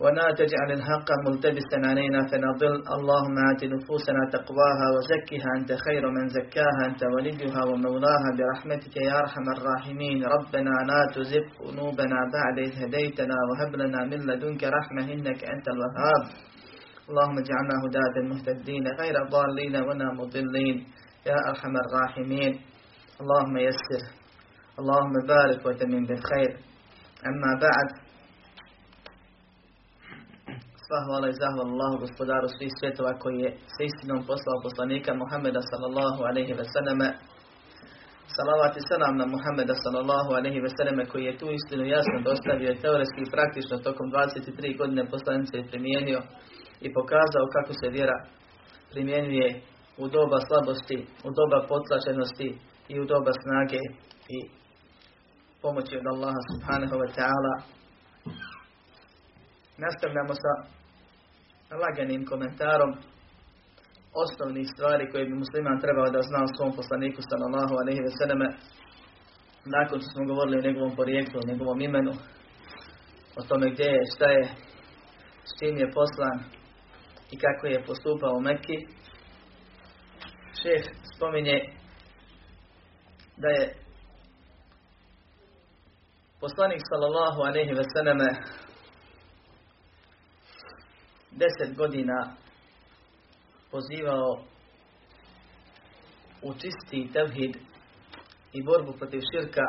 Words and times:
ولا 0.00 0.26
تجعل 0.40 0.70
الحق 0.72 1.08
ملتبسا 1.26 1.78
علينا 1.90 2.20
فنضل 2.30 2.74
اللهم 2.96 3.36
آت 3.52 3.64
نفوسنا 3.64 4.22
تقواها 4.32 4.86
وزكها 4.96 5.48
أنت 5.58 5.70
خير 5.86 6.02
من 6.16 6.28
زكاها 6.28 6.82
أنت 6.86 7.02
وليها 7.14 7.60
ومولاها 7.70 8.28
برحمتك 8.38 8.96
يا 8.96 9.18
أرحم 9.22 9.46
الراحمين 9.56 10.24
ربنا 10.36 10.74
لا 10.90 11.00
تزغ 11.14 11.44
قلوبنا 11.64 12.18
بعد 12.36 12.56
إذ 12.66 12.72
هديتنا 12.82 13.36
وهب 13.48 13.72
لنا 13.76 14.00
من 14.10 14.20
لدنك 14.28 14.62
رحمة 14.78 15.04
إنك 15.14 15.40
أنت 15.54 15.66
الوهاب 15.74 16.22
اللهم 17.10 17.36
اجعلنا 17.44 17.74
هداة 17.84 18.16
مهتدين 18.30 18.84
غير 19.00 19.14
ضالين 19.34 19.74
ولا 19.88 20.08
مضلين 20.20 20.76
يا 21.26 21.36
أرحم 21.50 21.74
الراحمين 21.84 22.52
اللهم 23.20 23.56
يسر 23.56 24.02
اللهم 24.80 25.14
بارك 25.28 25.66
وتمن 25.66 26.02
بالخير 26.06 26.50
أما 27.30 27.50
بعد 27.66 27.88
Sva 30.90 31.06
hvala 31.08 31.26
i 31.28 31.38
zahvala 31.42 31.70
Allahu 31.72 31.96
gospodaru 32.04 32.48
svih 32.56 32.72
svjetova 32.78 33.12
koji 33.22 33.38
je 33.44 33.50
s 33.74 33.76
istinom 33.88 34.20
poslao 34.30 34.64
poslanika 34.66 35.10
Muhammeda 35.22 35.62
sallallahu 35.70 36.20
alaihi 36.28 36.54
ve 36.60 36.66
selleme. 36.74 37.08
Salavat 38.36 38.72
i 38.76 38.86
salam 38.90 39.14
na 39.20 39.26
Muhammeda 39.34 39.74
sallallahu 39.84 40.30
alaihi 40.38 40.60
ve 40.66 40.70
selleme 40.76 41.02
koji 41.10 41.24
je 41.26 41.38
tu 41.40 41.46
istinu 41.58 41.84
jasno 41.96 42.16
dostavio 42.30 42.80
teoretski 42.82 43.20
i 43.22 43.32
praktično 43.36 43.76
tokom 43.86 44.06
23 44.12 44.78
godine 44.80 45.02
poslanice 45.14 45.56
primijenio 45.70 46.20
i 46.86 46.88
pokazao 46.98 47.52
kako 47.56 47.72
se 47.80 47.86
vjera 47.96 48.18
primjenjuje 48.92 49.48
u 50.02 50.04
doba 50.16 50.38
slabosti, 50.46 50.98
u 51.28 51.30
doba 51.38 51.58
potlačenosti 51.72 52.48
i 52.92 52.94
u 53.02 53.04
doba 53.12 53.32
snage 53.42 53.82
i 54.36 54.38
pomoći 55.62 55.94
od 56.00 56.06
Allaha 56.12 56.40
subhanahu 56.50 56.94
wa 57.02 57.08
ta'ala. 57.16 57.54
Nastavljamo 59.84 60.34
sa 60.44 60.79
laganim 61.76 62.26
komentarom 62.26 62.92
osnovnih 64.22 64.66
stvari 64.74 65.10
koje 65.10 65.24
bi 65.24 65.34
musliman 65.34 65.80
trebao 65.80 66.10
da 66.10 66.22
zna 66.22 66.38
o 66.44 66.52
svom 66.56 66.72
poslaniku 66.76 67.20
sallallahu 67.30 67.74
alaihi 67.80 68.00
ve 68.06 68.12
selleme 68.18 68.48
nakon 69.64 70.00
što 70.00 70.10
smo 70.10 70.24
govorili 70.24 70.58
o 70.58 70.66
njegovom 70.66 70.96
porijeklu, 70.96 71.40
o 71.40 71.48
njegovom 71.50 71.80
imenu, 71.80 72.12
o 73.38 73.42
tome 73.48 73.70
gdje 73.70 73.84
je, 73.84 74.10
šta 74.14 74.26
je, 74.36 74.44
s 75.48 75.50
čim 75.58 75.76
je 75.78 75.92
poslan 75.98 76.38
i 77.30 77.38
kako 77.38 77.66
je 77.66 77.84
postupao 77.86 78.32
u 78.36 78.40
Mekki. 78.40 78.76
Šef 80.62 80.84
spominje 81.14 81.58
da 83.36 83.48
je 83.48 83.74
poslanik 86.40 86.82
sallallahu 86.90 87.40
alaihi 87.48 87.72
ve 87.72 87.84
selleme 87.94 88.28
deset 91.32 91.76
godina 91.76 92.36
pozivao 93.70 94.44
u 96.42 96.54
čisti 96.54 97.12
tevhid 97.12 97.56
i 98.52 98.62
borbu 98.62 98.92
protiv 98.92 99.20
širka 99.32 99.66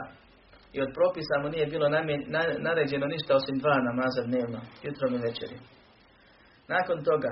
i 0.73 0.81
od 0.81 0.89
propisa 0.93 1.35
mu 1.43 1.49
nije 1.49 1.65
bilo 1.67 1.89
naređeno 2.59 3.05
ništa 3.07 3.35
osim 3.35 3.57
dva 3.59 3.77
namaza 3.89 4.21
dnevno, 4.29 4.59
jutrom 4.83 5.13
i 5.15 5.23
večeri. 5.27 5.57
Nakon 6.67 7.03
toga, 7.03 7.31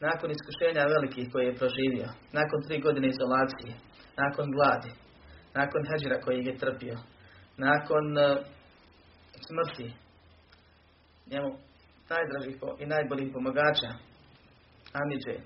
nakon 0.00 0.30
iskušenja 0.30 0.92
velikih 0.94 1.32
koje 1.32 1.44
je 1.46 1.60
proživio, 1.60 2.08
nakon 2.38 2.58
tri 2.66 2.80
godine 2.80 3.08
izolacije, 3.08 3.72
nakon 4.22 4.46
gladi, 4.56 4.92
nakon 5.54 5.80
hađira 5.88 6.20
koji 6.20 6.38
je 6.44 6.58
trpio, 6.62 6.96
nakon 7.56 8.06
uh, 8.18 8.38
smrti, 9.46 9.88
njemu 11.30 11.50
najdražih 12.10 12.56
i 12.78 12.86
najboljih 12.86 13.30
pomagača, 13.32 13.90
Amidže 15.00 15.36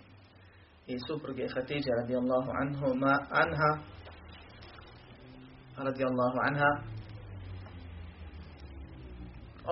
i 0.86 0.94
supruge 1.06 1.46
Hatidže 1.54 1.90
radijallahu 2.00 2.50
anhu, 2.62 2.94
ma 3.02 3.14
anha, 3.42 3.70
radijallahu 5.88 6.38
anha, 6.48 6.70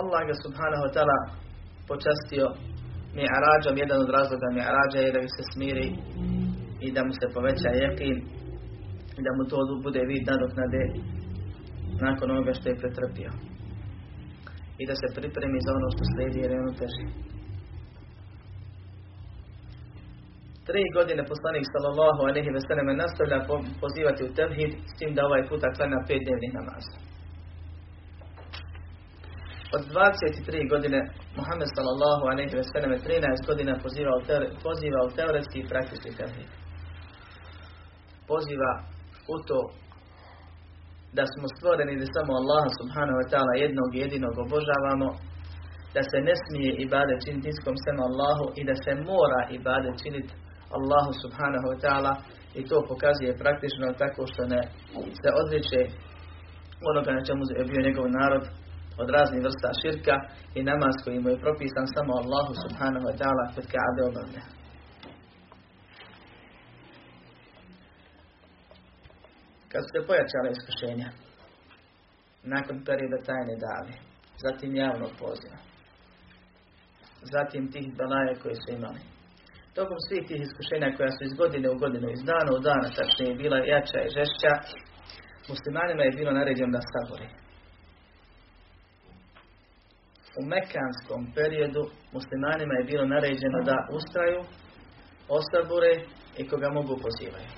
Allah 0.00 0.20
ga 0.28 0.34
subhanahu 0.44 0.82
wa 0.86 0.92
ta'ala 0.96 1.18
počastio 1.88 2.46
mi'arađom, 3.18 3.74
jedan 3.82 3.98
od 4.04 4.10
razloga 4.16 4.48
mi'arađa 4.58 4.98
je 4.98 5.12
da 5.12 5.20
bi 5.24 5.28
se 5.36 5.42
smiri 5.52 5.88
i 6.86 6.92
da 6.92 7.00
mu 7.06 7.12
se 7.20 7.26
poveća 7.34 7.70
jekin 7.82 8.16
i 9.18 9.20
da 9.26 9.30
mu 9.36 9.42
to 9.50 9.56
bude 9.86 10.00
vid 10.10 10.22
nadoknade 10.30 10.82
nakon 12.04 12.30
onoga 12.30 12.52
što 12.58 12.68
je 12.68 12.80
pretrpio 12.80 13.30
i 14.80 14.84
da 14.88 14.94
se 15.00 15.14
pripremi 15.18 15.58
za 15.66 15.70
ono 15.78 15.88
što 15.94 16.02
slijedi 16.12 16.38
jer 16.40 16.50
je 16.52 16.62
ono 16.64 16.72
teži. 16.80 17.04
Tri 20.68 20.82
godine 20.98 21.22
poslanik 21.32 21.66
sallallahu 21.74 22.20
alaihi 22.28 22.50
ve 22.56 22.60
selleme 22.68 22.92
nastavlja 23.02 23.38
pozivati 23.82 24.22
u 24.24 24.34
tevhid 24.38 24.72
s 24.90 24.92
tim 24.98 25.10
da 25.14 25.26
ovaj 25.28 25.42
puta 25.50 25.68
klanja 25.76 25.98
pet 26.08 26.20
dnevnih 26.24 26.52
namaza. 26.58 26.94
Od 29.76 29.82
23 29.92 30.70
godine 30.72 30.98
Muhammed 31.38 31.70
sallallahu 31.76 32.24
alaihi 32.32 32.56
ve 32.60 32.64
selleme 32.72 32.96
13 32.98 33.46
godina 33.50 33.74
poziva 33.84 34.12
u, 34.18 34.22
poziva 34.66 35.00
u 35.06 35.14
teoretski 35.16 35.58
i 35.60 35.68
praktični 35.72 36.10
tevhid. 36.20 36.50
Poziva 38.32 38.72
u 39.34 39.36
to 39.48 39.58
da 41.18 41.24
smo 41.32 41.46
stvoreni 41.54 42.00
da 42.00 42.06
samo 42.16 42.32
Allaha 42.40 42.70
subhanahu 42.80 43.18
wa 43.20 43.26
ta'ala 43.30 43.52
jednog 43.64 43.90
jedinog 44.00 44.34
obožavamo, 44.44 45.08
da 45.94 46.02
se 46.10 46.18
ne 46.28 46.34
smije 46.44 46.70
ibade 46.84 47.14
činiti 47.24 47.46
niskom 47.48 47.76
sem 47.84 47.98
Allahu 48.08 48.44
i 48.60 48.62
da 48.68 48.74
se 48.84 48.92
mora 49.10 49.40
ibade 49.58 49.90
činiti 50.02 50.32
Allahu 50.76 51.12
subhanahu 51.22 51.66
wa 51.72 51.78
ta'ala 51.82 52.12
i 52.58 52.60
to 52.68 52.76
pokazuje 52.90 53.40
praktično 53.42 53.86
tako 54.02 54.22
što 54.30 54.42
ne 54.52 54.60
se 55.20 55.28
odriče 55.42 55.80
onoga 56.90 57.10
na 57.18 57.22
čemu 57.26 57.42
je 57.58 57.64
bio 57.70 57.86
njegov 57.86 58.06
narod 58.20 58.44
od 59.02 59.08
raznih 59.16 59.40
vrsta 59.46 59.70
širka 59.80 60.16
i 60.58 60.60
namaz 60.70 60.94
koji 61.02 61.16
je 61.16 61.44
propisan 61.44 61.86
samo 61.96 62.12
Allahu 62.22 62.52
subhanahu 62.64 63.04
wa 63.08 63.14
ta'ala 63.20 63.44
kod 63.54 63.64
Kaabe 63.72 64.02
obavlja. 64.10 64.42
Kad 69.76 69.84
su 69.86 69.90
se 69.94 70.06
pojačale 70.08 70.48
iskušenja, 70.56 71.08
nakon 72.54 72.76
perioda 72.88 73.18
tajne 73.28 73.56
dave, 73.66 73.94
zatim 74.44 74.70
javnog 74.84 75.12
poziva, 75.22 75.58
zatim 77.34 77.62
tih 77.72 77.86
balaja 78.00 78.34
koje 78.42 78.56
su 78.62 78.68
imali. 78.78 79.02
Tokom 79.78 79.98
svih 80.06 80.22
tih 80.28 80.40
iskušenja 80.42 80.88
koja 80.96 81.10
su 81.16 81.20
iz 81.24 81.34
godine 81.42 81.66
u 81.70 81.80
godinu, 81.82 82.06
iz 82.10 82.22
dana 82.30 82.50
u 82.58 82.60
dana, 82.68 82.88
tačnije 82.98 83.40
bila 83.42 83.58
jača 83.72 83.98
i 84.02 84.14
žešća, 84.18 84.52
muslimanima 85.52 86.02
je 86.04 86.16
bilo 86.18 86.32
naređeno 86.40 86.70
da 86.76 86.82
sabori. 86.92 87.28
U 90.38 90.42
mekanskom 90.54 91.20
periodu 91.38 91.82
muslimanima 92.16 92.74
je 92.76 92.88
bilo 92.90 93.04
naređeno 93.14 93.58
da 93.70 93.76
ustraju, 93.98 94.40
osabure 95.38 95.92
i 96.40 96.42
koga 96.50 96.68
mogu 96.78 96.94
pozivaju. 97.04 97.50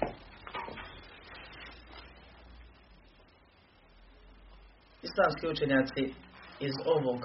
Islamski 5.07 5.49
učenjaci 5.49 6.03
iz 6.61 6.75
ovog 6.95 7.21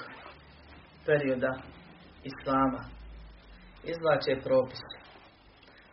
perioda 1.06 1.54
Islama 2.24 2.82
izvlače 3.84 4.34
propis. 4.44 4.84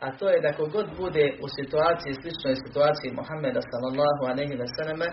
A 0.00 0.06
to 0.18 0.28
je 0.28 0.40
da 0.40 0.52
kogod 0.52 0.88
bude 0.96 1.26
u 1.44 1.46
situaciji, 1.58 2.18
sličnoj 2.20 2.54
situaciji 2.66 3.18
Muhammeda 3.20 3.60
sallallahu 3.70 4.22
alaihi 4.30 4.54
ve 4.62 4.66
selleme, 4.76 5.08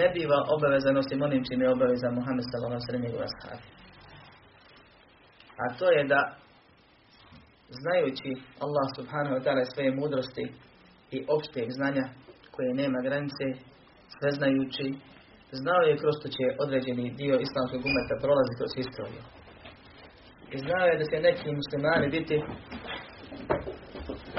ne 0.00 0.06
biva 0.14 0.38
obavezan 0.54 0.96
osim 1.02 1.22
onim 1.22 1.42
čim 1.48 1.60
je 1.62 1.72
obavezan 1.76 2.14
Muhammed 2.18 2.44
sallallahu 2.46 2.80
alaihi 2.90 3.16
ve 3.24 3.28
selleme 3.40 3.58
A 5.62 5.64
to 5.78 5.86
je 5.96 6.02
da 6.14 6.20
znajući 7.80 8.30
Allah 8.64 8.86
subhanahu 8.96 9.34
wa 9.36 9.42
ta'ala 9.44 9.64
svoje 9.72 9.90
mudrosti 10.00 10.44
i 11.16 11.18
opšteg 11.36 11.66
znanja 11.78 12.04
koje 12.54 12.74
nema 12.74 12.98
granice, 13.06 13.46
sve 14.16 14.30
znajući, 14.38 14.86
znao 15.52 15.82
je 15.88 15.96
kroz 15.96 16.14
što 16.20 16.28
će 16.28 16.44
određeni 16.64 17.14
dio 17.20 17.34
islamskog 17.46 17.80
umeta 17.90 18.14
prolazi 18.24 18.52
kroz 18.58 18.72
historiju. 18.80 19.22
I 20.54 20.56
znao 20.58 20.86
je 20.86 20.98
da 21.00 21.04
će 21.10 21.26
neki 21.28 21.48
muslimani 21.60 22.08
biti 22.16 22.36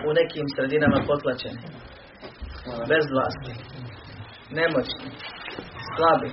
u 0.08 0.10
nekim 0.20 0.46
sredinama 0.56 1.00
potlačeni, 1.08 1.62
bez 2.92 3.06
vlasti, 3.14 3.54
nemoćni, 4.60 5.10
slabi. 5.94 6.30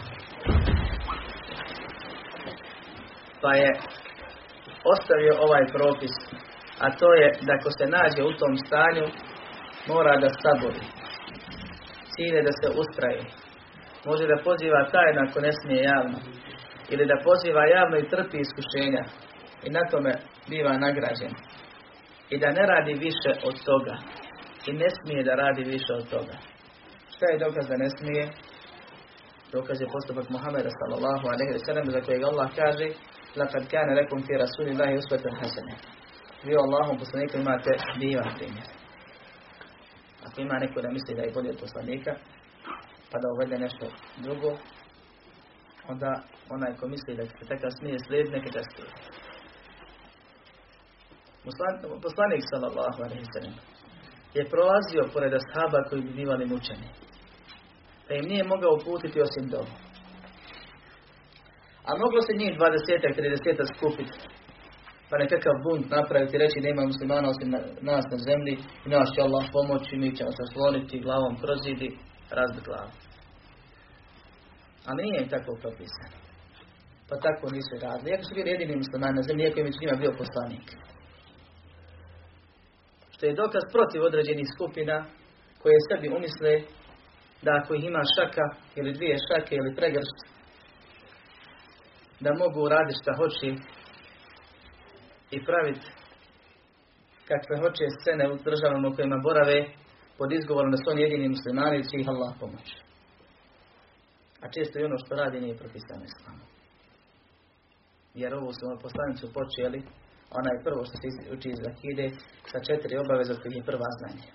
Pa 3.43 3.51
je 3.63 3.71
ostavio 4.95 5.35
ovaj 5.47 5.65
propis, 5.77 6.15
a 6.85 6.87
to 6.99 7.15
je 7.15 7.29
da 7.47 7.53
ako 7.59 7.71
se 7.79 7.85
nađe 7.97 8.23
u 8.23 8.37
tom 8.41 8.55
stanju, 8.67 9.07
mora 9.89 10.15
da 10.23 10.29
sabori. 10.43 10.83
Cilj 12.13 12.43
da 12.49 12.53
se 12.61 12.69
ustraje. 12.81 13.23
Može 14.06 14.28
da 14.28 14.44
poziva 14.44 14.90
tajno 14.92 15.20
ako 15.28 15.40
ne 15.40 15.52
smije 15.60 15.82
javno. 15.84 16.18
Ili 16.90 17.06
da 17.06 17.24
poziva 17.24 17.64
javno 17.66 17.98
i 17.98 18.10
trpi 18.10 18.38
iskušenja. 18.40 19.04
I 19.64 19.70
na 19.70 19.84
tome 19.92 20.14
biva 20.50 20.74
nagrađen. 20.78 21.34
I 22.30 22.36
da 22.40 22.50
ne 22.58 22.66
radi 22.74 22.94
više 22.94 23.32
od 23.44 23.56
toga. 23.66 23.96
I 24.68 24.72
ne 24.74 24.90
smije 24.98 25.24
da 25.24 25.34
radi 25.36 25.64
više 25.64 25.94
od 25.94 26.10
toga. 26.10 26.36
Šta 27.14 27.26
je 27.32 27.44
dokaz 27.46 27.68
da 27.68 27.78
ne 27.78 27.90
smije? 27.98 28.24
Dokaz 29.52 29.82
je 29.82 29.92
postupak 29.96 30.30
Muhammeda 30.30 30.70
sallallahu 30.80 31.26
alaihi 31.34 31.54
wa 31.58 31.66
sallam 31.66 31.86
za 31.96 32.02
kojeg 32.02 32.24
Allah 32.24 32.50
kaže 32.56 32.88
لَقَدْ 33.36 33.64
كَانَ 33.72 33.90
لَكُمْ 34.00 34.20
فِي 34.28 34.34
رَسُولِ 34.44 34.68
اللَّهِ 34.74 34.92
أُسْوَةٌ 35.02 35.24
حَسَنَةٌ 35.42 35.76
Vi 36.44 36.56
u 36.56 36.60
Allahom 36.60 36.98
poslaniku 37.00 37.38
imate 37.38 37.72
divan 38.00 38.34
primjer. 38.38 38.68
Ako 40.26 40.42
ima 40.42 40.54
neko 40.60 40.82
da 40.82 40.90
misli 40.90 41.16
da 41.16 41.22
je 41.22 41.32
bolje 41.32 41.50
od 41.50 41.60
poslanika, 41.60 42.12
pa 43.17 43.21
da 43.23 43.35
uvede 43.35 43.59
nešto 43.59 43.87
drugo, 44.25 44.51
onda 45.89 46.11
onaj 46.55 46.73
ko 46.79 46.85
misli 46.89 47.17
da 47.17 47.25
se 47.27 47.45
takav 47.53 47.71
smije 47.79 47.97
slijed, 48.07 48.27
ga 48.31 48.63
slijedi. 48.71 49.01
Poslanik 52.07 52.43
sallallahu 52.53 52.99
alaihi 53.07 53.27
sallam 53.35 53.55
je 54.37 54.51
prolazio 54.53 55.13
pored 55.15 55.33
ashaba 55.41 55.89
koji 55.89 56.03
bi 56.03 56.17
bivali 56.21 56.47
mučeni. 56.47 56.89
Pa 58.07 58.15
im 58.15 58.25
nije 58.31 58.45
mogao 58.53 58.73
uputiti 58.75 59.25
osim 59.27 59.47
dobu. 59.55 59.75
A 61.89 61.91
moglo 62.03 62.21
se 62.27 62.33
njih 62.41 62.53
20 62.59 62.61
30 63.17 63.77
skupiti 63.77 64.19
pa 65.11 65.19
nekakav 65.19 65.55
bunt 65.65 65.91
napraviti 65.91 66.39
reći 66.39 66.61
nema 66.61 66.83
muslimana 66.91 67.29
osim 67.29 67.49
nas 67.91 68.05
na 68.13 68.19
zemlji 68.29 68.55
i 68.87 68.89
nas 68.89 69.09
će 69.15 69.21
Allah 69.21 69.45
pomoći, 69.53 69.97
mi 69.97 70.17
ćemo 70.17 70.31
se 70.31 70.45
sloniti 70.53 71.05
glavom 71.07 71.35
kroz 71.43 71.59
zidi, 71.67 71.89
razbiti 72.31 72.67
glavu. 72.67 72.91
Ali 74.87 75.03
nije 75.03 75.23
im 75.23 75.29
tako 75.29 75.53
propisano. 75.63 76.17
Pa 77.09 77.15
tako 77.27 77.45
nisu 77.51 77.75
radili. 77.83 78.11
Iako 78.11 78.25
su 78.25 78.35
bili 78.35 78.51
jedini 78.51 78.77
muslimani 78.83 79.17
na 79.17 79.23
zemlji, 79.23 79.43
iako 79.45 79.59
je 79.59 79.65
među 79.65 79.79
njima 79.81 79.97
bio 80.03 80.13
poslanik. 80.23 80.67
Što 83.15 83.27
je 83.27 83.39
dokaz 83.43 83.63
protiv 83.75 84.01
određenih 84.03 84.49
skupina 84.55 84.97
koje 85.63 85.87
sebi 85.89 86.09
umisle 86.19 86.53
da 87.45 87.51
ako 87.61 87.75
ih 87.75 87.85
ima 87.85 88.03
šaka 88.15 88.47
ili 88.79 88.97
dvije 88.97 89.17
šake 89.29 89.55
ili 89.57 89.77
pregršt, 89.79 90.19
da 92.21 92.31
mogu 92.43 92.69
raditi 92.69 93.01
šta 93.03 93.13
hoće 93.21 93.49
i 95.37 95.45
praviti 95.45 95.87
kakve 97.29 97.57
hoće 97.63 97.85
scene 97.99 98.25
u 98.33 98.37
državama 98.49 98.89
u 98.89 98.95
kojima 98.97 99.19
borave 99.27 99.59
pod 100.19 100.33
izgovorom 100.33 100.71
da 100.71 100.77
su 100.77 100.91
oni 100.91 101.03
jedini 101.03 101.29
muslimani 101.29 101.77
i 101.79 101.89
će 101.89 101.97
ih 101.99 102.09
Allah 102.09 102.33
pomoći. 102.41 102.75
A 104.47 104.51
često 104.51 104.79
i 104.79 104.85
ono 104.85 104.99
što 104.99 105.15
radi 105.15 105.41
nije 105.41 105.57
propisano 105.57 106.05
islamom. 106.05 106.49
Jer 108.15 108.35
ovu 108.35 108.53
su 108.53 108.83
poslanicu 108.83 109.33
počeli, 109.33 109.81
ona 110.31 110.51
je 110.53 110.65
prvo 110.65 110.85
što 110.85 110.97
se 110.97 111.33
uči 111.35 111.49
iz 111.49 111.61
Akide, 111.71 112.07
sa 112.51 112.59
četiri 112.69 112.99
obaveze 112.99 113.33
od 113.33 113.41
je 113.45 113.65
prva 113.71 113.91
znanje. 113.99 114.29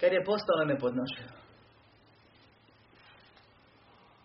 Kad 0.00 0.12
je 0.12 0.24
postalo 0.24 0.64
nepodnošeno. 0.64 1.34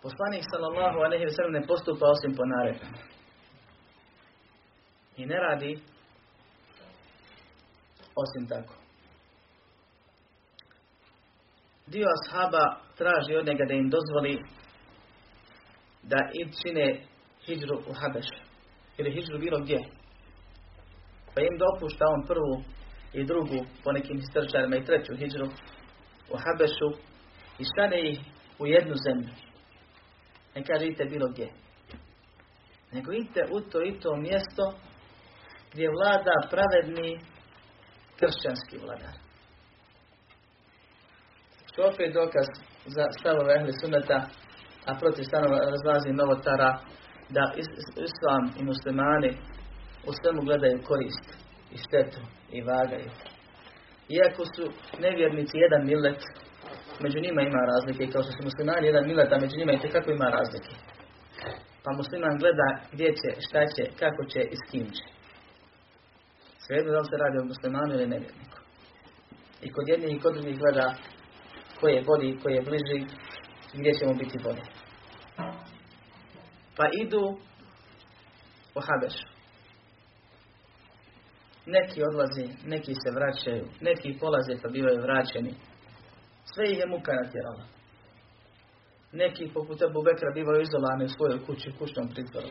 Poslanik 0.02 0.44
sallallahu 0.52 0.98
alejhi 1.06 1.26
ve 1.26 1.36
sellem 1.36 1.54
ne 1.54 1.68
postupa 1.68 2.06
osim 2.16 2.36
po 2.38 2.44
naredbama. 2.46 3.02
I 5.18 5.26
ne 5.26 5.36
radi 5.36 5.72
osim 8.16 8.48
tako. 8.48 8.85
Dio 11.88 12.08
ashaba 12.16 12.64
traži 12.98 13.36
od 13.36 13.46
njega 13.46 13.66
da 13.68 13.74
im 13.74 13.90
dozvoli 13.90 14.44
da 16.04 16.18
id 16.34 16.50
čine 16.62 17.06
hijđru 17.46 17.78
u 17.90 17.94
Habeš. 17.94 18.26
Ili 18.98 19.12
hijđru 19.12 19.40
bilo 19.40 19.60
gdje. 19.60 19.80
Pa 21.34 21.42
im 21.42 21.58
dopušta 21.58 22.06
on 22.08 22.28
prvu 22.28 22.64
i 23.14 23.24
drugu, 23.24 23.66
po 23.84 23.92
nekim 23.92 24.20
historičarima 24.20 24.76
i 24.76 24.86
treću 24.86 25.16
hijđru 25.18 25.46
u 26.34 26.36
Habešu 26.44 26.90
i 27.60 27.64
stane 27.66 28.12
ih 28.12 28.20
u 28.60 28.68
jednu 28.68 28.96
zemlju. 29.06 29.30
Ne 30.56 30.64
kaže 30.64 30.86
idite 30.86 31.06
bilo 31.06 31.28
gdje. 31.28 31.50
Nego 32.92 33.12
idite 33.12 33.42
u 33.52 33.62
to 33.62 33.84
i 33.84 34.00
to 34.00 34.16
mjesto 34.16 34.74
gdje 35.74 35.90
vlada 35.90 36.48
pravedni 36.52 37.20
kršćanski 38.20 38.78
vladar. 38.78 39.25
Što 41.76 41.84
opet 41.94 42.14
dokaz 42.14 42.48
za 42.96 43.06
stavove 43.20 43.52
ehli 43.58 43.74
sunneta, 43.82 44.20
a 44.90 44.92
protiv 45.02 45.24
stanova 45.24 45.60
razlazi 45.74 46.20
novotara, 46.22 46.72
da 47.36 47.44
islam 48.08 48.44
i 48.60 48.62
muslimani 48.72 49.32
u 50.10 50.12
svemu 50.18 50.42
gledaju 50.48 50.86
korist 50.90 51.28
i 51.76 51.78
štetu 51.84 52.22
i 52.58 52.60
vagaju. 52.72 53.10
Iako 54.18 54.44
su 54.54 54.64
nevjernici 55.06 55.64
jedan 55.66 55.82
millet, 55.92 56.22
među 57.04 57.18
njima 57.26 57.42
ima 57.42 57.62
razlike, 57.74 58.12
kao 58.12 58.22
što 58.24 58.32
su 58.36 58.42
muslimani 58.50 58.88
jedan 58.88 59.06
millet, 59.10 59.30
a 59.32 59.44
među 59.44 59.56
njima 59.58 59.74
i 59.74 59.94
kako 59.96 60.10
ima 60.12 60.28
razlike. 60.38 60.74
Pa 61.84 61.90
musliman 62.00 62.36
gleda 62.42 62.70
gdje 62.94 63.10
će, 63.20 63.30
šta 63.46 63.62
će, 63.74 63.84
kako 64.02 64.22
će 64.32 64.42
i 64.54 64.56
s 64.62 64.64
kim 64.72 64.88
će. 64.96 65.06
Svejedno 66.64 66.92
da 66.92 67.00
li 67.00 67.10
se 67.10 67.18
radi 67.24 67.38
o 67.40 67.50
muslimanu 67.52 67.92
ili 67.94 68.14
nevjerniku. 68.14 68.60
I 69.66 69.68
kod 69.74 69.86
jednih 69.88 70.12
i 70.16 70.22
kod 70.24 70.34
drugih 70.34 70.60
gleda 70.64 70.88
ko 71.86 71.90
je 71.90 72.02
bolji, 72.02 72.40
ko 72.40 72.50
je 72.50 72.62
bliži, 72.62 73.06
gdje 73.74 73.94
ćemo 73.94 74.14
biti 74.14 74.40
bolji. 74.44 74.62
Pa 76.78 76.86
idu 77.02 77.38
u 78.76 78.80
Habešu. 78.88 79.28
Neki 81.66 82.04
odlazi, 82.04 82.46
neki 82.66 82.94
se 82.94 83.10
vraćaju, 83.16 83.66
neki 83.82 84.18
polaze 84.20 84.62
pa 84.62 84.70
bivaju 84.70 85.02
vraćeni. 85.02 85.54
Sve 86.54 86.72
ih 86.72 86.78
je 86.78 86.86
muka 86.88 87.12
natjerala. 87.14 87.66
Neki 89.12 89.52
poput 89.54 89.82
Abu 89.82 90.04
Bekra 90.04 90.32
bivaju 90.34 90.62
izolani 90.62 91.06
u 91.06 91.10
svojoj 91.10 91.46
kući, 91.46 91.78
kućnom 91.80 92.08
pritvoru. 92.10 92.48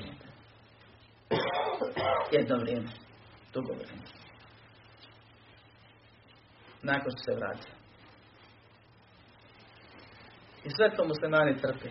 Jedno 2.32 2.56
vrijeme, 2.56 2.90
dugo 3.54 3.73
vrijeme. 3.73 4.06
Nakon 6.82 7.11
što 7.11 7.32
se 7.32 7.38
vrati. 7.38 7.74
I 10.66 10.68
sve 10.76 10.87
to 10.97 11.04
muslimani 11.04 11.56
trpe. 11.62 11.88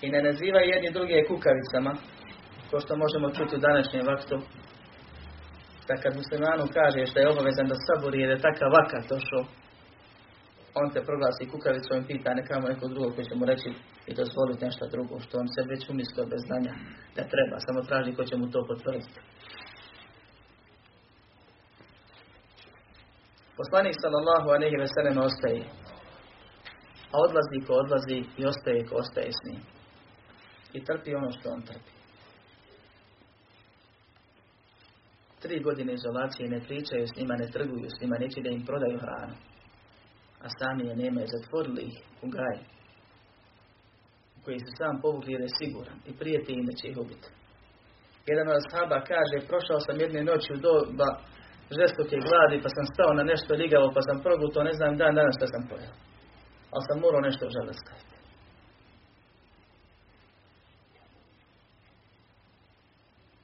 I 0.00 0.10
ne 0.10 0.22
nazivaju 0.22 0.70
jedni 0.70 0.90
druge 0.92 1.24
kukavicama, 1.28 1.92
kao 2.70 2.80
što 2.80 2.96
možemo 2.96 3.34
čuti 3.36 3.56
u 3.56 3.64
današnjem 3.68 4.06
vaktu, 4.06 4.36
da 5.88 5.94
kad 6.02 6.16
muslimanu 6.16 6.64
kaže 6.78 7.06
što 7.06 7.18
je 7.20 7.30
obavezan 7.32 7.66
da 7.68 7.76
sabori 7.86 8.20
jer 8.20 8.30
je 8.30 8.44
takav 8.46 8.68
vakat 8.78 9.04
došao, 9.12 9.42
on 10.80 10.86
te 10.92 11.00
proglasi 11.08 11.50
kukavicom 11.52 11.96
i 11.98 12.06
pita 12.08 12.34
nekamo 12.40 12.68
neko 12.68 12.88
drugo 12.88 13.08
koji 13.14 13.28
će 13.28 13.34
mu 13.34 13.44
reći 13.52 13.70
i 14.10 14.14
dozvoliti 14.14 14.64
nešto 14.64 14.84
drugo, 14.94 15.14
što 15.24 15.34
on 15.42 15.48
se 15.54 15.60
već 15.72 15.82
umislio 15.88 16.30
bez 16.32 16.40
znanja 16.48 16.72
da 17.16 17.22
treba, 17.32 17.56
samo 17.66 17.80
traži 17.88 18.16
ko 18.16 18.22
će 18.28 18.36
mu 18.36 18.46
to 18.50 18.60
potvrditi. 18.68 19.20
Poslanik 23.60 23.96
sallallahu 24.02 24.48
alejhi 24.56 24.76
ve 24.82 24.88
sellem 24.94 25.18
ostaje. 25.28 25.85
A 27.12 27.16
odlazi 27.26 27.66
ko 27.66 27.72
odlazi 27.72 28.18
i 28.40 28.46
ostaje 28.46 28.86
ko 28.86 28.94
ostaje 28.96 29.30
s 29.32 29.40
njim. 29.48 29.62
I 30.72 30.84
trpi 30.84 31.14
ono 31.14 31.30
što 31.32 31.50
on 31.50 31.62
trpi. 31.62 31.92
Tri 35.42 35.60
godine 35.60 35.92
izolacije 35.92 36.48
ne 36.48 36.60
pričaju 36.60 37.06
s 37.06 37.16
njima, 37.16 37.34
ne 37.36 37.46
trguju 37.50 37.88
s 37.90 38.00
njima, 38.00 38.16
neće 38.18 38.40
da 38.40 38.50
im 38.50 38.66
prodaju 38.66 38.98
hranu. 38.98 39.34
A 40.44 40.46
sami 40.58 40.88
je 40.88 40.96
nemaju, 40.96 41.26
zatvorili 41.36 41.82
ih 41.82 41.96
u 42.22 42.28
gaj. 42.28 42.58
Koji 44.44 44.58
su 44.58 44.70
sam 44.78 45.00
povukli 45.00 45.32
jer 45.32 45.40
je 45.40 45.56
siguran 45.58 45.98
i 46.06 46.12
prijeti 46.20 46.52
im 46.52 46.66
da 46.66 46.72
će 46.72 46.88
ih 46.88 46.98
ubiti. 46.98 47.28
Jedan 48.26 48.48
od 48.48 48.56
ashaba 48.60 48.98
kaže, 49.10 49.46
prošao 49.50 49.80
sam 49.80 50.00
jedne 50.00 50.20
noći 50.24 50.52
u 50.52 50.62
doba 50.66 51.10
žestoke 51.78 52.16
gladi, 52.26 52.62
pa 52.64 52.68
sam 52.76 52.84
stao 52.92 53.12
na 53.18 53.24
nešto 53.32 53.54
ligavo, 53.54 53.88
pa 53.96 54.00
sam 54.08 54.22
progutao, 54.26 54.68
ne 54.70 54.72
znam 54.78 54.96
dan 55.00 55.14
danas 55.14 55.34
što 55.38 55.46
sam 55.46 55.62
pojel. 55.70 55.92
Ali 56.72 56.84
sam 56.88 57.00
morao 57.00 57.20
nešto 57.20 57.44
žele 57.50 57.72
staviti. 57.72 58.16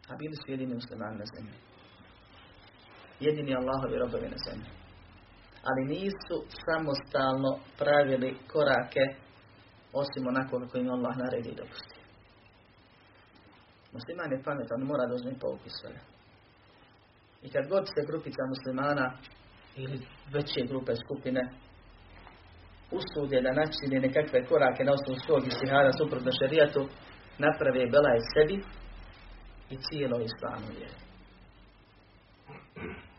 A 0.08 0.16
bili 0.16 0.36
su 0.36 0.50
jedini 0.50 0.74
muslimani 0.74 1.18
na 1.18 1.24
zemlji. 1.34 1.54
Jedini 3.20 3.54
Allahovi 3.54 3.98
robovi 3.98 4.28
na 4.28 4.36
zemlji. 4.46 4.70
Ali 5.68 5.82
nisu 5.94 6.36
samostalno 6.64 7.50
pravili 7.78 8.38
korake 8.52 9.04
osim 9.92 10.26
onako 10.26 10.60
kako 10.60 10.78
im 10.78 10.90
Allah 10.90 11.16
naredi 11.16 11.48
i 11.48 11.54
dopusti. 11.54 11.98
Musliman 13.92 14.32
je 14.32 14.42
pametan, 14.42 14.80
mora 14.82 15.06
da 15.06 15.14
uzme 15.14 15.38
pouku 15.40 15.68
svega. 15.80 16.00
I 17.42 17.50
kad 17.50 17.68
god 17.68 17.84
se 17.86 18.06
grupica 18.06 18.42
muslimana 18.52 19.06
ili 19.76 20.06
veće 20.32 20.60
grupe 20.70 20.92
skupine 20.96 21.42
usude 22.99 23.40
da 23.40 23.52
načine 23.52 24.00
nekakve 24.06 24.44
korake 24.50 24.84
na 24.84 24.92
osnovu 24.92 25.18
svog 25.26 25.42
istihara 25.46 25.92
suprotno 25.92 26.30
šerijatu, 26.40 26.82
naprave 27.38 27.90
belaj 27.94 28.18
sebi 28.34 28.56
i 29.70 29.76
cijelo 29.84 30.16
islamu 30.28 30.66
vjeri. 30.76 31.00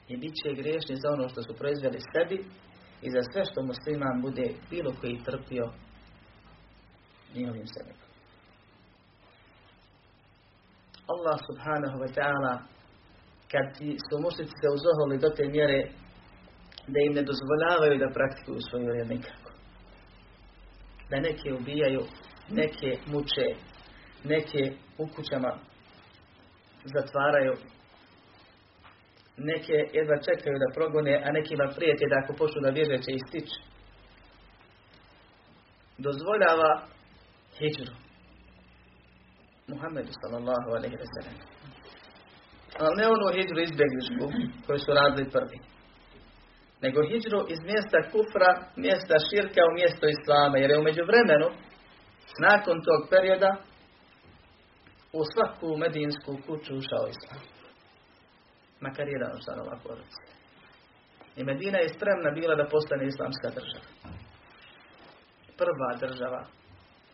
I 0.07 0.17
bit 0.17 0.33
će 0.43 0.61
griješni 0.61 0.95
za 0.95 1.07
ono 1.15 1.29
što 1.29 1.43
su 1.43 1.53
proizveli 1.59 1.99
sebi 2.13 2.37
i 3.01 3.07
za 3.15 3.21
sve 3.31 3.41
što 3.45 3.59
musliman 3.71 4.21
bude 4.21 4.47
bilo 4.69 4.91
koji 5.01 5.23
trpio 5.25 5.65
njihovim 7.35 7.67
sebi. 7.67 7.93
Allah 11.13 11.37
subhanahu 11.49 11.97
wa 12.03 12.09
ta'ala 12.17 12.53
kad 13.51 13.67
su 14.07 14.15
mušnici 14.25 14.53
se 14.61 14.67
uzoholi 14.77 15.17
do 15.17 15.29
te 15.37 15.45
mjere 15.55 15.79
da 16.93 16.99
im 17.07 17.13
ne 17.17 17.23
dozvoljavaju 17.29 17.95
da 18.03 18.15
praktikuju 18.17 18.59
svoju 18.69 18.85
vjeru 18.93 19.09
nikako. 19.09 19.42
Da 21.13 21.19
neke 21.19 21.53
ubijaju, 21.53 22.03
neke 22.49 22.97
muče, 23.05 23.47
neke 24.23 24.61
u 24.97 25.07
kućama 25.07 25.51
zatvaraju, 26.83 27.53
neke 29.37 29.73
jedva 29.97 30.17
čekaju 30.27 30.55
da 30.63 30.73
progone, 30.73 31.21
a 31.25 31.31
nekima 31.31 31.65
prijeti 31.75 32.05
da 32.09 32.15
ako 32.23 32.33
počnu 32.33 32.61
da 32.61 32.71
bježe 32.71 32.97
će 33.03 33.11
istići. 33.11 33.55
Dozvoljava 35.97 36.71
hijđru. 37.57 37.93
Muhammedu 39.67 40.11
sallallahu 40.21 40.69
alaihi 40.77 40.97
wa 41.03 41.07
sallam. 41.13 41.37
Ali 42.79 42.97
ne 42.97 43.05
onu 43.07 43.33
hijđru 43.35 43.59
izbjeglišku 43.61 44.25
koju 44.65 44.79
su 44.79 44.91
radili 44.93 45.31
prvi. 45.31 45.57
Nego 46.83 46.99
hijđru 47.09 47.39
iz 47.53 47.61
mjesta 47.71 47.99
kufra, 48.11 48.51
mjesta 48.85 49.15
širka 49.27 49.61
u 49.69 49.75
mjesto 49.79 50.05
islama. 50.15 50.55
Jer 50.57 50.69
je 50.71 50.81
umeđu 50.83 51.03
vremenu, 51.11 51.47
nakon 52.47 52.75
tog 52.87 53.01
perioda, 53.13 53.51
u 55.19 55.21
svaku 55.31 55.69
medinsku 55.83 56.31
kuću 56.45 56.71
ušao 56.81 57.05
islam. 57.15 57.41
Makar 58.85 59.07
jedan 59.07 59.33
članova 59.43 59.75
porodice. 59.83 60.23
I 61.39 61.41
Medina 61.49 61.77
je 61.81 61.93
spremna 61.95 62.29
bila 62.39 62.55
da 62.55 62.71
postane 62.73 63.03
islamska 63.07 63.47
država. 63.57 63.87
Prva 65.61 65.89
država 66.03 66.41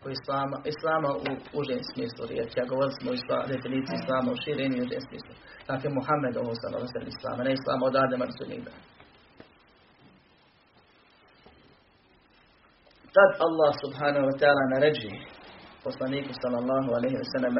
u 0.06 0.08
islama, 0.16 0.56
islama 0.72 1.10
u 1.28 1.30
užem 1.60 1.80
smislu 1.92 2.22
riječi. 2.30 2.54
Ja 2.60 2.70
govorim 2.72 2.94
smo 2.98 3.08
o 3.10 3.18
islam, 3.20 3.42
definiciji 3.54 3.96
islama 4.02 4.28
u 4.32 4.40
širenju 4.42 4.76
i 4.78 4.84
užem 4.86 5.00
smislu. 5.08 5.34
Dakle, 5.70 5.88
Muhammed 5.98 6.34
ovo 6.42 6.52
sam 6.60 6.70
islama, 7.14 7.40
ne 7.48 7.52
islama 7.58 7.82
od 7.86 7.96
Adema 8.04 8.26
do. 8.38 8.72
Tad 13.12 13.30
Allah 13.46 13.70
subhanahu 13.84 14.26
wa 14.26 14.36
ta'ala 14.40 14.62
naređi 14.74 15.10
poslaniku 15.84 16.32
sallallahu 16.42 16.90
alaihi 16.96 17.16
wa 17.16 17.28
sallam 17.34 17.54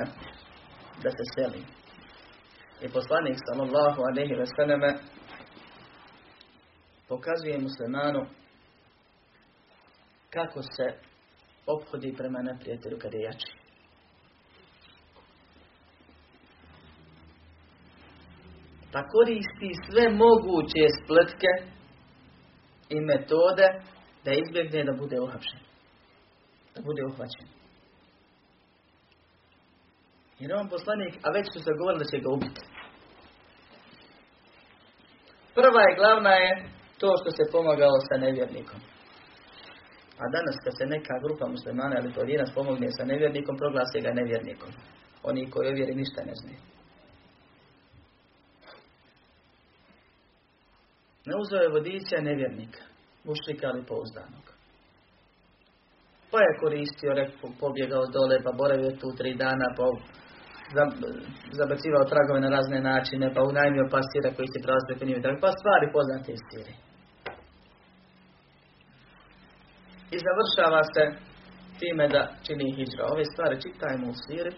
da 1.03 1.11
se 1.11 1.25
seli. 1.35 1.63
I 2.81 2.89
poslanik 2.89 3.37
sallallahu 3.49 4.01
alaihi 4.11 4.35
wa 4.35 4.47
sallam 4.57 4.83
pokazuje 7.09 7.59
muslimanu 7.59 8.27
kako 10.31 10.63
se 10.63 10.87
ophodi 11.67 12.15
prema 12.17 12.39
neprijatelju 12.43 12.99
kada 12.99 13.17
je 13.17 13.23
jači. 13.23 13.53
Pa 18.93 19.01
koristi 19.15 19.71
sve 19.87 20.09
moguće 20.09 20.85
spletke 21.05 21.53
i 22.89 23.01
metode 23.01 23.67
da 24.25 24.31
izbjegne 24.33 24.85
da 24.85 24.93
bude 24.93 25.21
uhapšen. 25.21 25.61
Da 26.75 26.83
bude 26.83 27.03
uhvaćen. 27.05 27.49
Jer 30.39 30.55
on 30.55 30.69
poslanik, 30.69 31.15
a 31.23 31.31
već 31.31 31.47
su 31.53 31.61
se 31.61 31.71
govorili 31.79 32.05
da 32.05 32.11
će 32.11 32.19
ga 32.19 32.29
ubiti. 32.31 32.61
Prva 35.55 35.81
je 35.85 35.97
glavna 36.01 36.31
je 36.31 36.53
to 36.99 37.09
što 37.21 37.31
se 37.31 37.53
pomagalo 37.53 37.99
sa 38.09 38.17
nevjernikom. 38.27 38.81
A 40.23 40.25
danas 40.37 40.57
kad 40.65 40.73
se 40.79 40.87
neka 40.87 41.15
grupa 41.25 41.47
muslimana 41.49 41.97
ili 41.99 42.15
pojedinac 42.15 42.49
pomogne 42.55 42.89
sa 42.91 43.05
nevjernikom, 43.05 43.57
proglasi 43.57 44.01
ga 44.01 44.13
nevjernikom. 44.13 44.71
Oni 45.23 45.51
koji 45.51 45.75
vjeri 45.75 45.95
ništa 45.95 46.21
ne 46.25 46.35
znaju. 46.35 46.61
Ne 51.27 51.35
uzeo 51.43 51.61
je 51.61 52.23
nevjernika, 52.23 52.83
mušlika 53.29 53.65
ali 53.73 53.89
pouzdanog. 53.91 54.45
Pa 56.31 56.39
je 56.47 56.59
koristio, 56.63 57.19
rekao, 57.21 57.51
pobjegao 57.61 58.05
dole, 58.17 58.37
pa 58.45 58.53
boravio 58.61 58.99
tu 59.01 59.09
tri 59.19 59.31
dana, 59.45 59.67
pa 59.77 59.85
zabacivao 61.59 62.11
tragove 62.13 62.41
na 62.41 62.51
razne 62.57 62.81
načine, 62.81 63.35
pa 63.35 63.41
unajmio 63.43 63.93
pastira 63.95 64.31
koji 64.37 64.49
se 64.53 64.63
prelazi 64.65 64.87
preko 64.89 65.05
njih, 65.05 65.41
pa 65.45 65.51
stvari 65.59 65.87
poznate 65.97 66.31
iz 66.33 66.43
I 70.15 70.17
završava 70.27 70.83
se 70.95 71.03
time 71.81 72.09
da 72.15 72.23
čini 72.47 72.75
hijra. 72.77 73.05
Ove 73.13 73.25
stvari 73.33 73.63
čitajmo 73.65 74.07
u 74.11 74.19
siri 74.23 74.53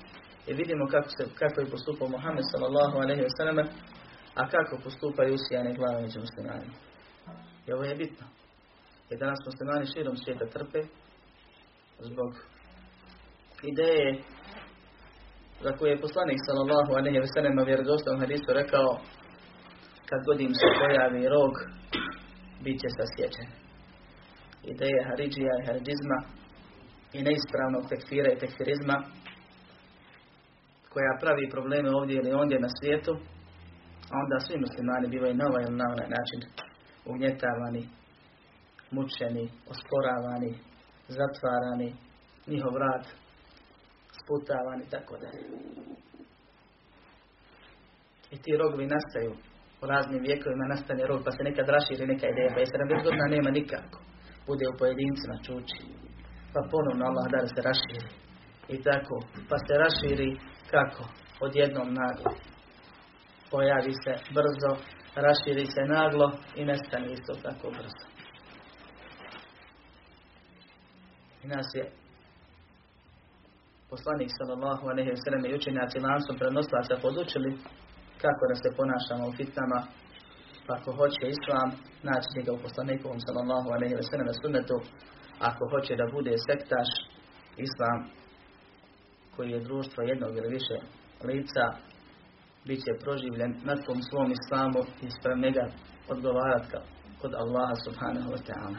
i 0.48 0.50
vidimo 0.60 0.84
kako, 0.94 1.08
se, 1.16 1.22
kako 1.40 1.56
je 1.60 1.72
postupao 1.74 2.08
Muhammed 2.08 2.46
sallallahu 2.52 2.96
alaihi 3.02 3.22
wa 3.22 3.66
a 4.40 4.42
kako 4.54 4.82
postupaju 4.84 5.34
usijane 5.34 5.74
glave 5.78 6.02
među 6.02 6.20
muslimanima. 6.20 6.74
I 7.66 7.72
ovo 7.72 7.84
je 7.84 7.94
bitno. 7.94 8.26
Jer 9.12 9.20
danas 9.20 9.40
muslimani 9.46 9.86
širom 9.92 10.16
svijeta 10.16 10.46
trpe 10.54 10.80
zbog 12.08 12.32
ideje 13.72 14.08
za 15.64 15.70
koje 15.76 15.90
je 15.90 16.04
poslanik 16.06 16.40
sallallahu 16.46 16.90
alaihi 16.98 17.18
wa 17.24 17.30
sallam 17.34 18.16
u 18.16 18.20
hadisu 18.22 18.50
rekao 18.60 18.88
kad 20.08 20.20
god 20.26 20.40
im 20.40 20.54
se 20.60 20.68
pojavi 20.80 21.28
rog, 21.36 21.54
bit 22.64 22.76
će 22.82 22.88
sasječen. 22.98 23.48
Ideje 24.72 25.06
Haridžija 25.08 25.52
i 25.56 25.66
Haridžizma 25.66 26.18
i 27.16 27.18
neispravnog 27.26 27.84
tekfira 27.90 28.28
i 28.32 28.40
tekfirizma 28.42 28.96
koja 30.92 31.20
pravi 31.22 31.52
probleme 31.54 31.88
ovdje 31.98 32.14
ili 32.16 32.32
ondje 32.42 32.58
na 32.60 32.70
svijetu, 32.78 33.12
a 34.10 34.14
onda 34.22 34.36
svi 34.46 34.56
muslimani 34.64 35.06
bivaju 35.14 35.34
na 35.34 35.44
ovaj 35.50 35.64
na 35.80 35.86
onaj 35.94 36.08
način 36.16 36.40
ugnjetavani, 37.10 37.82
mučeni, 38.92 39.44
osporavani, 39.72 40.52
zatvarani, 41.18 41.94
njihov 42.46 42.76
rad 42.76 43.04
sputavani, 44.20 44.84
tako 44.90 45.14
dalje. 45.22 45.44
I 48.30 48.36
ti 48.42 48.56
rogovi 48.60 48.86
nastaju 48.86 49.32
u 49.82 49.86
raznim 49.86 50.22
vijekovima, 50.22 50.72
nastane 50.74 51.06
rog, 51.06 51.20
pa 51.24 51.30
se 51.30 51.42
nekad 51.42 51.68
raširi 51.68 52.06
neka 52.06 52.26
ideja, 52.28 52.50
pa 52.54 52.60
je 52.60 52.66
70 52.66 53.04
godina 53.04 53.26
nema 53.36 53.50
nikako 53.50 53.98
bude 54.46 54.64
u 54.68 54.78
pojedincima 54.78 55.36
čuči. 55.46 55.80
Pa 56.52 56.60
ponovno 56.70 57.04
Allah 57.10 57.26
da 57.32 57.46
se 57.54 57.60
raširi. 57.70 58.10
I 58.74 58.76
tako, 58.82 59.16
pa 59.48 59.56
se 59.64 59.74
raširi 59.84 60.30
kako? 60.70 61.04
Odjednom 61.40 61.88
naglo. 62.02 62.32
Pojavi 63.50 63.92
se 64.04 64.14
brzo, 64.36 64.72
raširi 65.26 65.66
se 65.74 65.82
naglo 65.96 66.32
i 66.56 66.64
nestane 66.64 67.12
isto 67.12 67.32
tako 67.42 67.70
brzo. 67.70 68.11
I 71.44 71.46
nas 71.48 71.68
je 71.74 71.84
poslanik 73.90 74.30
sallallahu 74.38 74.84
alejhi 74.88 75.10
ve 75.10 75.20
sellem 75.24 75.44
i 75.46 75.54
učenjaci 75.54 75.98
lancom 75.98 76.36
prenoslaca 76.38 76.94
podučili 77.02 77.50
kako 78.22 78.42
da 78.50 78.54
se 78.62 78.76
ponašamo 78.78 79.24
u 79.28 79.36
fitnama 79.38 79.80
pa 80.66 80.72
ako 80.74 80.92
hoće 80.92 81.24
islam, 81.36 81.68
naći 82.08 82.28
će 82.34 82.40
ga 82.46 82.52
u 82.52 82.62
poslanikovom 82.64 83.20
sallallahu 83.26 83.68
alaihi 83.76 83.94
wa 84.00 84.06
sallam 84.10 84.34
sunnetu, 84.42 84.76
ako 85.48 85.62
hoće 85.72 85.92
da 86.00 86.06
bude 86.16 86.34
sektaš, 86.48 86.90
islam 87.66 87.98
koji 89.36 89.50
je 89.50 89.66
društvo 89.68 90.00
jednog 90.02 90.32
ili 90.36 90.48
više 90.58 90.76
lica, 91.28 91.64
bit 92.66 92.80
će 92.84 92.92
proživljen 93.04 93.52
na 93.68 93.74
tom 93.86 93.98
svom 94.08 94.28
islamu 94.38 94.80
i 95.04 95.06
sprem 95.16 95.40
njega 95.40 95.64
odgovarat 96.12 96.66
kod 97.20 97.32
Allaha 97.34 97.74
subhanahu 97.86 98.30
wa 98.34 98.42
ta'ala. 98.48 98.78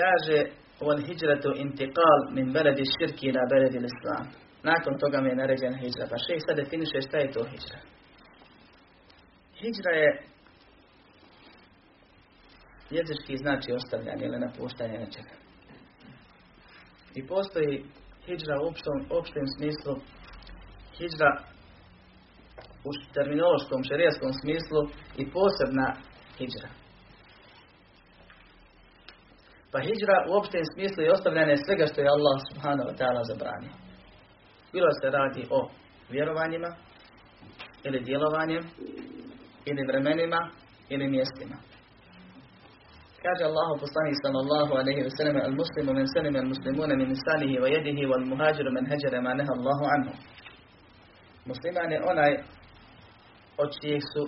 Kaže, 0.00 0.38
wal 0.80 1.00
hijratu 1.06 1.50
intiqal 1.62 2.20
min 2.36 2.52
beledi 2.52 2.84
širki 2.94 3.26
ila 3.26 3.42
beledi 3.50 3.78
islam. 3.92 4.24
Nakon 4.62 4.98
toga 4.98 5.20
mi 5.20 5.28
je 5.28 5.36
naređena 5.36 5.76
hijra. 5.76 6.06
Pa 6.10 6.16
šeh 6.24 6.40
sad 6.46 6.56
definiše 6.56 7.00
šta 7.06 7.16
je 7.18 7.32
to 7.32 7.42
hijra. 7.50 7.78
Hijra 9.60 9.92
je 10.02 10.10
jezički 12.90 13.36
znači 13.36 13.72
ostavljanje 13.72 14.24
ili 14.24 14.38
napuštanje 14.38 14.98
nečega. 14.98 15.34
I 17.14 17.26
postoji 17.26 17.84
hijđra 18.26 18.54
u 18.62 18.66
opštom, 18.70 18.96
opštem 19.18 19.46
smislu, 19.56 19.94
hijđra 20.96 21.30
u 22.88 22.90
terminološkom, 23.14 23.84
šerijskom 23.84 24.32
smislu 24.42 24.80
i 25.20 25.30
posebna 25.30 25.88
hijđra. 26.38 26.79
Pa 29.72 29.78
hijđra 29.80 30.16
u 30.28 30.32
opštem 30.38 30.64
smislu 30.74 31.00
je 31.02 31.12
ostavljanje 31.12 31.56
svega 31.56 31.86
što 31.86 32.00
je 32.00 32.14
Allah 32.16 32.36
subhanahu 32.50 32.88
wa 32.90 32.96
ta'ala 32.98 33.22
zabranio. 33.30 33.74
Bilo 34.72 34.90
se 35.00 35.10
radi 35.10 35.42
o 35.50 35.68
vjerovanjima, 36.10 36.70
ili 37.84 38.04
djelovanjem, 38.04 38.64
ili 39.70 39.82
vremenima, 39.88 40.40
ili 40.88 41.08
mjestima. 41.08 41.56
Kaže 43.24 43.44
Allahu 43.44 43.74
poslanik 43.84 44.16
sallallahu 44.24 44.72
alejhi 44.80 45.02
ve 45.06 45.10
sellem 45.16 45.36
al 45.36 45.56
muslimu 45.60 45.90
men 45.98 46.06
salima 46.14 46.38
al 46.38 46.48
muslimuna 46.52 46.94
min 47.00 47.08
lisanihi 47.14 47.56
wa 47.62 47.68
yadihi 47.74 48.02
wal 48.10 48.26
muhajiru 48.32 48.70
men 48.76 48.86
hajara 48.90 49.20
ma 49.26 49.32
naha 49.34 49.52
Allahu 49.58 49.84
anhu. 49.94 50.12
Musliman 51.50 51.90
je 51.92 52.00
onaj 52.10 52.32
od 53.62 53.68
čijeg 53.80 54.02
su 54.12 54.22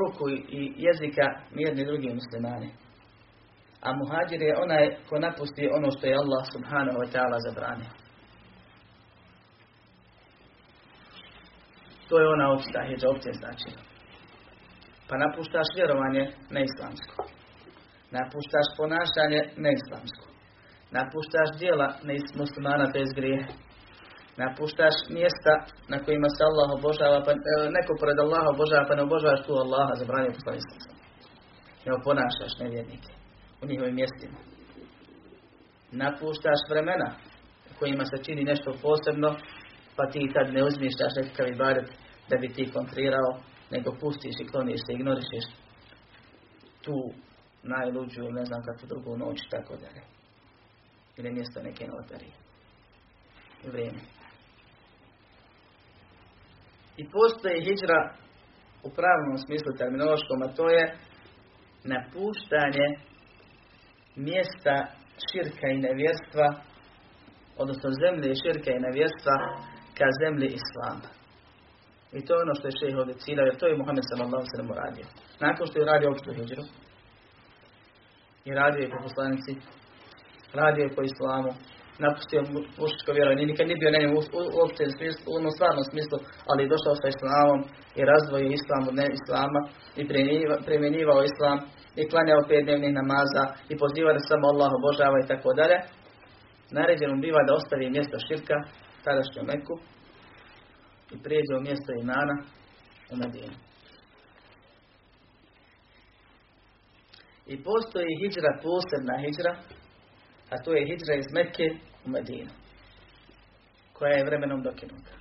ruku 0.00 0.24
i 0.58 0.60
jezika 0.86 1.26
mirni 1.56 1.84
drugi 1.84 2.08
muslimani. 2.20 2.70
A 3.86 3.92
muhađir 3.92 4.42
je 4.42 4.58
onaj 4.64 4.84
ko 5.08 5.18
napusti 5.18 5.70
ono 5.76 5.90
što 5.90 6.06
je 6.06 6.20
Allah 6.22 6.42
subhanahu 6.54 6.98
wa 7.02 7.08
ta'ala 7.12 7.38
zabranio. 7.46 7.92
To 12.08 12.14
je 12.20 12.28
ona 12.34 12.46
opšta 12.56 12.78
hijđa, 12.88 13.06
opće 13.14 13.30
znači. 13.40 13.70
Pa 15.08 15.14
napuštaš 15.24 15.68
vjerovanje 15.78 16.24
neislamsko. 16.56 17.16
Napuštaš 18.16 18.66
ponašanje 18.78 19.40
neislamsko. 19.64 20.26
Napuštaš 20.96 21.48
dijela 21.60 21.88
muslimana 22.40 22.86
bez 22.96 23.08
grije. 23.18 23.42
Napuštaš 24.42 24.96
mjesta 25.16 25.54
na 25.92 25.98
kojima 26.04 26.28
se 26.34 26.42
Allah 26.48 26.68
obožava, 26.78 27.18
pa, 27.26 27.30
e, 27.32 27.36
neko 27.76 27.92
pored 28.00 28.18
Allaha 28.24 28.48
obožava, 28.54 28.88
pa 28.88 28.94
ne 28.96 29.02
obožavaš 29.08 29.40
tu 29.46 29.52
Allaha, 29.64 29.92
zabranio 30.00 30.36
poslani 30.36 30.60
Ne 31.84 31.90
oponašaš 31.98 32.52
nevjernike 32.62 33.17
u 33.62 33.66
njihovim 33.66 33.94
mjestima. 33.94 34.38
Napuštaš 35.92 36.60
vremena 36.70 37.14
u 37.70 37.78
kojima 37.78 38.04
se 38.04 38.24
čini 38.24 38.44
nešto 38.44 38.70
posebno, 38.82 39.36
pa 39.96 40.10
ti 40.10 40.30
tad 40.34 40.52
ne 40.54 40.64
uzmišljaš 40.64 41.12
nekakav 41.16 41.48
ibadet 41.48 41.88
da 42.30 42.36
bi 42.36 42.48
ti 42.48 42.72
kontrirao, 42.72 43.40
nego 43.70 43.96
pustiš 44.00 44.34
i 44.40 44.46
kloniš 44.46 44.80
se, 44.86 44.92
ignorišeš 44.92 45.44
tu 46.82 47.12
najluđu, 47.62 48.22
ne 48.30 48.44
znam 48.44 48.62
kakvu 48.62 48.86
drugu 48.88 49.16
noć, 49.16 49.38
tako 49.50 49.74
dalje. 49.76 50.02
Ili 51.16 51.32
mjesto 51.32 51.62
neke 51.62 51.86
notarije. 51.86 52.32
Vrijeme. 53.64 53.98
I 56.96 57.08
postoji 57.10 57.64
hijđra 57.64 58.14
u 58.82 58.90
pravnom 58.90 59.38
smislu 59.38 59.72
terminološkom, 59.78 60.42
a 60.42 60.54
to 60.56 60.70
je 60.70 60.96
napuštanje 61.84 62.86
mjesta 64.26 64.76
širka 65.26 65.66
i 65.74 65.82
nevjerstva, 65.86 66.46
odnosno 67.62 67.88
zemlje 68.02 68.40
širka 68.42 68.70
i 68.72 68.84
nevjerstva, 68.86 69.34
ka 69.98 70.06
zemlji 70.22 70.48
Islama. 70.58 71.08
I 72.16 72.20
to 72.24 72.30
je 72.34 72.42
ono 72.42 72.54
što 72.58 72.66
je 72.68 72.78
šeheh 72.78 72.98
ovdje 72.98 73.22
cilja, 73.24 73.42
jer 73.48 73.56
to 73.58 73.66
je 73.66 73.78
Muhammed 73.80 74.04
sallallahu 74.10 74.46
sallam 74.52 74.70
uradio. 74.74 75.06
Nakon 75.46 75.66
što 75.66 75.76
je 75.78 75.90
radio 75.92 76.10
opštu 76.10 76.30
hijđru, 76.36 76.64
i 78.48 78.50
radio 78.60 78.80
je 78.82 78.90
po 78.90 78.98
poslanici, 79.06 79.52
radio 80.60 80.82
je 80.84 80.94
po 80.96 81.02
islamu, 81.10 81.50
napustio 82.04 82.40
mušičko 82.80 83.10
vjerovanje, 83.16 83.50
nikad 83.50 83.64
nije 83.66 83.82
bio 83.82 83.90
na 83.94 83.98
u, 84.18 84.20
uopće 84.58 84.82
u 85.28 85.32
ono 85.38 85.50
stvarnom 85.56 85.84
smislu, 85.90 86.16
ali 86.50 86.60
je 86.62 86.72
došao 86.74 86.94
sa 87.02 87.08
islamom 87.14 87.60
i 87.98 88.00
razvojio 88.12 88.56
islam 88.58 88.82
od 88.90 88.96
islama 89.18 89.60
i 90.00 90.02
primjenjivao 90.68 91.20
islam 91.30 91.58
i 92.00 92.02
klanjao 92.10 92.48
pet 92.48 92.62
dnevnih 92.64 92.92
namaza 93.00 93.44
i 93.72 93.74
pozivao 93.82 94.16
da 94.16 94.28
samo 94.30 94.44
Allah 94.52 94.70
obožava 94.78 95.16
i 95.20 95.28
tako 95.32 95.50
dalje. 95.60 95.78
Naređeno 96.76 97.14
biva 97.24 97.42
da 97.46 97.56
ostavi 97.58 97.94
mjesto 97.96 98.16
širka, 98.26 98.56
tadašnju 99.04 99.42
Meku, 99.50 99.74
i 101.14 101.16
prijeđe 101.24 101.52
u 101.56 101.64
mjesto 101.68 101.90
imana 102.04 102.34
u 103.12 103.14
Medinu. 103.20 103.56
I 107.52 107.54
postoji 107.68 108.18
hijđra, 108.20 108.50
posebna 108.64 109.14
hijđra, 109.22 109.52
a 110.52 110.54
to 110.64 110.70
je 110.74 110.86
hijđra 110.88 111.14
iz 111.14 111.28
Mekke 111.36 111.68
u 112.08 112.10
Medinu, 112.10 112.50
koja 113.92 114.12
je 114.12 114.24
vremenom 114.24 114.62
dokinuta. 114.62 115.12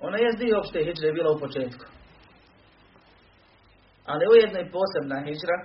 Ona 0.00 0.18
je 0.18 0.36
dio 0.38 0.58
opšte 0.58 0.78
hijđre 0.84 1.12
bila 1.12 1.30
u 1.32 1.38
početku. 1.38 1.84
Ali 4.04 4.30
ujedno 4.32 4.58
i 4.60 4.70
posebna 4.76 5.18
hijđra, 5.26 5.56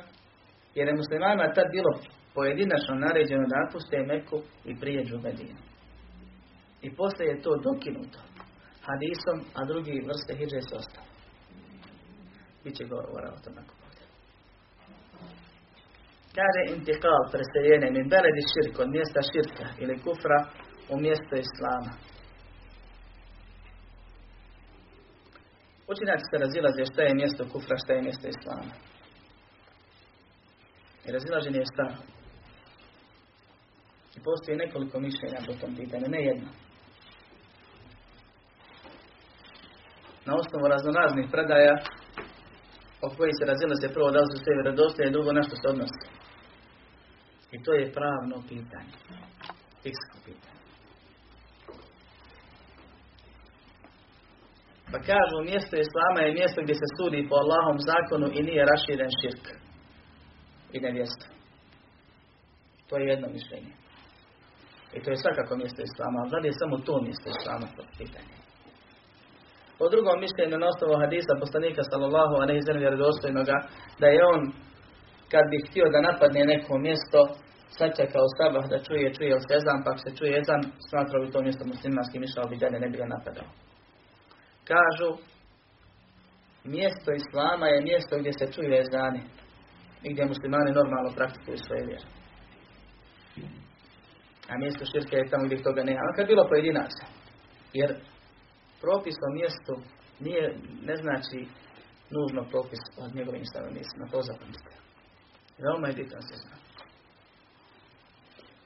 jer 0.75 0.87
je 0.87 0.99
muslimanima 1.01 1.53
tad 1.53 1.67
bilo 1.71 1.91
pojedinačno 2.33 2.95
naređeno 2.95 3.45
da 3.47 3.59
napuste 3.59 3.97
Meku 4.11 4.37
i 4.65 4.79
prijeđu 4.79 5.17
u 5.17 5.21
Medinu. 5.21 5.61
I 6.81 6.95
poslije 6.95 7.27
je 7.29 7.41
to 7.41 7.51
dokinuto 7.67 8.19
hadisom, 8.87 9.37
a 9.57 9.65
drugi 9.65 10.03
vrste 10.07 10.35
hijđe 10.35 10.61
su 10.61 10.75
ostale. 10.75 11.07
Biće 12.63 12.83
govora 12.85 13.29
o 13.35 13.43
tom 13.43 13.53
nakon 13.53 13.75
ovdje. 13.75 13.78
Kaže 16.37 16.61
intikal, 16.75 17.21
preseljenje, 17.31 17.89
min 17.91 18.09
beledi 18.09 18.43
širk, 18.51 18.79
od 18.79 18.89
mjesta 18.89 19.21
širka 19.31 19.67
ili 19.83 20.01
kufra 20.05 20.39
u 20.89 20.95
mjesto 20.99 21.33
islama. 21.45 21.91
Učinjaci 25.91 26.25
se 26.31 26.37
razilaze 26.37 26.83
šta 26.91 27.01
je 27.01 27.15
mjesto 27.21 27.43
kufra, 27.51 27.75
šta 27.83 27.93
je 27.93 28.01
mjesto 28.01 28.27
islama. 28.27 28.73
I 31.05 31.11
razilaženje 31.11 31.59
je 31.59 31.71
staro. 31.73 32.01
I 34.15 34.19
postoji 34.23 34.57
nekoliko 34.57 34.99
mišljenja 34.99 35.39
po 35.47 35.53
tom 35.53 35.75
pitanju, 35.75 36.07
ne 36.07 36.21
jedno. 36.23 36.49
na 40.29 40.35
osnovu 40.41 40.67
raznoraznih 40.67 41.27
predaja 41.31 41.75
o 43.01 43.07
koji 43.17 43.31
se 43.33 43.45
razilaze 43.51 43.93
prvo 43.95 44.11
da 44.11 44.19
li 44.19 44.29
su 44.31 44.37
sve 44.43 44.53
vjerodostojne, 44.57 45.11
drugo 45.11 45.31
na 45.33 45.43
što 45.43 45.55
se 45.55 45.67
odnosi. 45.73 46.18
I 47.51 47.63
to 47.63 47.73
je 47.73 47.91
pravno 47.91 48.43
pitanje. 48.49 48.95
Fiksko 49.83 50.17
pitanje. 50.25 50.59
Pa 54.91 54.97
kažu, 55.11 55.37
mjesto 55.51 55.75
Islama 55.77 56.19
je 56.21 56.37
mjesto 56.39 56.59
gdje 56.61 56.75
se 56.75 56.87
sudi 56.97 57.27
po 57.29 57.35
Allahom 57.43 57.77
zakonu 57.89 58.27
i 58.37 58.39
nije 58.49 58.69
raširen 58.71 59.11
širk 59.21 59.45
i 60.75 60.79
nevjesto. 60.79 61.25
To 62.87 62.97
je 62.97 63.05
jedno 63.13 63.27
mišljenje. 63.37 63.73
I 64.95 65.01
to 65.03 65.07
je 65.11 65.17
svakako 65.23 65.53
mjesto 65.61 65.81
Islama, 65.89 66.17
ali 66.21 66.31
da 66.31 66.47
je 66.47 66.61
samo 66.61 66.75
to 66.87 66.93
mjesto 67.05 67.27
Islama, 67.29 67.65
to 67.75 67.83
pitanje. 67.97 68.35
Po 69.79 69.85
drugom 69.93 70.17
mišljenju 70.25 70.57
na 70.59 70.67
osnovu 70.73 70.95
hadisa 71.03 71.41
poslanika 71.43 71.81
sallallahu 71.91 72.33
a 72.39 72.45
ne 72.45 72.55
iz 72.57 72.67
vjerodostojnoga, 72.83 73.57
da 74.01 74.07
je 74.07 74.21
on 74.33 74.41
kad 75.31 75.43
bi 75.51 75.65
htio 75.67 75.85
da 75.93 76.01
napadne 76.01 76.43
neko 76.45 76.77
mjesto, 76.77 77.19
sačekao 77.77 78.25
sabah 78.37 78.65
da 78.69 78.83
čuje, 78.87 79.13
čuje 79.13 79.35
li 79.35 79.41
se 79.41 79.53
ezan, 79.59 79.79
pa 79.85 79.91
se 79.97 80.09
čuje 80.17 80.39
ezan, 80.41 80.61
smatrao 80.89 81.23
bi 81.23 81.31
to 81.31 81.41
mjesto 81.41 81.63
muslimanski, 81.73 82.19
mišljao 82.19 82.49
bi 82.51 82.61
dalje, 82.63 82.79
ne 82.79 82.89
bi 82.89 82.97
ga 82.97 83.05
napadao. 83.15 83.49
Kažu, 84.71 85.09
mjesto 86.63 87.09
Islama 87.21 87.65
je 87.67 87.85
mjesto 87.89 88.13
gdje 88.19 88.33
se 88.39 88.45
čuje 88.55 88.81
ezani 88.85 89.21
i 90.03 90.07
gdje 90.13 90.31
muslimani 90.33 90.71
normalno 90.71 91.11
praktikuju 91.17 91.57
svoje 91.57 91.83
vjere. 91.85 92.07
A 94.49 94.57
mjesto 94.57 94.83
širke 94.91 95.15
je 95.15 95.29
tamo 95.29 95.45
gdje 95.45 95.63
toga 95.63 95.83
nema. 95.83 96.15
Kad 96.15 96.27
bilo 96.27 96.47
pojedinaca. 96.49 97.05
Jer 97.73 97.89
propis 98.81 99.15
o 99.27 99.33
mjestu 99.37 99.73
nije, 100.19 100.45
ne 100.87 100.95
znači 100.95 101.39
nužno 102.15 102.41
propis 102.51 102.81
od 103.03 103.15
njegovim 103.15 103.45
stanovnicima, 103.45 104.11
to 104.11 104.21
zapamtite. 104.21 104.78
Veoma 105.61 105.87
je 105.87 105.93
bitan 105.93 106.21
se 106.21 106.35
zna. 106.35 106.55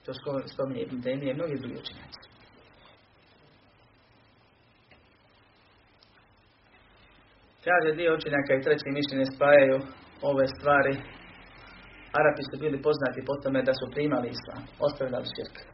To 0.05 0.11
spominje 0.53 0.81
Ibn 0.81 1.01
Taymi 1.01 1.29
i 1.29 1.33
mnogi 1.33 1.55
drugi 1.59 1.75
učenjaci. 1.75 2.19
Kaže 7.63 7.95
dio 7.95 8.15
učenjaka 8.15 8.53
i 8.53 8.61
treći 8.63 8.89
mišljenje 8.99 9.25
spajaju 9.35 9.77
ove 10.21 10.47
stvari. 10.47 10.93
Arapi 12.19 12.43
su 12.49 12.55
bili 12.59 12.81
poznati 12.81 13.25
po 13.27 13.33
tome 13.43 13.61
da 13.63 13.73
su 13.73 13.91
primali 13.93 14.29
islam, 14.29 14.63
ostavljali 14.79 15.27
širk. 15.35 15.72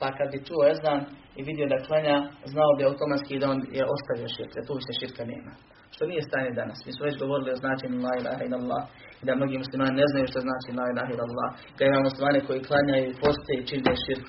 Pa 0.00 0.06
kad 0.16 0.26
bi 0.32 0.44
čuo 0.48 0.62
ezan 0.72 1.00
i 1.38 1.40
vidio 1.48 1.66
da 1.72 1.84
klanja, 1.86 2.16
znao 2.52 2.72
bi 2.78 2.82
automatski 2.84 3.40
da 3.42 3.46
on 3.54 3.60
je 3.78 3.84
ostavio 3.94 4.28
širk, 4.34 4.52
da 4.56 4.66
tu 4.66 4.72
više 4.80 4.92
širka 5.00 5.22
nema. 5.32 5.52
Što 5.94 6.02
nije 6.10 6.28
stanje 6.28 6.50
danas. 6.60 6.78
Mi 6.86 6.92
smo 6.92 7.06
već 7.08 7.16
govorili 7.22 7.50
o 7.52 7.60
značenju 7.62 7.96
la 8.06 8.12
ilaha 8.20 8.42
illallah 8.46 8.82
i 9.20 9.24
da 9.26 9.32
mnogi 9.38 9.62
muslimani 9.64 10.00
ne 10.02 10.06
znaju 10.10 10.26
što 10.30 10.40
znači 10.46 10.68
la 10.78 10.86
ilaha 10.92 11.10
illallah. 11.14 11.50
Kad 11.76 11.84
imamo 11.86 12.08
muslimani 12.08 12.46
koji 12.46 12.66
klanjaju 12.68 13.04
i 13.06 13.18
poste 13.22 13.52
i 13.56 13.66
čine 13.68 13.92
širk 14.04 14.28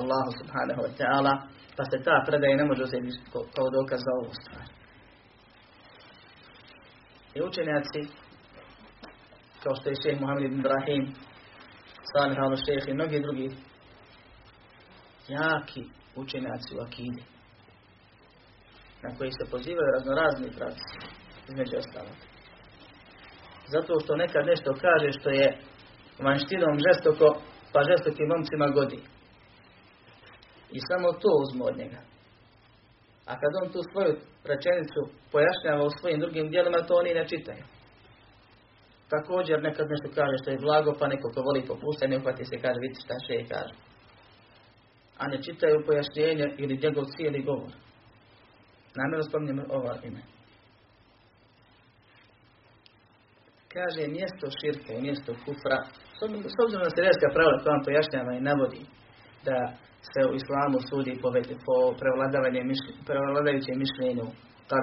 Allahu 0.00 0.30
subhanahu 0.40 0.80
wa 0.86 0.92
ta'ala, 0.98 1.32
pa 1.76 1.82
se 1.90 1.96
ta 2.06 2.16
predaja 2.26 2.56
ne 2.60 2.66
može 2.70 2.82
uzeti 2.86 3.10
kao 3.54 3.66
dokaz 3.78 4.00
za 4.06 4.12
ovu 4.20 4.32
stvar. 4.40 4.66
I 7.36 7.38
učenjaci, 7.48 8.00
kao 9.62 9.74
što 9.78 9.88
je 9.88 10.00
šeheh 10.02 10.20
Muhammed 10.20 10.44
ibn 10.44 10.58
Ibrahim, 10.60 11.02
Salih 12.12 12.38
al-Šeheh 12.38 12.88
i 12.88 12.94
mnogi 12.94 13.20
drugi, 13.26 13.48
jaki 15.28 15.84
učenjaci 16.16 16.76
u 16.76 16.80
akidi, 16.80 17.22
na 19.02 19.16
koji 19.16 19.30
se 19.30 19.50
pozivaju 19.50 19.94
raznorazni 19.96 20.56
pravci, 20.56 20.96
između 21.48 21.76
ostalog. 21.76 22.16
Zato 23.66 23.92
što 24.02 24.16
nekad 24.16 24.46
nešto 24.46 24.70
kaže 24.84 25.08
što 25.18 25.30
je 25.30 25.58
vanštinom 26.26 26.76
žestoko, 26.86 27.26
pa 27.72 27.80
žestokim 27.90 28.26
momcima 28.28 28.66
godi. 28.68 29.00
I 30.76 30.78
samo 30.88 31.12
to 31.12 31.30
uzmu 31.42 31.64
od 31.70 31.76
njega. 31.76 32.00
A 33.26 33.32
kad 33.40 33.50
on 33.62 33.72
tu 33.72 33.80
svoju 33.90 34.12
rečenicu 34.50 35.00
pojašnjava 35.32 35.82
u 35.86 35.96
svojim 35.98 36.20
drugim 36.20 36.46
dijelima, 36.50 36.86
to 36.86 36.94
oni 36.94 37.14
ne 37.14 37.28
čitaju. 37.28 37.64
Također 39.14 39.62
nekad 39.62 39.86
nešto 39.92 40.08
kaže 40.14 40.36
što 40.40 40.50
je 40.50 40.64
blago, 40.66 40.90
pa 40.98 41.06
neko 41.06 41.28
ko 41.34 41.40
voli 41.48 41.62
popusta, 41.70 42.06
ne 42.06 42.16
uhvati 42.16 42.44
se 42.44 42.56
kaže, 42.62 42.78
vidi 42.80 42.98
šta 43.04 43.14
še 43.26 43.36
kaže. 43.52 43.74
A 45.18 45.28
ne 45.28 45.42
čitaju 45.42 45.84
pojašnjenje 45.86 46.46
ili 46.58 46.80
njegov 46.82 47.04
cijeli 47.04 47.42
govor. 47.42 47.72
Namjerno 48.98 49.24
spominjem 49.28 49.60
ova 49.70 49.94
ime. 50.08 50.22
Kaže 53.74 54.02
mjesto 54.18 54.46
širke 54.58 54.92
i 54.94 55.02
mjesto 55.06 55.32
kufra, 55.44 55.78
s 56.54 56.56
obzirom 56.64 56.84
na 56.86 56.94
sredska 56.96 57.28
pravila 57.34 57.62
koja 57.62 57.74
vam 57.74 57.84
pojašnjava 57.86 58.32
i 58.34 58.46
navodi 58.50 58.82
da 59.48 59.58
se 60.10 60.20
u 60.30 60.32
islamu 60.40 60.78
sudi 60.90 61.12
po, 61.22 61.28
po 61.66 61.76
prevladavajućem 63.06 63.76
mišljenju, 63.84 64.26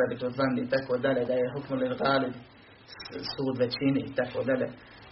bi 0.10 0.15
to 0.22 0.30
zandi 0.39 0.62
i 0.63 0.70
tako 0.74 0.94
dalje, 1.06 1.22
da 1.30 1.34
je 1.34 1.52
hukmul 1.54 1.82
ghalib 2.02 2.34
sud 3.34 3.56
većini 3.63 4.02
i 4.06 4.15
tako 4.20 4.39
dalje. 4.50 4.67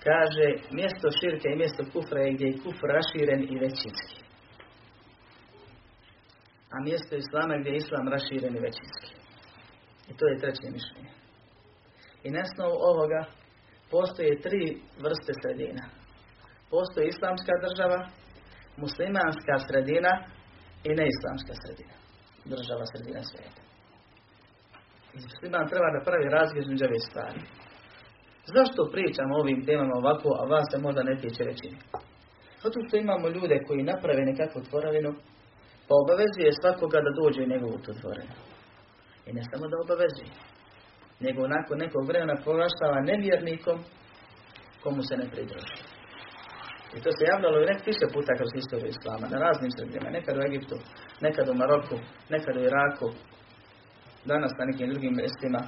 Kaže, 0.07 0.47
mjesto 0.79 1.07
širke 1.19 1.47
i 1.51 1.59
mjesto 1.61 1.83
kufra 1.93 2.19
je 2.21 2.33
gdje 2.33 2.45
je 2.47 2.59
kufr 2.63 2.87
raširen 2.97 3.41
i 3.53 3.55
većinski. 3.65 4.28
A 6.73 6.75
mjesto 6.87 7.15
islama 7.15 7.57
gdje 7.57 7.69
je 7.71 7.81
islam 7.83 8.07
raširen 8.15 8.55
i 8.55 8.65
većinski. 8.67 9.11
I 10.09 10.11
to 10.17 10.23
je 10.27 10.39
treće 10.41 10.67
mišljenje. 10.77 11.11
I 12.23 12.27
na 12.31 12.41
osnovu 12.47 12.75
ovoga 12.91 13.21
postoje 13.91 14.41
tri 14.45 14.63
vrste 15.03 15.31
sredina. 15.41 15.85
Postoji 16.73 17.07
islamska 17.07 17.53
država, 17.65 17.99
muslimanska 18.83 19.55
sredina 19.67 20.13
i 20.87 20.89
neislamska 20.99 21.53
sredina. 21.61 21.95
Država 22.53 22.83
sredina 22.91 23.21
svijeta. 23.29 23.61
I 25.13 25.17
musliman 25.25 25.69
treba 25.71 25.89
da 25.95 26.05
pravi 26.07 26.27
razgled 26.37 26.63
između 26.63 26.85
ove 26.85 26.99
stvari. 27.09 27.41
Zašto 28.55 28.91
pričamo 28.93 29.35
o 29.35 29.41
ovim 29.43 29.65
temama 29.65 29.95
ovako, 30.01 30.29
a 30.39 30.43
vas 30.53 30.65
se 30.71 30.77
možda 30.85 31.01
ne 31.03 31.15
tiče 31.21 31.43
većini? 31.51 31.79
Zato 32.63 32.77
što 32.85 32.97
imamo 32.97 33.29
ljude 33.35 33.57
koji 33.67 33.89
naprave 33.91 34.21
nekakvu 34.31 34.61
tvoravinu, 34.69 35.11
pa 35.89 35.95
obavezuje 36.03 36.59
svakoga 36.61 36.99
da 37.05 37.11
dođe 37.21 37.39
u 37.41 37.51
njegovu 37.53 37.77
tu 37.85 37.91
tvorinu. 37.99 38.35
I 39.27 39.29
ne 39.37 39.43
samo 39.51 39.65
da 39.71 39.75
obavezuje, 39.85 40.31
nego 41.25 41.41
nakon 41.47 41.77
nekog 41.85 42.03
vremena 42.07 42.35
proglašava 42.43 43.07
nevjernikom 43.11 43.77
komu 44.83 45.01
se 45.07 45.15
ne 45.21 45.25
pridruži. 45.31 45.77
I 46.95 46.97
to 47.03 47.09
se 47.17 47.23
javljalo 47.31 47.57
i 47.59 47.69
nek 47.71 47.81
više 47.91 48.05
puta 48.13 48.31
kroz 48.39 48.51
istoriju 48.55 48.89
Islama, 48.89 49.25
na 49.33 49.37
raznim 49.45 49.71
sredinama, 49.71 50.15
nekad 50.17 50.33
u 50.37 50.41
Egiptu, 50.49 50.75
nekad 51.25 51.45
u 51.49 51.53
Maroku, 51.61 51.97
nekad 52.33 52.53
u 52.57 52.65
Iraku, 52.69 53.07
danas 54.31 54.51
na 54.59 54.65
nekim 54.69 54.89
drugim 54.91 55.13
mjestima, 55.21 55.61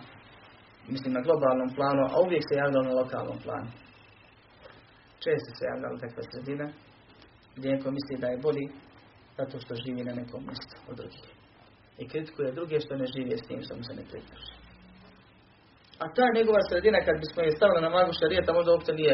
mislim 0.94 1.14
na 1.14 1.26
globalnom 1.26 1.70
planu, 1.78 2.04
a 2.14 2.16
uvijek 2.26 2.44
se 2.46 2.60
javljalo 2.62 2.86
na 2.90 3.00
lokalnom 3.02 3.40
planu. 3.46 3.70
Često 5.24 5.50
se 5.58 5.64
javljalo 5.72 6.02
takve 6.04 6.24
sredine, 6.32 6.66
gdje 7.56 7.72
neko 7.72 7.92
misli 7.92 8.22
da 8.24 8.28
je 8.28 8.44
bolji, 8.46 8.66
zato 9.38 9.60
što 9.60 9.82
živi 9.84 10.04
na 10.04 10.14
nekom 10.14 10.42
mjestu 10.48 10.76
od 10.90 10.96
drugih. 10.98 11.30
I 12.02 12.08
kritikuje 12.08 12.52
druge 12.52 12.80
što 12.80 12.96
ne 12.96 13.06
živi 13.14 13.38
s 13.38 13.48
tim 13.48 13.60
što 13.66 13.76
mu 13.78 13.84
se 13.84 13.94
ne 14.00 14.04
pridruži. 14.10 14.54
A 16.04 16.06
ta 16.16 16.26
njegova 16.38 16.62
sredina, 16.70 17.00
kad 17.06 17.16
bismo 17.24 17.42
je 17.42 17.58
stavili 17.58 17.82
na 17.82 17.90
magu 17.90 18.14
šarijeta, 18.20 18.54
možda 18.54 18.72
uopće 18.72 18.92
nije 18.94 19.14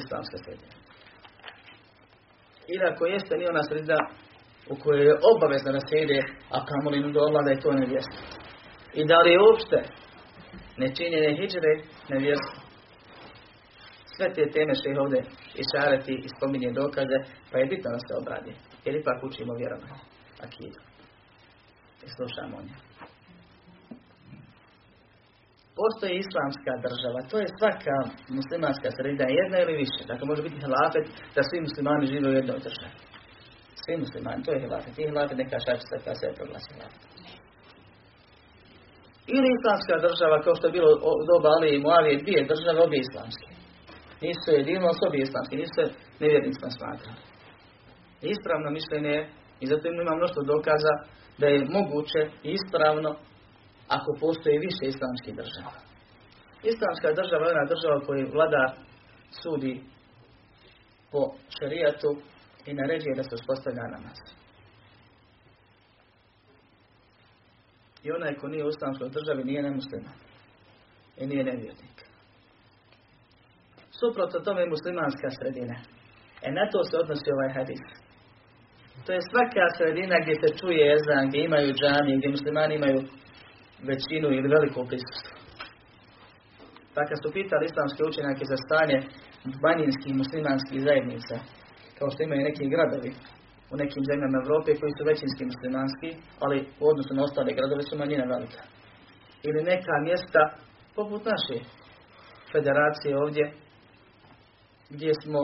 islamska 0.00 0.36
sredina. 0.44 0.74
Ili 2.72 2.84
ako 2.90 3.06
jeste, 3.06 3.36
nije 3.36 3.50
ona 3.54 3.62
sredina 3.62 4.00
u 4.72 4.74
kojoj 4.82 5.06
je 5.06 5.20
obavezno 5.32 5.70
da 5.72 5.80
se 5.88 5.94
ide, 6.04 6.20
a 6.54 6.56
kamoli 6.68 7.12
do 7.12 7.20
Allah 7.20 7.44
da 7.44 7.50
je 7.50 7.60
to 7.64 7.72
nevjesto. 7.72 8.18
I 8.94 9.00
da 9.10 9.18
li 9.20 9.30
je 9.32 9.42
uopšte 9.46 9.78
nečinjenje 10.76 11.36
hijđre 11.38 11.72
nevjesto. 12.12 12.56
Sve 14.14 14.26
te 14.34 14.44
teme 14.54 14.74
što 14.74 14.90
ih 14.90 14.98
ovdje 15.04 15.20
išarati 15.62 16.12
i 16.24 16.28
spominje 16.36 16.70
dokaze, 16.80 17.18
pa 17.50 17.58
je 17.58 17.66
bitno 17.66 17.88
da 17.94 17.98
se 18.06 18.12
obradi. 18.20 18.52
Jer 18.84 18.94
ipak 18.96 19.18
učimo 19.28 19.52
vjerovanje. 19.54 20.02
Akidu. 20.46 20.80
I 22.04 22.08
slušamo 22.16 22.56
o 22.56 22.62
njoj. 22.66 22.80
Postoji 25.80 26.14
islamska 26.24 26.72
država, 26.86 27.20
to 27.30 27.36
je 27.42 27.56
svaka 27.58 27.96
muslimanska 28.38 28.88
sredina, 28.96 29.26
jedna 29.40 29.56
ili 29.60 29.74
više. 29.82 30.00
Dakle, 30.10 30.24
može 30.30 30.42
biti 30.46 30.62
hilafet 30.64 31.06
da 31.34 31.40
svi 31.48 31.58
muslimani 31.66 32.10
žive 32.12 32.26
u 32.28 32.38
jednoj 32.40 32.60
državi. 32.66 32.96
Svi 33.82 33.94
muslimani, 34.04 34.44
to 34.44 34.50
je 34.52 34.62
hilafet. 34.64 34.94
I 34.98 35.06
hilafet 35.08 35.36
neka 35.42 35.58
šačica 35.66 35.94
koja 36.02 36.14
se 36.20 36.36
proglasi 36.38 36.70
hilafet. 36.74 37.02
Ili 39.36 39.48
islamska 39.58 39.94
država, 40.06 40.36
kao 40.44 40.54
što 40.56 40.66
je 40.66 40.76
bilo 40.78 40.90
doba 41.30 41.48
Ali 41.56 41.68
i 41.72 41.82
Muavije, 41.84 42.22
dvije 42.24 42.40
države, 42.52 42.78
obje 42.86 42.98
islamske. 43.06 43.48
Nisu 44.24 44.48
jedino, 44.58 44.86
obje 45.08 45.20
islamske, 45.22 45.54
nisu 45.62 45.82
nevjernicima 46.22 46.68
smatrali. 46.76 47.20
Ispravno 48.22 48.70
mišljenje 48.70 49.08
je, 49.08 49.28
i 49.60 49.66
zato 49.66 49.88
ima 49.88 50.16
mnoštvo 50.16 50.42
dokaza, 50.42 50.94
da 51.38 51.46
je 51.46 51.66
moguće 51.76 52.20
i 52.42 52.48
ispravno 52.58 53.10
ako 53.88 54.16
postoji 54.20 54.58
više 54.58 54.82
islamskih 54.86 55.34
država. 55.34 55.78
Islamska 56.72 57.08
država 57.20 57.44
je 57.46 57.54
ona 57.54 57.72
država 57.72 58.06
koju 58.06 58.32
vlada 58.32 58.74
sudi 59.42 59.82
po 61.12 61.22
šarijatu 61.56 62.10
i 62.66 62.74
naređuje 62.74 63.14
da 63.16 63.22
se 63.22 63.34
uspostavlja 63.34 63.82
namaz. 63.82 64.18
I 68.02 68.10
onaj 68.10 68.34
ko 68.34 68.48
nije 68.48 68.64
u 68.64 68.68
islamskoj 68.68 69.08
državi 69.08 69.44
nije 69.44 69.62
nemusliman. 69.62 70.16
I 71.16 71.26
nije 71.26 71.44
nevjernik. 71.44 71.96
Suprotno 73.90 74.40
tome 74.40 74.60
je 74.60 74.68
muslimanska 74.74 75.30
sredina. 75.30 75.76
E 76.42 76.50
na 76.52 76.70
to 76.72 76.84
se 76.84 76.96
odnosi 76.96 77.28
ovaj 77.32 77.50
hadis. 77.54 78.01
To 79.06 79.10
je 79.12 79.28
svaka 79.30 79.64
sredina 79.76 80.16
gdje 80.22 80.34
se 80.42 80.48
čuje 80.60 80.82
ezan, 80.96 81.24
gdje 81.28 81.40
imaju 81.44 81.68
džamije, 81.80 82.18
gdje 82.18 82.34
muslimani 82.36 82.74
imaju 82.74 83.00
većinu 83.90 84.28
ili 84.38 84.52
veliko 84.54 84.80
prisustvo. 84.90 85.34
Pa 86.94 87.00
kad 87.08 87.18
su 87.22 87.28
pitali 87.38 87.64
islamske 87.66 88.02
učenjake 88.10 88.44
za 88.52 88.58
stanje 88.64 88.98
manjinskih 89.66 90.12
muslimanskih 90.22 90.78
zajednica, 90.88 91.36
kao 91.98 92.08
što 92.10 92.20
imaju 92.22 92.46
neki 92.48 92.64
gradovi 92.74 93.10
u 93.72 93.74
nekim 93.82 94.02
zemljama 94.10 94.36
Europe 94.38 94.70
koji 94.80 94.92
su 94.96 95.02
većinski 95.12 95.42
muslimanski, 95.50 96.08
ali 96.44 96.56
u 96.82 96.84
odnosu 96.90 97.12
na 97.14 97.24
ostale 97.26 97.56
gradove 97.58 97.82
su 97.88 97.94
manjina 98.00 98.24
velika. 98.34 98.62
Ili 99.48 99.68
neka 99.72 99.94
mjesta 100.08 100.42
poput 100.96 101.22
naše 101.32 101.56
federacije 102.52 103.12
ovdje, 103.22 103.44
gdje 104.94 105.12
smo 105.22 105.40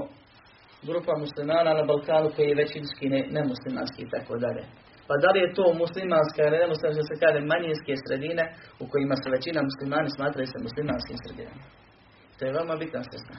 grupa 0.87 1.13
muslimana 1.25 1.71
na 1.79 1.85
Balkanu 1.91 2.29
koji 2.35 2.47
je 2.49 2.61
većinski 2.63 3.05
ne, 3.15 3.21
nemuslimanski 3.37 4.01
i 4.03 4.11
tako 4.15 4.35
dalje. 4.45 4.65
Pa 5.09 5.15
da 5.23 5.29
li 5.33 5.39
je 5.45 5.55
to 5.59 5.65
muslimanska 5.83 6.41
ili 6.43 6.63
nemuslimanska, 6.63 7.03
se 7.11 7.23
kaže 7.23 7.41
manjinske 7.53 7.93
sredine 8.05 8.45
u 8.83 8.85
kojima 8.91 9.15
se 9.23 9.29
većina 9.37 9.69
muslimani 9.71 10.09
smatraju 10.17 10.47
se 10.51 10.67
muslimanskim 10.67 11.19
sredinama. 11.23 11.65
To 12.37 12.41
je 12.45 12.55
veoma 12.57 12.75
bitna 12.83 13.03
se 13.11 13.19
zna. 13.25 13.39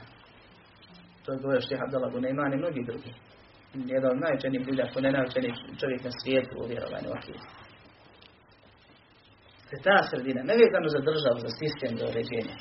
To 1.22 1.28
je 1.32 1.40
govorio 1.42 1.66
Štih 1.66 1.80
Abdallah 1.84 2.10
Bunayman 2.14 2.52
i 2.52 2.62
mnogi 2.62 2.82
drugi. 2.88 3.12
Jedan 3.94 4.10
od 4.12 4.20
najučenijih 4.24 4.66
ljudi, 4.66 4.82
ako 4.82 5.00
ne 5.00 5.10
najučenijih 5.16 5.56
čovjek 5.80 6.00
na 6.04 6.12
svijetu 6.20 6.54
u 6.58 6.68
vjerovanju 6.72 7.10
akiju. 7.18 7.40
To 9.66 9.70
je 9.76 9.84
ta 9.88 9.98
sredina, 10.10 10.40
nevezano 10.52 10.88
za 10.94 11.00
državu, 11.10 11.38
za 11.46 11.50
sistem, 11.60 11.92
za 12.00 12.04
uređenje. 12.10 12.54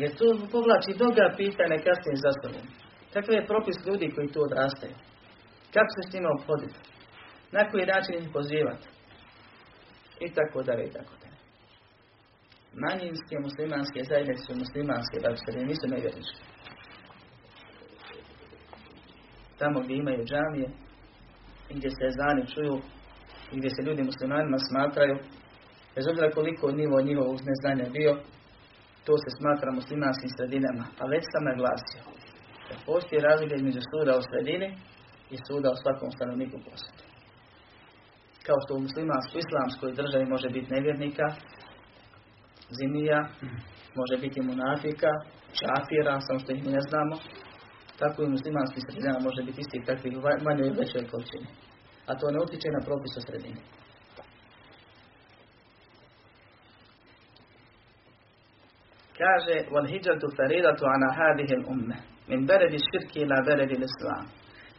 Jer 0.00 0.10
to 0.18 0.26
povlači 0.52 0.98
mnoga 1.00 1.24
pitanja 1.40 1.76
kasnije 1.86 2.16
za. 2.24 2.32
Kakav 3.14 3.34
je 3.34 3.46
propis 3.46 3.76
ljudi 3.86 4.12
koji 4.14 4.28
tu 4.32 4.40
odrastaju? 4.42 4.94
Kako 5.74 5.90
se 5.94 6.00
s 6.02 6.12
njima 6.14 6.28
obhoditi? 6.38 6.78
Na 7.52 7.70
koji 7.70 7.86
način 7.86 8.14
ih 8.14 8.28
pozivati. 8.32 8.88
I 10.20 10.28
tako 10.36 10.62
dalje, 10.62 10.84
i 10.86 10.92
tako 10.96 11.14
dalje. 11.22 11.38
Manjinske 12.82 13.34
muslimanske 13.46 14.00
zajednice 14.10 14.42
su 14.46 14.52
muslimanske, 14.64 15.16
da 15.24 15.28
se 15.36 15.50
nisu 15.70 15.86
nevjerničke. 15.94 16.40
Tamo 19.58 19.80
gdje 19.80 19.94
imaju 19.96 20.24
džamije, 20.30 20.68
i 21.70 21.72
gdje 21.78 21.90
se 21.90 22.16
zani 22.20 22.42
čuju, 22.52 22.76
i 23.52 23.54
gdje 23.58 23.70
se 23.70 23.82
ljudi 23.86 24.02
muslimanima 24.10 24.58
smatraju, 24.68 25.16
bez 25.94 26.04
obzira 26.10 26.30
koliko 26.30 26.66
nivo 26.80 26.96
njihovog 27.08 27.38
neznanja 27.50 27.86
bio, 27.98 28.12
to 29.06 29.12
se 29.22 29.30
smatra 29.38 29.78
muslimanskim 29.80 30.30
sredinama. 30.36 30.84
A 31.00 31.04
već 31.12 31.24
sam 31.32 31.42
naglasio 31.50 32.02
da 32.20 32.23
postoji 32.86 33.26
razlika 33.28 33.54
između 33.56 33.80
suda 33.90 34.12
u 34.18 34.26
sredini 34.28 34.68
i 35.34 35.36
suda 35.46 35.68
u 35.72 35.80
svakom 35.82 36.10
stanovniku 36.16 36.56
posjedu. 36.66 37.02
Kao 38.46 38.58
što 38.62 38.70
u 38.74 38.84
muslimanskoj 38.86 39.40
islamskoj 39.44 39.90
državi 40.00 40.32
može 40.34 40.48
biti 40.56 40.72
nevjernika, 40.76 41.26
zimija, 42.78 43.20
može 44.00 44.16
biti 44.24 44.46
munafika, 44.50 45.10
čafira, 45.58 46.14
samo 46.26 46.38
što 46.42 46.50
ih 46.52 46.62
ne 46.76 46.80
znamo, 46.88 47.16
tako 47.98 48.22
i 48.22 48.26
u 48.26 48.34
muslimanskim 48.36 48.82
sredinama 48.82 49.26
može 49.28 49.42
biti 49.42 49.60
isti 49.60 49.86
takvi 49.88 50.10
manjoj 50.46 50.68
i 50.68 50.78
većoj 50.82 51.08
količini. 51.10 51.48
A 52.08 52.10
to 52.18 52.26
ne 52.30 52.38
utječe 52.44 52.68
na 52.76 52.80
propis 52.86 53.12
o 53.16 53.20
sredini. 53.26 53.60
Kaže, 59.20 59.54
hijratu 59.90 60.26
faridatu 60.36 60.84
ana 60.94 61.08
hadihil 61.18 61.62
umme 61.72 62.13
min 62.28 62.46
beredi 62.46 62.78
širki 62.88 63.18
ila 63.20 63.36
beredi 63.46 63.76
islam. 63.90 64.24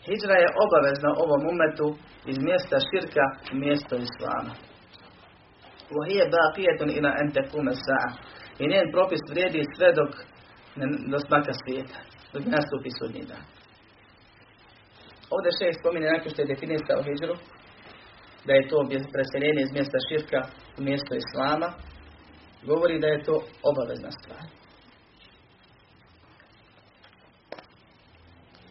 Hidra 0.05 0.35
je 0.43 0.55
obavezna 0.63 1.11
ovom 1.23 1.41
umetu 1.51 1.87
iz 2.31 2.37
mjesta 2.47 2.77
širka 2.89 3.25
u 3.53 3.55
mjesto 3.63 3.95
islama. 4.07 4.53
Wahije 5.95 6.25
baqijetun 6.35 6.89
ila 6.97 7.11
entekune 7.23 7.73
sa'a. 7.87 8.09
I 8.59 8.67
njen 8.67 8.91
propis 8.91 9.21
vrijedi 9.31 9.61
sve 9.75 9.89
dok 9.99 10.11
do 11.11 11.17
smaka 11.25 11.53
svijeta, 11.61 11.99
dok 12.33 12.43
nastupi 12.45 12.89
sudnji 12.99 13.23
dan. 13.31 13.45
Ovdje 15.33 15.51
šest 15.59 15.79
spominje 15.79 16.07
nakon 16.09 16.29
što 16.31 16.41
je 16.41 16.51
definisao 16.53 17.03
hijđru, 17.05 17.35
da 18.45 18.51
je 18.53 18.67
to 18.69 18.77
preseljenje 19.13 19.61
iz 19.63 19.71
mjesta 19.77 19.97
širka 20.07 20.41
u 20.77 20.81
mjesto 20.87 21.13
islama, 21.15 21.69
govori 22.69 22.99
da 22.99 23.07
je 23.07 23.23
to 23.27 23.35
obavezna 23.69 24.11
stvar. 24.19 24.45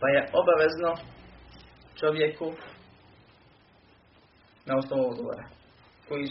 Pa 0.00 0.07
je 0.14 0.20
obavezno 0.40 0.90
čovjeku 2.00 2.48
na 4.68 4.72
osnovu 4.80 5.04
ugovora 5.12 5.44
koji 6.09 6.24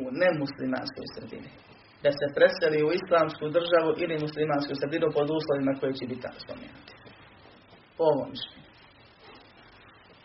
u 0.00 0.02
nemuslimanskoj 0.22 1.06
sredini 1.14 1.50
da 2.04 2.10
se 2.18 2.26
preseli 2.36 2.78
u 2.86 2.90
islamsku 3.00 3.44
državu 3.58 3.90
ili 4.02 4.22
muslimansku 4.26 4.72
sredinu 4.80 5.06
pod 5.16 5.28
uslovima 5.38 5.72
koji 5.80 5.92
će 5.98 6.04
biti 6.10 6.24
tamo 6.24 6.38
spomenuti. 6.44 6.92
Po 7.96 8.04
ovom. 8.12 8.32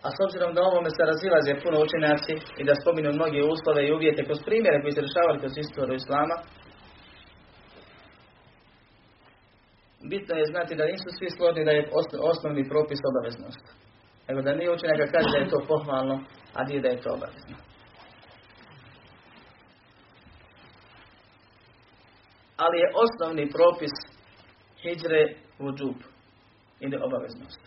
A 0.05 0.07
s 0.15 0.19
obzirom 0.25 0.51
da 0.55 0.61
ovome 0.69 0.89
se 0.95 1.09
razilaze 1.11 1.61
puno 1.63 1.77
učenjaci 1.85 2.33
i 2.61 2.63
da 2.67 2.81
spominju 2.81 3.11
mnoge 3.19 3.39
uslove 3.53 3.81
i 3.83 3.93
uvjete 3.97 4.21
kroz 4.27 4.39
primjere 4.47 4.77
koji 4.81 4.93
se 4.95 5.05
rešavali 5.07 5.41
kroz 5.41 5.53
istoriju 5.57 5.95
Islama, 6.01 6.35
bitno 10.09 10.35
je 10.35 10.45
znati 10.45 10.75
da 10.75 10.85
nisu 10.85 11.09
svi 11.17 11.29
složni 11.37 11.65
da 11.65 11.71
je 11.71 11.89
osnovni 12.31 12.69
propis 12.69 12.99
obaveznost. 13.11 13.65
Nego 14.27 14.41
da 14.41 14.55
nije 14.55 14.73
učenjaka 14.73 15.11
kaže 15.11 15.29
da 15.31 15.37
je 15.37 15.49
to 15.49 15.59
pohvalno, 15.67 16.23
a 16.53 16.63
nije 16.63 16.81
da 16.81 16.87
je 16.87 17.01
to 17.01 17.09
obavezno. 17.13 17.55
Ali 22.57 22.77
je 22.77 22.93
osnovni 23.05 23.49
propis 23.49 23.95
hijre 24.81 25.23
u 25.59 25.71
džub 25.71 25.99
ili 26.79 26.97
obaveznost. 27.07 27.61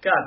Kad? 0.00 0.26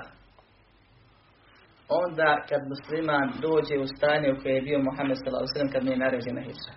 Onda 1.89 2.45
kad 2.49 2.61
musliman 2.69 3.31
dođe 3.41 3.75
u 3.79 3.87
stanje 3.97 4.31
u 4.31 4.41
koje 4.41 4.53
je 4.55 4.61
bio 4.61 4.79
Muhammed 4.79 5.17
s.a.v. 5.17 5.71
kad 5.73 5.83
mi 5.83 5.91
je 5.91 5.97
naređena 5.97 6.41
hijra. 6.41 6.73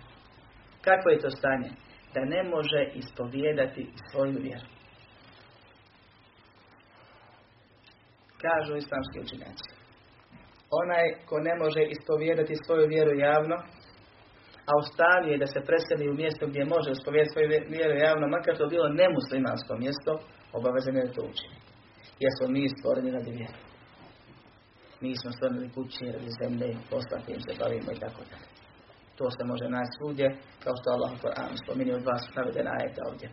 Kako 0.81 1.09
je 1.09 1.19
to 1.19 1.29
stanje? 1.29 1.69
Da 2.13 2.21
ne 2.25 2.43
može 2.43 2.91
ispovijedati 2.93 3.89
svoju 4.11 4.37
vjeru. 4.41 4.67
Kažu 8.41 8.75
islamski 8.75 9.19
učenjaci. 9.19 9.69
Onaj 10.81 11.05
ko 11.27 11.39
ne 11.39 11.55
može 11.55 11.81
ispovijedati 11.83 12.63
svoju 12.65 12.87
vjeru 12.87 13.13
javno, 13.19 13.55
a 14.69 14.73
stanju 14.91 15.29
je 15.31 15.41
da 15.43 15.47
se 15.53 15.67
preseli 15.69 16.09
u 16.09 16.17
mjesto 16.21 16.47
gdje 16.47 16.71
može 16.75 16.89
ispovijedati 16.91 17.33
svoju 17.33 17.47
vjeru 17.75 17.95
javno, 18.07 18.25
makar 18.27 18.57
to 18.57 18.67
bilo 18.67 18.87
nemuslimansko 19.01 19.73
mjesto, 19.83 20.11
obavezan 20.57 20.95
je 20.95 21.13
to 21.15 21.21
učini. 21.31 21.57
Jer 22.23 22.31
smo 22.37 22.47
mi 22.55 22.63
stvoreni 22.69 23.11
radi 23.11 23.31
vjeru. 23.31 23.59
Mi 25.01 25.11
smo 25.21 25.29
stvoreni 25.31 25.73
kući, 25.75 26.05
radi 26.15 26.31
zemlje, 26.41 26.67
posla 26.89 27.17
kojim 27.25 27.41
se 27.45 27.53
bavimo 27.61 27.91
i 27.91 27.99
tako 28.03 28.21
dalje. 28.29 28.50
To 29.21 29.27
se 29.35 29.43
može 29.51 29.67
naći 29.75 29.91
svugdje, 29.97 30.27
kao 30.63 30.73
što 30.79 30.87
Allah 30.95 31.11
u 31.13 31.21
Koranu 31.23 31.55
spominje 31.63 31.93
od 31.95 32.05
vas 32.09 32.23
navedena 32.37 32.71
ajeta 32.77 33.01
ovdje. 33.09 33.27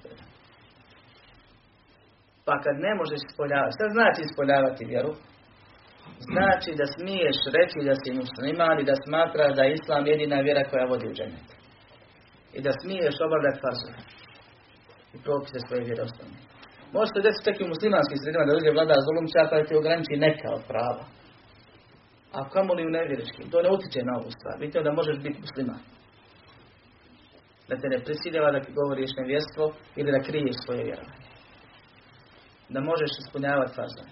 Pa 2.46 2.55
kad 2.64 2.74
ne 2.87 2.92
možeš 3.01 3.20
ispoljavati, 3.22 3.77
šta 3.77 3.87
znači 3.96 4.20
ispoljavati 4.22 4.90
vjeru? 4.92 5.12
Znači 6.31 6.70
da 6.81 6.87
smiješ 6.94 7.38
reći 7.57 7.79
da 7.88 7.94
si 8.01 8.18
musliman 8.22 8.77
i 8.79 8.88
da 8.90 9.03
smatra 9.05 9.44
da 9.57 9.62
je 9.64 9.74
Islam 9.79 10.03
jedina 10.12 10.38
vjera 10.46 10.62
koja 10.70 10.90
vodi 10.92 11.07
u 11.09 11.16
dženet. 11.18 11.48
I 12.57 12.59
da 12.66 12.72
smiješ 12.81 13.16
obavljati 13.27 13.61
farzove. 13.64 14.01
I 15.14 15.16
propise 15.24 15.59
svoje 15.61 15.83
vjere 15.88 16.03
osnovne. 16.09 16.38
Može 16.94 17.11
se 17.12 17.24
desiti 17.27 17.46
čak 17.46 17.57
i 17.59 17.66
u 17.66 17.72
muslimanskim 17.74 18.18
sredima 18.20 18.44
da 18.46 18.55
dođe 18.57 18.70
vlada 18.77 19.05
zulumča 19.07 19.40
pa 19.51 19.57
ti 19.66 19.81
ograniči 19.81 20.22
neka 20.27 20.48
od 20.59 20.62
prava. 20.70 21.05
A 22.32 22.48
kamo 22.48 22.74
li 22.74 22.86
u 22.86 22.90
nevjeričkim? 22.90 23.50
To 23.50 23.62
ne 23.62 23.70
utječe 23.70 24.00
na 24.04 24.14
ovu 24.20 24.30
stvar. 24.30 24.54
Vidite 24.60 24.82
da 24.82 24.92
možeš 24.92 25.16
biti 25.18 25.40
musliman. 25.40 25.80
Da 27.68 27.74
te 27.76 27.88
ne 27.88 28.04
prisiljava 28.04 28.50
da 28.52 28.60
govoriš 28.80 29.10
nevjerstvo 29.16 29.64
ili 29.96 30.12
da 30.12 30.26
kriješ 30.26 30.56
svoje 30.64 30.84
vjerovanje. 30.84 31.28
Da 32.68 32.80
možeš 32.80 33.12
ispunjavati 33.18 33.74
farzove. 33.78 34.10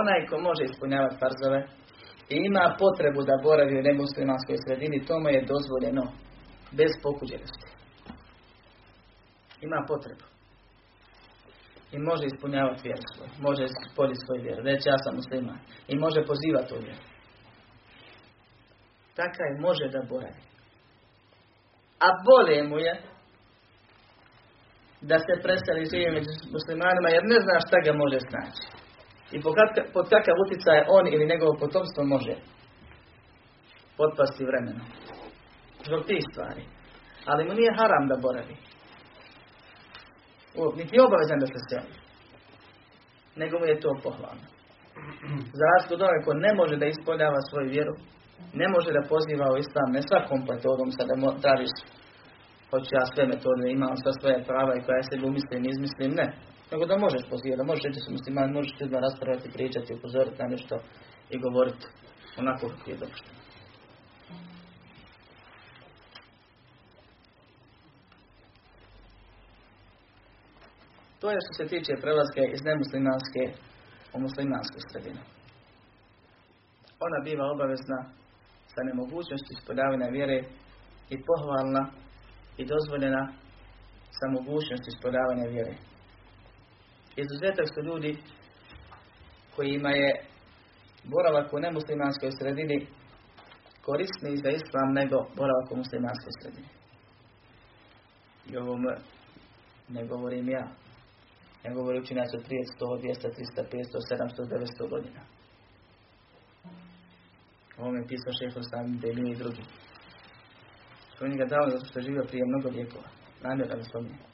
Onaj 0.00 0.26
ko 0.26 0.38
može 0.48 0.64
ispunjavati 0.64 1.16
farzove 1.22 1.60
i 2.34 2.36
ima 2.48 2.76
potrebu 2.78 3.20
da 3.22 3.42
boravi 3.42 3.78
u 3.78 3.86
nemuslimanskoj 3.88 4.56
sredini, 4.64 5.06
to 5.06 5.20
mu 5.20 5.28
je 5.28 5.48
dozvoljeno 5.52 6.04
bez 6.78 6.92
pokuđenosti. 7.02 7.68
Ima 9.60 9.84
potrebu. 9.88 10.27
I 11.92 11.98
može 11.98 12.24
ispunjavati 12.26 12.82
vjeru 12.88 13.02
svoju. 13.14 13.30
Može 13.46 13.64
spoditi 13.68 14.24
svoju 14.24 14.42
vjeru. 14.42 14.62
Reći 14.62 14.88
ja 14.88 14.98
sam 15.04 15.16
musliman. 15.16 15.58
I 15.88 15.94
može 16.04 16.20
pozivati 16.30 16.74
u 16.74 16.80
vjeru. 16.86 17.04
Takav 19.18 19.50
može 19.66 19.86
da 19.94 20.08
boravi. 20.10 20.42
A 22.06 22.08
bolje 22.28 22.62
mu 22.62 22.78
je 22.78 22.94
da 25.00 25.16
se 25.18 25.42
preseli 25.44 25.90
živi 25.92 26.10
među 26.16 26.32
muslimanima 26.56 27.08
jer 27.08 27.22
ne 27.32 27.38
zna 27.44 27.56
šta 27.66 27.76
ga 27.86 27.92
može 28.02 28.18
snaći. 28.28 28.64
I 29.34 29.36
pod 29.94 30.06
kakav 30.14 30.34
utjecaj 30.44 30.78
on 30.96 31.04
ili 31.06 31.30
njegovo 31.32 31.52
potomstvo 31.62 32.02
može 32.04 32.34
potpasti 33.98 34.48
vremenom. 34.48 34.86
Zbog 35.86 36.02
tih 36.08 36.22
stvari. 36.30 36.62
Ali 37.30 37.44
mu 37.44 37.52
nije 37.54 37.76
haram 37.78 38.04
da 38.08 38.16
boravi 38.26 38.56
niti 40.78 40.96
je 40.96 41.06
obavezan 41.08 41.38
da 41.42 41.46
se 41.46 41.60
seli. 41.68 41.94
Nego 43.40 43.54
mu 43.58 43.66
je 43.66 43.80
to 43.84 43.90
pohvalno. 44.04 44.44
Za 45.58 45.64
razliku 45.72 45.92
od 45.94 46.24
ko 46.24 46.32
ne 46.46 46.52
može 46.60 46.74
da 46.82 46.86
ispoljava 46.86 47.40
svoju 47.48 47.68
vjeru, 47.76 47.94
ne 48.60 48.66
može 48.74 48.90
da 48.96 49.08
poziva 49.12 49.46
u 49.54 49.60
islam, 49.64 49.88
ne 49.96 50.02
svakom 50.08 50.40
metodom 50.50 50.90
sada 50.98 51.14
tražiš 51.44 51.72
hoću 52.70 52.90
ja 52.98 53.04
sve 53.06 53.24
metode, 53.32 53.64
imam 53.70 53.96
sva 54.02 54.12
svoje 54.20 54.38
prava 54.48 54.72
i 54.74 54.82
koja 54.84 54.96
ja 54.96 55.08
sebi 55.08 55.24
umislim, 55.26 55.62
izmislim, 55.64 56.10
ne. 56.20 56.26
Nego 56.70 56.82
da 56.90 57.04
možeš 57.04 57.22
pozivati, 57.32 57.60
da 57.60 57.70
možeš 57.70 57.84
reći 57.88 58.00
su 58.04 58.10
musliman, 58.16 58.56
možeš 58.58 58.72
ljudima 58.80 59.00
raspravati, 59.06 59.54
pričati, 59.56 59.94
upozoriti 59.98 60.42
na 60.42 60.48
nešto 60.54 60.74
i 61.34 61.36
govoriti 61.44 61.86
onako 62.40 62.64
kako 62.72 62.90
je 62.90 63.00
dopušteno. 63.02 63.38
To 71.20 71.30
je 71.30 71.38
što 71.44 71.52
se 71.58 71.64
tiče 71.72 71.92
prelaske 72.02 72.42
iz 72.54 72.62
nemuslimanske 72.68 73.42
u 74.14 74.16
muslimansku 74.26 74.78
sredinu. 74.88 75.22
Ona 77.06 77.18
biva 77.24 77.44
obavezna 77.54 77.98
sa 78.72 78.80
nemogućnosti 78.90 79.54
ispoljavanja 79.58 80.08
vjere 80.16 80.38
i 81.14 81.16
pohvalna 81.28 81.82
i 82.60 82.62
dozvoljena 82.72 83.22
sa 84.18 84.26
mogućnosti 84.36 84.88
ispoljavanja 84.94 85.46
vjere. 85.54 85.74
Izuzetak 87.22 87.66
su 87.74 87.80
ljudi 87.88 88.12
kojima 89.56 89.90
je 89.90 90.10
boravak 91.04 91.52
u 91.52 91.58
nemuslimanskoj 91.66 92.30
sredini 92.38 92.86
korisniji 93.86 94.42
za 94.44 94.50
islam 94.50 94.88
nego 95.00 95.16
boravak 95.38 95.66
u 95.72 95.76
muslimanskoj 95.76 96.32
sredini. 96.40 96.68
I 98.50 98.56
ovo 98.56 98.76
ne 99.88 100.06
govorim 100.06 100.48
ja. 100.48 100.68
Ne 101.64 101.74
govori 101.74 101.98
učinjaci 101.98 102.36
od 102.36 102.44
30, 102.48 102.54
100, 102.80 103.00
200, 103.02 103.28
300, 103.56 103.64
500, 103.72 104.00
700, 104.10 104.46
900 104.82 104.90
godina. 104.90 105.20
Ovo 107.78 107.90
mi 107.90 107.98
je 107.98 108.06
pisao 108.08 108.32
šehol 108.38 108.62
sam 108.70 108.98
Demini 109.00 109.30
i 109.32 109.40
drugi. 109.42 109.64
On 111.20 111.36
ga 111.36 111.44
dao 111.44 111.70
zato 111.70 111.84
što 111.84 111.98
je 111.98 112.06
živio 112.06 112.24
prije 112.30 112.44
mnogo 112.46 112.68
vjekova. 112.76 113.08
Namjerno 113.42 113.76
ne 113.76 113.84
spominje. 113.84 114.24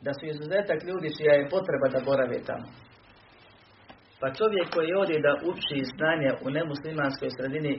Da 0.00 0.12
su 0.14 0.22
izuzetak 0.26 0.78
ljudi 0.88 1.16
čija 1.16 1.32
je 1.34 1.50
potreba 1.54 1.86
da 1.94 2.04
borave 2.08 2.38
tamo. 2.48 2.68
Pa 4.20 4.26
čovjek 4.38 4.66
koji 4.74 4.98
ode 5.02 5.16
da 5.26 5.32
uči 5.50 5.78
znanje 5.94 6.30
u 6.46 6.48
nemuslimanskoj 6.50 7.30
sredini 7.36 7.74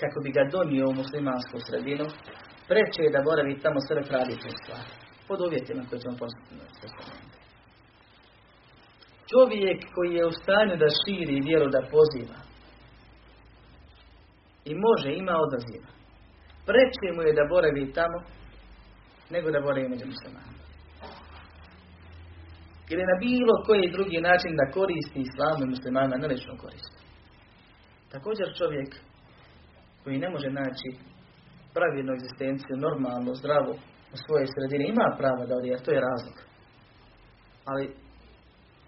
kako 0.00 0.18
bi 0.24 0.30
ga 0.36 0.44
donio 0.54 0.84
u 0.88 0.98
muslimansku 1.00 1.56
sredinu, 1.68 2.06
preče 2.68 3.00
je 3.02 3.14
da 3.16 3.26
boravi 3.28 3.60
tamo 3.64 3.78
sve 3.86 3.96
radi 4.16 4.36
tu 4.42 4.50
stvar. 4.60 5.01
Pod 5.28 5.40
uvjetima 5.40 5.82
koje 5.88 6.00
ćemo 6.00 6.16
postaviti. 6.18 7.42
Čovjek 9.30 9.80
koji 9.94 10.14
je 10.14 10.26
u 10.26 10.32
stanju 10.40 10.74
da 10.82 10.88
širi 11.00 11.40
vjeru, 11.48 11.66
da 11.70 11.80
poziva. 11.94 12.38
I 14.64 14.72
može, 14.86 15.10
ima 15.12 15.34
odaziva. 15.46 15.90
Preče 16.66 17.08
mu 17.14 17.22
je 17.22 17.32
da 17.38 17.44
boravi 17.52 17.92
tamo, 17.92 18.18
nego 19.30 19.50
da 19.50 19.60
boravi 19.60 19.88
među 19.88 20.06
muslimanima. 20.06 20.62
Ili 22.92 23.02
na 23.10 23.16
bilo 23.26 23.54
koji 23.66 23.92
drugi 23.96 24.20
način 24.20 24.52
da 24.60 24.72
koristi 24.78 25.18
islamu 25.20 25.64
muslimana, 25.74 26.16
ne 26.16 26.28
koristi. 26.62 27.00
Također 28.12 28.46
čovjek 28.58 28.90
koji 30.02 30.18
ne 30.18 30.28
može 30.30 30.50
naći 30.50 30.88
pravilnu 31.74 32.12
egzistenciju, 32.12 32.82
normalnu, 32.86 33.34
zdravu 33.34 33.74
u 34.14 34.16
svojoj 34.24 34.46
sredini, 34.54 34.84
ima 34.88 35.06
pravo 35.20 35.42
da 35.48 35.54
odje, 35.60 35.84
to 35.84 35.90
je 35.94 36.06
razlog. 36.08 36.36
Ali 37.70 37.84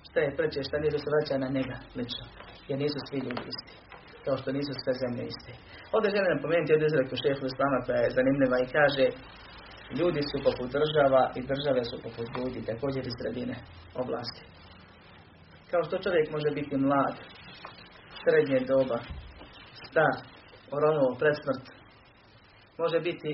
šta 0.06 0.18
je 0.20 0.36
preče, 0.36 0.60
šta 0.68 0.76
nije 0.78 0.98
se 1.02 1.10
vraća 1.12 1.34
na 1.44 1.48
njega 1.56 1.76
lično, 1.98 2.24
jer 2.68 2.76
nisu 2.84 2.98
svi 3.08 3.18
ljudi 3.26 3.44
isti, 3.52 3.74
kao 4.24 4.36
što 4.40 4.48
nisu 4.58 4.72
sve 4.74 4.92
zemlje 5.02 5.22
iste. 5.32 5.52
Ovdje 5.94 6.14
želim 6.14 6.30
napomenuti 6.34 6.72
jednu 6.72 6.86
izreku 6.86 7.14
šefu 7.22 7.44
Islama 7.46 7.78
koja 7.86 8.00
je 8.02 8.16
zanimljiva 8.18 8.56
i 8.60 8.70
kaže 8.76 9.06
ljudi 9.98 10.20
su 10.30 10.36
poput 10.46 10.68
država 10.78 11.22
i 11.38 11.40
države 11.52 11.82
su 11.90 11.96
poput 12.06 12.28
ljudi, 12.36 12.66
također 12.70 13.02
i 13.06 13.16
sredine 13.18 13.56
oblasti. 14.02 14.42
Kao 15.70 15.82
što 15.84 16.02
čovjek 16.04 16.26
može 16.36 16.50
biti 16.58 16.76
mlad, 16.76 17.14
srednje 18.22 18.58
doba, 18.70 18.98
star, 19.88 20.16
oronuo, 20.76 21.18
presmrt, 21.20 21.64
može 22.78 22.98
biti 23.00 23.30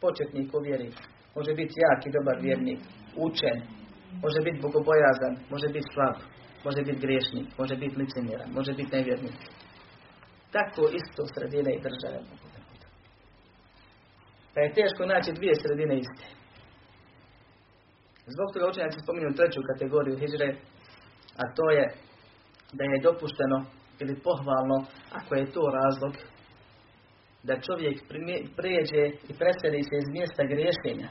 početnik 0.00 0.54
u 0.54 0.58
vjeri, 0.66 0.90
može 1.36 1.52
biti 1.54 1.74
jak 1.86 2.06
i 2.06 2.14
dobar 2.16 2.36
vjernik, 2.40 2.80
učen, 3.16 3.58
može 4.24 4.40
biti 4.46 4.62
bogobojazan, 4.66 5.34
može 5.50 5.68
biti 5.68 5.92
slab, 5.94 6.16
može 6.64 6.80
biti 6.82 7.02
griješnik, 7.04 7.58
može 7.58 7.76
biti 7.76 7.96
licemjeran, 8.00 8.50
može 8.58 8.72
biti 8.72 8.96
nevjernik. 8.96 9.38
Tako 10.56 10.82
isto 11.00 11.22
sredine 11.34 11.70
i 11.74 11.82
države 11.86 12.18
mogu 12.30 12.46
da 12.54 12.60
budu. 12.68 12.86
Pa 14.54 14.60
je 14.60 14.74
teško 14.78 15.02
naći 15.06 15.32
dvije 15.38 15.54
sredine 15.62 15.94
iste. 16.04 16.26
Zbog 18.34 18.48
toga 18.52 18.70
učenjaci 18.70 19.04
spominju 19.04 19.36
treću 19.38 19.60
kategoriju 19.70 20.18
hijre, 20.20 20.50
a 21.42 21.44
to 21.56 21.70
je 21.70 21.84
da 22.72 22.84
je 22.84 23.04
dopušteno 23.06 23.58
ili 24.02 24.20
pohvalno, 24.26 24.76
ako 25.18 25.34
je 25.34 25.52
to 25.54 25.62
razlog, 25.80 26.14
da 27.42 27.60
čovjek 27.66 27.96
prijeđe 28.56 29.04
i 29.30 29.32
preseli 29.40 29.82
se 29.88 29.94
iz 29.98 30.08
mjesta 30.16 30.42
griješenja 30.52 31.08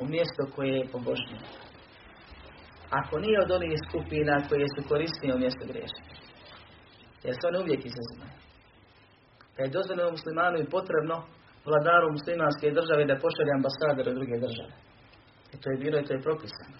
u 0.00 0.04
mjesto 0.14 0.42
koje 0.54 0.72
je 0.78 0.90
pobožnije. 0.92 1.40
Ako 2.90 3.18
nije 3.18 3.38
od 3.44 3.50
onih 3.50 3.78
skupina 3.88 4.34
koje 4.48 4.66
su 4.74 4.88
korisnije 4.88 5.34
u 5.34 5.42
mjestu 5.44 5.64
griješenja. 5.70 6.14
Jer 7.24 7.34
se 7.34 7.48
one 7.48 7.58
uvijek 7.64 7.82
izazimaju. 7.84 8.36
Da 9.54 9.60
je 9.62 9.74
dozvoljeno 9.76 10.10
muslimanu 10.16 10.56
i 10.58 10.70
potrebno 10.76 11.16
vladaru 11.68 12.06
muslimanske 12.16 12.76
države 12.78 13.02
da 13.10 13.22
pošalje 13.24 13.52
ambasadore 13.58 14.10
druge 14.18 14.36
države. 14.46 14.74
I 15.54 15.56
to 15.60 15.66
je 15.70 15.80
bilo 15.84 15.96
i 15.98 16.06
to 16.06 16.12
je 16.14 16.26
propisano. 16.26 16.76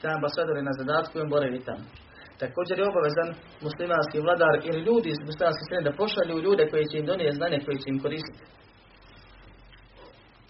Te 0.00 0.06
ambasador 0.18 0.56
je 0.56 0.68
na 0.70 0.74
zadatku 0.80 1.12
i 1.14 1.22
on 1.24 1.30
boravi 1.34 1.64
tamo. 1.68 1.86
Također 2.44 2.76
je 2.78 2.88
obavezan 2.92 3.30
muslimanski 3.66 4.22
vladar 4.24 4.54
ili 4.68 4.80
ljudi 4.88 5.08
iz 5.10 5.20
muslimanske 5.28 5.62
sredine 5.64 5.88
da 5.90 5.98
pošalju 6.02 6.44
ljude 6.44 6.64
koji 6.70 6.90
će 6.90 6.96
im 6.98 7.06
donijeti 7.10 7.38
znanje 7.40 7.58
koji 7.66 7.78
će 7.82 7.88
im 7.90 8.02
koristiti. 8.04 8.44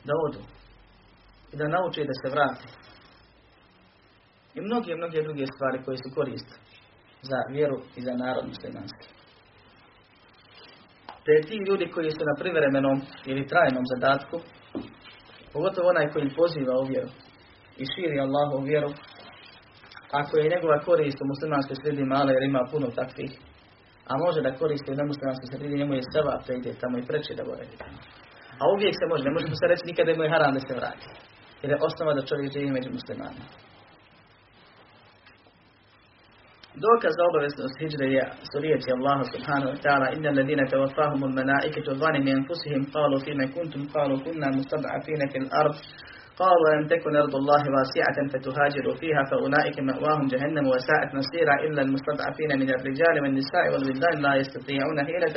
Da 0.09 0.15
odu. 0.27 0.41
I 1.53 1.55
da 1.61 1.65
nauče 1.75 2.11
da 2.11 2.15
se 2.21 2.29
vrati. 2.35 2.67
I 4.57 4.59
mnoge, 4.69 4.91
mnoge 5.01 5.19
druge 5.27 5.45
stvari 5.55 5.79
koje 5.85 5.97
su 6.03 6.09
koriste 6.17 6.55
za 7.31 7.39
vjeru 7.55 7.79
i 7.99 8.01
za 8.07 8.13
narod 8.23 8.45
muslimanski. 8.53 9.07
Te 11.25 11.35
ti 11.49 11.57
ljudi 11.69 11.87
koji 11.95 12.11
su 12.11 12.23
na 12.31 12.35
privremenom 12.41 12.99
ili 13.31 13.49
trajnom 13.51 13.85
zadatku, 13.93 14.37
pogotovo 15.53 15.89
onaj 15.89 16.13
koji 16.13 16.37
poziva 16.41 16.75
u 16.79 16.89
vjeru 16.91 17.11
i 17.81 17.85
širi 17.93 18.17
Allahu 18.27 18.65
vjeru, 18.71 18.91
ako 20.21 20.33
je 20.39 20.53
njegova 20.55 20.79
korist 20.89 21.19
u 21.21 21.31
muslimanskoj 21.33 21.77
sredini 21.77 22.13
mala 22.15 22.31
jer 22.33 22.43
ima 22.43 22.63
puno 22.73 22.87
takvih, 23.01 23.33
a 24.11 24.13
može 24.25 24.41
da 24.47 24.59
koristi 24.61 24.93
u 24.93 24.99
nemuslimanskoj 25.01 25.49
sredini, 25.51 25.81
njemu 25.81 25.95
je 25.95 26.09
seva 26.13 26.35
ide 26.59 26.73
tamo 26.81 26.99
i 26.99 27.07
preći 27.09 27.39
da 27.39 27.45
boravi. 27.45 27.77
A 28.61 28.63
uvijek 28.75 28.95
se 28.97 29.07
može, 29.11 29.25
ne 29.25 29.35
možemo 29.37 29.55
se 29.61 29.67
reći 29.73 29.89
nikada 29.91 30.11
mu 30.17 30.23
je 30.25 30.33
haram 30.35 30.55
da 30.55 30.61
se 30.61 30.75
vrati. 30.81 31.07
Jer 31.63 31.71
je 31.73 31.83
osnova 31.87 32.13
da 32.15 32.29
čovjek 32.31 32.53
živi 32.53 32.71
među 32.77 32.91
muslimanima. 32.99 33.47
Dokaz 36.87 37.13
za 37.19 37.25
obaveznost 37.31 37.75
hijre 37.81 38.07
je 38.17 38.25
su 38.51 38.57
riječi 38.65 38.89
Allaha 38.97 39.25
subhanahu 39.35 39.71
wa 39.75 39.81
ta'ala 39.85 40.07
inna 40.17 40.31
ladina 40.39 40.65
tawafahum 40.73 41.21
al-malaikatu 41.29 41.91
zalimi 42.03 42.31
anfusihim 42.39 42.83
qalu 42.95 43.17
fima 43.25 43.47
kuntum 43.55 43.83
qalu 43.95 44.15
kunna 44.25 44.49
mustad'afina 44.59 45.27
fil 45.33 45.49
ard 45.61 45.75
قالوا 46.37 46.69
أن 46.75 46.87
تكن 46.89 47.17
أرض 47.17 47.35
الله 47.37 47.63
واسعة 47.77 48.19
فتهاجروا 48.33 48.95
فيها 49.01 49.23
فأولئك 49.31 49.81
مأواهم 49.81 50.27
جهنم 50.27 50.67
وساءت 50.69 51.11
مصيرا 51.15 51.55
إلا 51.67 51.83
المستضعفين 51.83 52.51
من 52.61 52.69
الرجال 52.71 53.15
والنساء 53.23 53.65
والولدان 53.73 54.23
لا 54.23 54.35
يستطيعون 54.35 54.99
حيلة 55.07 55.37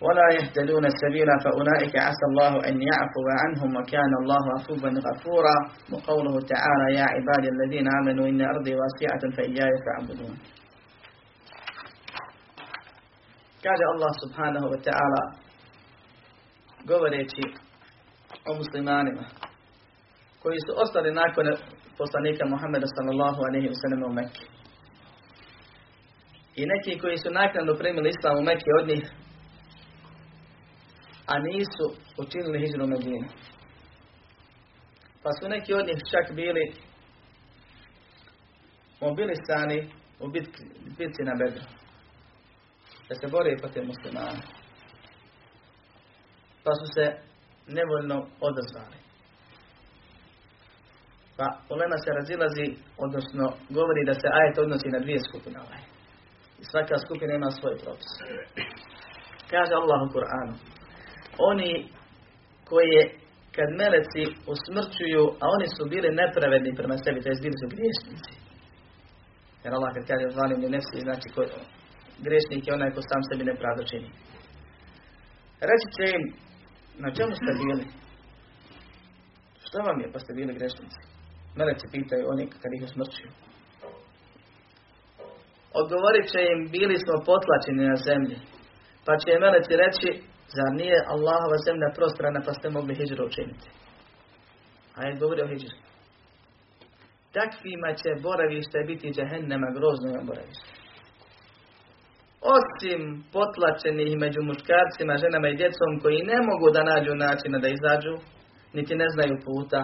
ولا 0.00 0.26
يهتدون 0.38 0.84
السبيل 0.86 1.28
فأولئك 1.44 1.94
عسى 1.96 2.26
الله 2.30 2.52
أن 2.68 2.74
يعفو 2.90 3.24
عنهم 3.42 3.70
وكان 3.76 4.12
الله 4.22 4.44
عفوا 4.54 4.90
غفورا. 5.06 5.56
وقوله 5.92 6.34
تعالى 6.40 6.86
يا 6.98 7.06
عبادي 7.14 7.48
الذين 7.54 7.86
آمنوا 8.00 8.26
إن 8.28 8.40
أرضي 8.40 8.74
واسعة 8.80 9.22
فإياي 9.36 9.74
فاعبدون. 9.84 10.36
Kaže 13.62 13.84
Allah 13.94 14.12
subhanahu 14.22 14.66
wa 14.74 14.78
ta'ala 14.86 15.22
govoreći 16.86 17.42
o 18.46 18.54
muslimanima 18.54 19.22
koji 20.42 20.58
su 20.66 20.72
ostali 20.82 21.10
nakon 21.12 21.46
poslanika 21.98 22.44
Muhammeda 22.46 22.86
sallallahu 22.96 23.40
alaihi 23.48 23.68
wa 23.68 23.78
sallam 23.82 24.10
u 24.10 24.14
Mekke. 24.14 24.44
I 26.60 26.62
neki 26.66 27.00
koji 27.00 27.16
su 27.16 27.30
naknadno 27.30 27.74
primili 27.74 28.08
islam 28.08 28.38
u 28.38 28.42
Mekke 28.42 28.70
od 28.80 28.88
njih, 28.88 29.04
a 31.26 31.38
nisu 31.38 31.86
učinili 32.18 32.58
hijru 32.58 32.86
Medinu. 32.86 33.28
Pa 35.22 35.30
su 35.32 35.48
neki 35.48 35.74
od 35.74 35.86
njih 35.86 36.00
čak 36.10 36.36
bili 36.36 36.72
mobilisani 39.00 39.90
u 40.20 40.28
bitki, 40.28 40.62
bitci 40.98 41.22
na 41.22 41.34
Bedru. 41.38 41.64
Da 43.08 43.14
se 43.14 43.26
bore 43.26 43.56
protiv 43.56 43.84
muslimana. 43.84 44.42
Pa 46.64 46.72
su 46.74 46.86
se 46.94 47.04
nevoljno 47.66 48.26
odazvali. 48.40 49.11
Pa 51.38 51.46
ulema 51.74 51.96
se 52.04 52.10
razilazi, 52.20 52.66
odnosno 53.04 53.44
govori 53.78 54.02
da 54.10 54.14
se 54.14 54.28
ajet 54.38 54.56
odnosi 54.58 54.88
na 54.94 54.98
dvije 55.04 55.20
skupine 55.28 55.58
ovaj. 55.64 55.82
I 56.60 56.64
svaka 56.70 56.96
skupina 57.04 57.32
ima 57.34 57.50
svoj 57.50 57.76
propis. 57.82 58.12
Kaže 59.52 59.72
Allah 59.74 59.98
u 60.06 60.12
Kur'anu. 60.14 60.54
Oni 61.50 61.72
koje 62.70 63.00
kad 63.56 63.68
meleci 63.82 64.24
usmrćuju, 64.52 65.24
a 65.42 65.44
oni 65.56 65.66
su 65.76 65.82
bili 65.94 66.08
nepravedni 66.22 66.72
prema 66.80 66.96
sebi, 67.04 67.22
to 67.22 67.28
jest 67.28 67.42
bili 67.46 67.56
su 67.60 67.66
griješnici. 67.74 68.32
Jer 69.62 69.70
Allah 69.74 69.90
kad 69.94 70.04
kaže 70.10 70.26
zalim 70.38 70.58
ne 70.60 70.68
nefsi, 70.74 70.98
znači 71.06 71.26
ko, 71.34 71.40
griješnik 72.26 72.62
je 72.66 72.74
onaj 72.74 72.90
ko 72.94 73.00
sam 73.10 73.22
sebi 73.28 73.44
nepravdo 73.50 73.82
čini. 73.90 74.10
Reći 75.70 75.88
će 75.96 76.04
im, 76.16 76.24
na 77.04 77.08
čemu 77.16 77.32
ste 77.40 77.50
bili? 77.60 77.84
Što 79.66 79.78
vam 79.86 80.00
je 80.00 80.12
pa 80.12 80.18
ste 80.18 80.32
bili 80.38 80.52
grešnici? 80.58 81.11
Meleci 81.56 81.86
pitaju 81.92 82.24
oni 82.32 82.44
kad 82.62 82.72
ih 82.72 82.82
usmrćuju. 82.84 83.30
odgovorit 85.80 86.26
će 86.32 86.40
im, 86.52 86.60
bili 86.76 86.96
smo 87.04 87.14
potlačeni 87.30 87.84
na 87.92 87.96
zemlji. 88.08 88.36
Pa 89.06 89.12
će 89.22 89.40
meleci 89.44 89.74
reći, 89.84 90.08
zar 90.56 90.70
nije 90.80 90.98
Allahova 91.14 91.56
zemlja 91.66 91.88
prostrana 91.98 92.40
pa 92.46 92.52
ste 92.58 92.66
mogli 92.76 92.94
hijđru 92.98 93.22
učiniti? 93.26 93.68
A 94.96 94.98
je 95.06 95.18
govorio 95.20 95.46
hijđru. 95.50 95.76
Takvima 97.36 97.90
će 98.00 98.10
boravište 98.26 98.78
biti 98.90 99.14
džahennema 99.16 99.68
grozno 99.76 100.08
boravište. 100.30 100.70
Osim 102.56 103.00
potlačenih 103.32 104.10
među 104.24 104.40
muškarcima, 104.50 105.22
ženama 105.24 105.48
i 105.48 105.58
djecom 105.60 105.90
koji 106.02 106.28
ne 106.32 106.38
mogu 106.48 106.66
da 106.74 106.88
nađu 106.90 107.14
načina 107.14 107.58
da 107.58 107.68
izađu, 107.68 108.14
niti 108.76 108.94
ne 109.02 109.08
znaju 109.14 109.34
puta, 109.46 109.80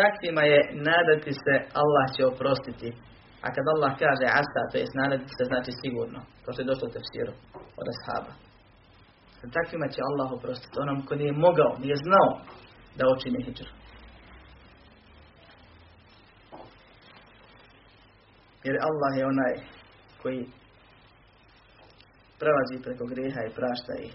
takvima 0.00 0.42
je 0.52 0.60
nadati 0.88 1.32
se 1.44 1.54
Allah 1.82 2.06
će 2.16 2.22
oprostiti. 2.26 2.88
A 3.44 3.46
kad 3.54 3.64
Allah 3.74 3.92
kaže 4.04 4.26
asa, 4.42 4.60
to 4.70 4.78
je 4.78 4.84
nadati 5.02 5.28
se 5.36 5.44
znači 5.50 5.72
sigurno. 5.82 6.20
To 6.42 6.52
što 6.52 6.62
je 6.62 6.70
došlo 6.70 6.88
u 6.88 6.94
tefsiru 6.94 7.34
od 7.80 7.86
ashaba. 7.92 8.32
Takvima 9.58 9.86
će 9.94 10.00
Allah 10.08 10.28
oprostiti. 10.32 10.80
Onom 10.84 11.06
ko 11.06 11.14
nije 11.14 11.32
mogao, 11.32 11.72
nije 11.84 11.96
znao 12.06 12.30
da 12.96 13.10
očine 13.14 13.38
hijđru. 13.44 13.72
Jer 18.64 18.76
Allah 18.88 19.12
je 19.18 19.26
onaj 19.26 19.54
koji 20.22 20.40
prelazi 22.40 22.82
preko 22.84 23.04
grijeha 23.12 23.40
i 23.44 23.54
prašta 23.58 23.92
ih. 24.06 24.14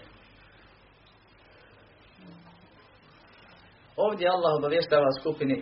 Ovdje 4.06 4.26
Allah 4.28 4.52
obavještava 4.58 5.10
skupini 5.20 5.56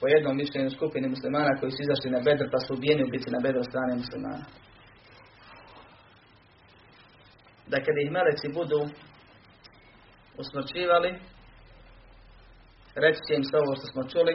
po 0.00 0.06
jednom 0.08 0.36
mišljenju 0.36 0.70
skupini 0.70 1.08
muslimana 1.08 1.52
koji 1.60 1.70
su 1.72 1.80
izašli 1.82 2.10
na 2.10 2.20
bedr 2.28 2.46
pa 2.52 2.58
su 2.64 2.74
ubijeni 2.74 3.04
u 3.04 3.12
biti 3.14 3.28
na 3.30 3.40
bedr 3.46 3.62
strane 3.70 3.92
muslimana. 4.02 4.44
Da 7.70 7.76
kada 7.84 8.00
ih 8.00 8.10
meleci 8.16 8.48
budu 8.58 8.80
usmrćivali, 10.42 11.10
reći 13.04 13.20
će 13.26 13.32
im 13.34 13.44
sve 13.44 13.58
ovo 13.60 13.72
što 13.78 13.86
smo 13.92 14.02
čuli 14.12 14.34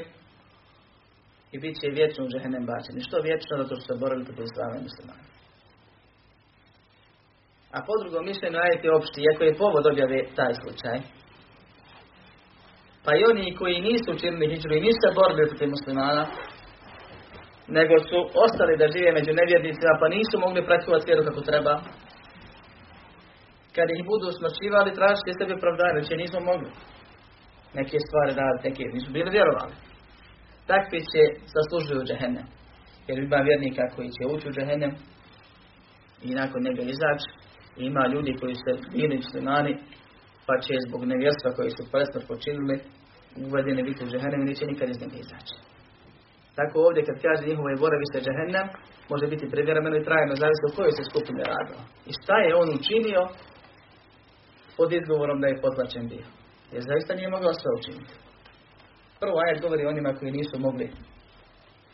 i 1.53 1.59
bit 1.59 1.75
će 1.81 1.87
vječno 1.99 2.25
u 2.25 2.31
džehennem 2.31 2.65
bačeni. 2.71 3.05
Što 3.07 3.17
vječno? 3.27 3.53
Zato 3.61 3.73
što 3.75 3.85
se 3.87 4.01
borili 4.03 4.27
protiv 4.27 4.47
strane 4.53 4.77
muslimana. 4.87 5.25
A 7.75 7.77
po 7.87 7.93
drugom 8.01 8.23
mišljenju 8.29 8.57
ajet 8.65 8.81
je 8.83 8.95
opšti, 8.99 9.19
iako 9.21 9.43
je 9.43 9.59
povod 9.61 9.85
objave 9.91 10.17
taj 10.39 10.53
slučaj. 10.61 10.97
Pa 13.05 13.11
i 13.15 13.25
oni 13.31 13.55
koji 13.59 13.85
nisu 13.89 14.07
učinili 14.11 14.49
hijđru 14.51 14.73
i 14.75 14.85
nisu 14.85 14.99
se 15.03 15.15
borili 15.19 15.49
protiv 15.49 15.69
muslimana, 15.75 16.23
nego 17.77 17.93
su 18.09 18.17
ostali 18.45 18.79
da 18.81 18.93
žive 18.95 19.11
među 19.19 19.31
nevjernicima, 19.39 19.93
pa 20.01 20.07
nisu 20.15 20.35
mogli 20.45 20.67
praktikovati 20.67 21.07
vjeru 21.09 21.23
kako 21.27 21.41
treba. 21.49 21.73
Kad 23.75 23.87
ih 23.89 24.01
budu 24.11 24.27
smršivali, 24.39 24.97
tražiti 24.97 25.37
sebi 25.37 25.53
opravdanje, 25.57 26.07
će 26.09 26.15
nisu 26.23 26.37
mogli 26.49 26.69
neke 27.79 27.97
stvari 28.05 28.31
raditi, 28.39 28.65
neke 28.67 28.83
nisu 28.95 29.09
bili 29.17 29.29
vjerovali. 29.37 29.73
Takvi 30.71 30.99
će 31.11 31.21
zaslužuju 31.55 32.07
džehennem. 32.09 32.47
Jer 33.07 33.17
ima 33.19 33.39
vjernika 33.47 33.83
koji 33.95 34.09
će 34.15 34.23
ući 34.33 34.47
u 34.47 34.55
džehennem 34.55 34.93
i 36.27 36.29
nakon 36.39 36.59
njega 36.67 36.81
izaći 36.81 37.29
ima 37.87 38.03
ljudi 38.13 38.31
koji 38.41 38.55
se 38.63 38.71
bili 38.93 39.15
muslimani, 39.15 39.73
pa 40.47 40.53
će 40.63 40.73
zbog 40.87 41.01
nevjerstva 41.11 41.49
koji 41.57 41.71
su 41.77 41.91
presmrt 41.91 42.25
počinili, 42.31 42.75
uvedeni 43.47 43.83
biti 43.89 44.03
u 44.03 44.09
džehennem 44.11 44.41
i 44.41 44.49
neće 44.49 44.65
nikad 44.65 44.87
iz 44.89 45.01
njega 45.01 45.17
izaći. 45.19 45.55
Tako 46.57 46.75
ovdje 46.87 47.01
kad 47.07 47.17
kaže 47.25 47.41
njihovo 47.49 47.69
je 47.69 47.81
boravište 47.83 48.23
džehennem, 48.25 48.67
može 49.11 49.25
biti 49.33 49.51
privremeno 49.53 49.95
i 49.97 50.05
trajno, 50.07 50.33
zavisi 50.41 50.63
o 50.65 50.75
kojoj 50.75 50.93
se 50.97 51.03
skupine 51.09 51.41
radilo. 51.53 51.81
I 52.09 52.11
šta 52.19 52.35
je 52.45 52.57
on 52.61 52.69
učinio 52.79 53.23
pod 54.77 54.89
izgovorom 54.93 55.37
da 55.41 55.47
je 55.47 55.61
potlačen 55.65 56.05
bio. 56.13 56.27
Jer 56.73 56.81
zaista 56.89 57.11
nije 57.15 57.29
mogao 57.35 57.53
sve 57.53 57.69
učiniti. 57.79 58.13
Prvo 59.21 59.37
ajet 59.43 59.61
govori 59.61 59.85
onima 59.85 60.17
koji 60.17 60.31
nisu 60.31 60.55
mogli 60.59 60.87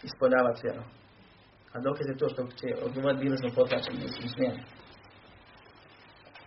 ispoljavati 0.10 0.62
vjeru. 0.64 0.84
A 1.74 1.76
dokaz 1.88 2.06
je 2.10 2.18
to 2.18 2.28
što 2.30 2.41
će 2.60 2.68
odgovoriti 2.86 3.24
bili 3.24 3.38
smo 3.38 3.49
potlačeni, 3.56 3.99
nismo 3.99 4.28
smijeni. 4.36 4.62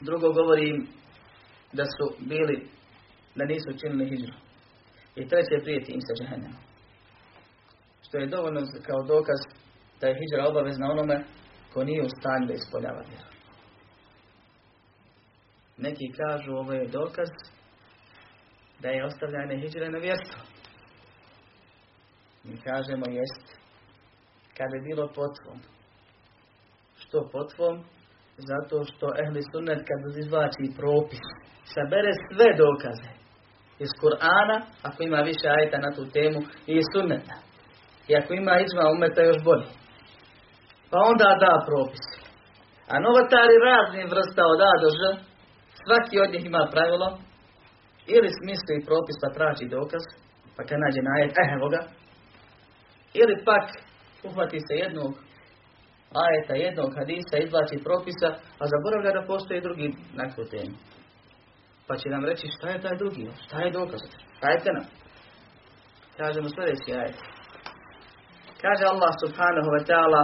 Drugo 0.01 0.29
govori 0.33 0.87
da 1.79 1.85
su 1.85 2.07
bili, 2.31 2.57
da 3.35 3.45
nisu 3.45 3.67
učinili 3.75 4.09
hijđru. 4.11 4.37
I 5.17 5.29
treće 5.29 5.65
prijeti 5.65 5.93
im 5.93 6.01
sa. 6.01 6.15
Što 8.03 8.19
je 8.19 8.27
dovoljno 8.27 8.61
kao 8.87 9.03
dokaz 9.03 9.41
da 10.01 10.07
je 10.07 10.19
hijđra 10.19 10.49
obavezna 10.49 10.91
onome 10.91 11.25
ko 11.73 11.85
nije 11.85 12.03
u 12.03 12.15
stanju 12.19 12.47
da 12.47 12.53
ispoljava 12.53 13.03
vjeru. 13.09 13.31
Neki 15.77 16.07
kažu 16.21 16.53
ovo 16.53 16.73
je 16.73 16.89
dokaz 16.89 17.31
da 18.81 18.89
je 18.89 19.05
ostavljanje 19.05 19.61
hijđre 19.61 19.91
na 19.91 19.99
vjerstvo. 19.99 20.41
Mi 22.45 22.57
kažemo 22.57 23.07
jest 23.09 23.47
kad 24.57 24.69
je 24.75 24.81
bilo 24.81 25.07
potvom. 25.09 25.59
Što 26.97 27.29
potvom? 27.33 27.85
Zato 28.37 28.85
što 28.85 29.07
ehli 29.23 29.43
sunnet 29.53 29.81
kad 29.89 30.19
izvlači 30.19 30.77
propis, 30.77 31.27
sabere 31.73 32.13
sve 32.27 32.49
dokaze 32.65 33.11
iz 33.85 33.91
Kur'ana, 34.03 34.57
ako 34.89 34.99
ima 35.03 35.21
više 35.31 35.47
ajeta 35.49 35.79
na 35.87 35.91
tu 35.97 36.05
temu, 36.17 36.41
i 36.71 36.73
iz 36.81 36.87
sunneta. 36.93 37.37
I 38.09 38.11
ako 38.21 38.31
ima 38.35 38.55
izma 38.59 38.85
umeta 38.95 39.21
još 39.23 39.41
bolje. 39.49 39.69
Pa 40.91 40.99
onda 41.11 41.29
da 41.43 41.65
propis. 41.69 42.05
A 42.93 42.95
novatari 43.07 43.57
razni 43.69 44.11
vrsta 44.13 44.43
od 44.53 44.61
A 44.71 44.73
do 44.83 44.91
Ž, 44.99 45.01
svaki 45.81 46.17
od 46.25 46.31
njih 46.33 46.45
ima 46.47 46.63
pravilo, 46.73 47.09
ili 48.15 48.29
smisli 48.39 48.87
propis 48.89 49.17
pa 49.23 49.29
traži 49.37 49.67
dokaz, 49.79 50.05
pa 50.57 50.61
kad 50.67 50.79
nađe 50.85 51.01
na 51.07 51.13
ajet, 51.17 51.33
eh, 51.43 51.49
evo 51.57 51.67
ga, 51.75 51.81
ili 53.21 53.35
pak 53.49 53.67
uhvati 54.29 54.59
se 54.67 54.75
jednog 54.85 55.13
ajeta, 56.25 56.55
jednog 56.55 56.91
hadisa, 56.99 57.37
izvlači 57.37 57.85
propisa, 57.87 58.29
a 58.61 58.63
zaboravlja 58.73 59.11
da 59.13 59.29
postoji 59.33 59.65
drugi 59.67 59.89
na 60.19 60.25
tu 60.35 60.43
temu. 60.53 60.77
Pa 61.87 61.97
će 61.97 62.09
nam 62.09 62.25
reći 62.25 62.47
šta 62.57 62.69
je 62.69 62.81
taj 62.81 62.97
drugi, 62.97 63.31
šta 63.47 63.57
je 63.61 63.71
dokaz, 63.71 64.01
dajte 64.43 64.71
nam. 64.73 64.87
Kažemo 66.17 66.49
sljedeći 66.49 66.93
ajet. 67.01 67.19
Kaže 68.63 68.85
Allah 68.85 69.13
subhanahu 69.23 69.69
wa 69.75 69.83
ta'ala, 69.89 70.23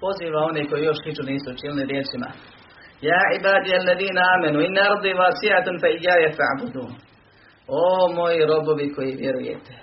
poziva 0.00 0.40
one 0.50 0.68
koji 0.68 0.82
još 0.84 0.98
hiću 1.04 1.22
nisu 1.22 1.46
učinili 1.50 1.90
riječima. 1.92 2.28
Ja 3.08 3.20
ibadi 3.38 3.70
alladina 3.78 4.22
amenu, 4.34 4.58
inna 4.60 4.82
ardi 4.90 5.10
vasi'atun 5.22 5.76
fa 5.82 5.88
ijaje 5.88 6.28
fa'budun. 6.38 6.92
O 7.68 8.12
moji 8.18 8.46
robovi 8.46 8.94
koji 8.94 9.20
vjerujete. 9.22 9.74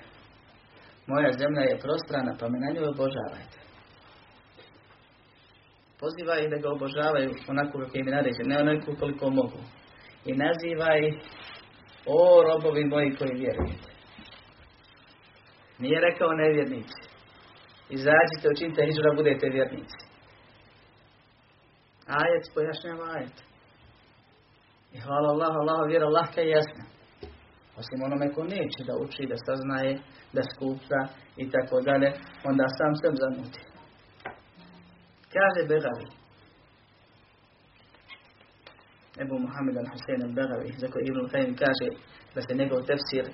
Moja 1.07 1.31
zemlja 1.31 1.61
je 1.61 1.79
prostrana, 1.83 2.31
pa 2.39 2.45
me 2.49 2.57
na 2.59 2.69
njoj 2.73 2.87
obožavajte. 2.87 3.59
Poziva 5.99 6.39
ih 6.39 6.49
da 6.49 6.57
ga 6.57 6.69
obožavaju 6.71 7.31
onako 7.47 7.79
kako 7.79 7.97
im 7.97 8.07
je 8.07 8.15
naređen, 8.15 8.47
ne 8.47 8.59
onako 8.59 8.95
koliko 8.99 9.29
mogu. 9.29 9.59
I 10.29 10.31
naziva 10.43 10.91
ih, 11.07 11.15
o 12.05 12.43
robovi 12.47 12.85
moji 12.85 13.15
koji 13.15 13.33
vjerujete. 13.43 13.89
Nije 15.79 15.99
rekao 16.01 16.39
nevjernici. 16.43 17.01
Izađite, 17.89 18.45
učinite 18.53 18.85
hiđu 18.85 19.01
da 19.01 19.15
budete 19.15 19.45
vjernici. 19.49 19.99
Ajet 22.07 22.45
pojašnjava 22.53 23.05
ajet. 23.15 23.37
I 24.93 24.99
hvala 24.99 25.27
Allah, 25.33 25.53
Allah 25.61 25.79
vjera 25.87 26.07
lahka 26.07 26.41
i 26.41 26.49
jasna. 26.49 26.85
Osim 27.79 27.99
onome 28.07 28.33
ko 28.33 28.43
neće 28.43 28.81
da 28.87 28.93
uči, 29.03 29.29
da 29.31 29.37
saznaje, 29.45 29.93
da 30.33 30.41
skupa 30.51 30.99
i 31.37 31.51
tako 31.53 31.81
dalje, 31.81 32.09
onda 32.49 32.65
sam 32.77 32.91
sam 33.01 33.13
zamuti. 33.23 33.61
Kaže 35.33 35.61
Begavi. 35.67 36.18
Ebu 39.22 39.34
Muhammed 39.44 39.76
al-Husayn 39.82 40.20
al-Begavi, 40.28 40.70
za 40.80 40.86
koji 40.92 41.04
Ibn 41.06 41.20
Qayyim 41.32 41.54
kaže 41.62 41.88
da 42.34 42.40
se 42.42 42.52
njegov 42.60 42.80
tefsir 42.88 43.24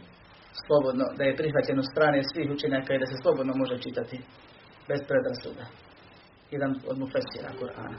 slobodno, 0.65 1.05
da 1.19 1.23
je 1.25 1.39
prihvaćen 1.41 1.79
od 1.83 1.87
strane 1.93 2.19
svih 2.31 2.49
učenjaka 2.57 2.91
i 2.95 3.03
da 3.03 3.07
se 3.07 3.17
slobodno 3.23 3.53
može 3.63 3.77
čitati 3.85 4.17
bez 4.89 5.01
predrasuda. 5.09 5.65
Jedan 6.55 6.73
od 6.91 6.97
mufesira 7.03 7.51
Kur'ana. 7.61 7.99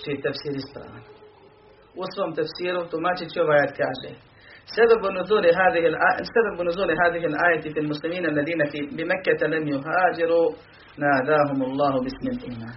Čiji 0.00 0.22
tefsir 0.24 0.54
ispravan. 0.56 1.02
U 2.00 2.04
svom 2.12 2.30
tefsiru 2.38 2.80
tumačići 2.90 3.40
ovaj 3.40 3.58
ajat 3.58 3.72
kaže 3.82 4.12
سبب 4.78 5.02
نزول 5.18 5.46
هذه 5.60 5.82
سبب 6.36 6.56
نزول 6.68 6.90
هذه 7.02 7.22
الآية 7.30 7.64
في 7.74 7.80
المسلمين 7.80 8.24
الذين 8.26 8.60
في 8.72 8.78
بمكة 8.96 9.46
لم 9.46 9.68
يهاجروا 9.68 10.46
nadahum 10.98 11.60
Allahu 11.68 11.98
bismil 12.04 12.40
iman. 12.52 12.76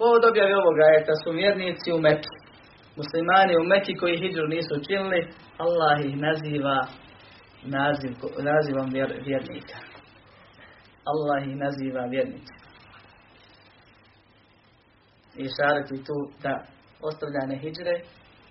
Povod 0.00 0.24
objave 0.30 0.50
je 0.94 1.04
da 1.08 1.14
su 1.22 1.30
vjernici 1.30 1.92
u 1.92 2.00
Mekki. 2.06 2.36
Muslimani 3.00 3.54
u 3.56 3.64
Mekki 3.72 3.94
koji 4.00 4.20
hijđu 4.20 4.42
nisu 4.54 4.72
učinili, 4.80 5.20
Allah 5.64 5.96
ih 6.04 6.16
naziva 6.26 6.78
naziv, 7.76 8.12
nazivom 8.50 8.88
vjer, 8.94 9.10
vjernika. 9.26 9.78
Allah 11.10 11.38
ih 11.48 11.56
naziva 11.64 12.02
vjernici. 12.14 12.54
I 15.42 15.44
šariti 15.56 16.04
tu 16.06 16.16
da 16.42 16.54
ostavljane 17.08 17.56
hijđre, 17.62 17.94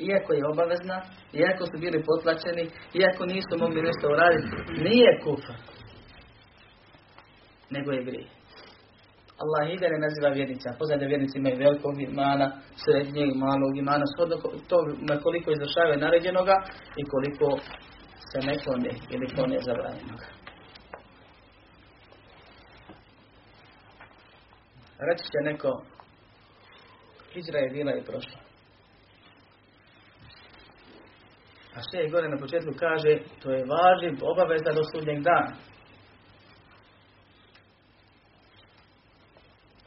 iako 0.08 0.34
je 0.34 0.48
obavezna, 0.52 0.98
iako 1.34 1.66
su 1.66 1.76
bili 1.84 2.04
potlačeni, 2.10 2.66
iako 3.02 3.26
nisu 3.26 3.54
mogli 3.60 3.82
nešto 3.82 4.06
uraditi, 4.08 4.50
nije 4.86 5.12
kufr, 5.24 5.54
nego 7.70 7.92
je 7.92 8.04
grije. 8.04 8.39
Allah 9.44 9.74
ih 9.74 9.82
ne 9.82 10.00
naziva 10.00 10.30
vjernica. 10.30 10.76
Poznajte 10.80 11.06
vjernici 11.06 11.38
imaju 11.38 11.58
velikog 11.58 12.02
imana, 12.02 12.52
srednjeg 12.84 13.30
i 13.30 13.40
malog 13.46 13.78
imana, 13.78 14.06
shodno 14.14 14.36
to 14.70 14.78
koliko 15.24 15.52
izvršavaju 15.52 16.00
naređenoga 16.00 16.56
i 17.02 17.04
koliko 17.12 17.48
se 18.30 18.40
ne 18.48 18.56
klone 18.64 18.92
ili 19.14 19.34
klone 19.36 19.58
zabranjenoga. 19.68 20.28
Reći 25.08 25.24
će 25.32 25.40
neko, 25.50 25.72
hijra 27.34 27.60
je 27.60 27.70
bila 27.70 27.92
i 27.96 28.04
prošla. 28.04 28.40
A 31.76 31.80
sve 31.92 32.00
je 32.02 32.10
gore 32.10 32.30
na 32.30 32.38
početku 32.38 32.72
kaže, 32.80 33.12
to 33.42 33.52
je 33.52 33.66
važiv, 33.74 34.14
obaveza 34.32 34.72
do 34.72 34.84
sudnjeg 34.92 35.20
dana. 35.20 35.54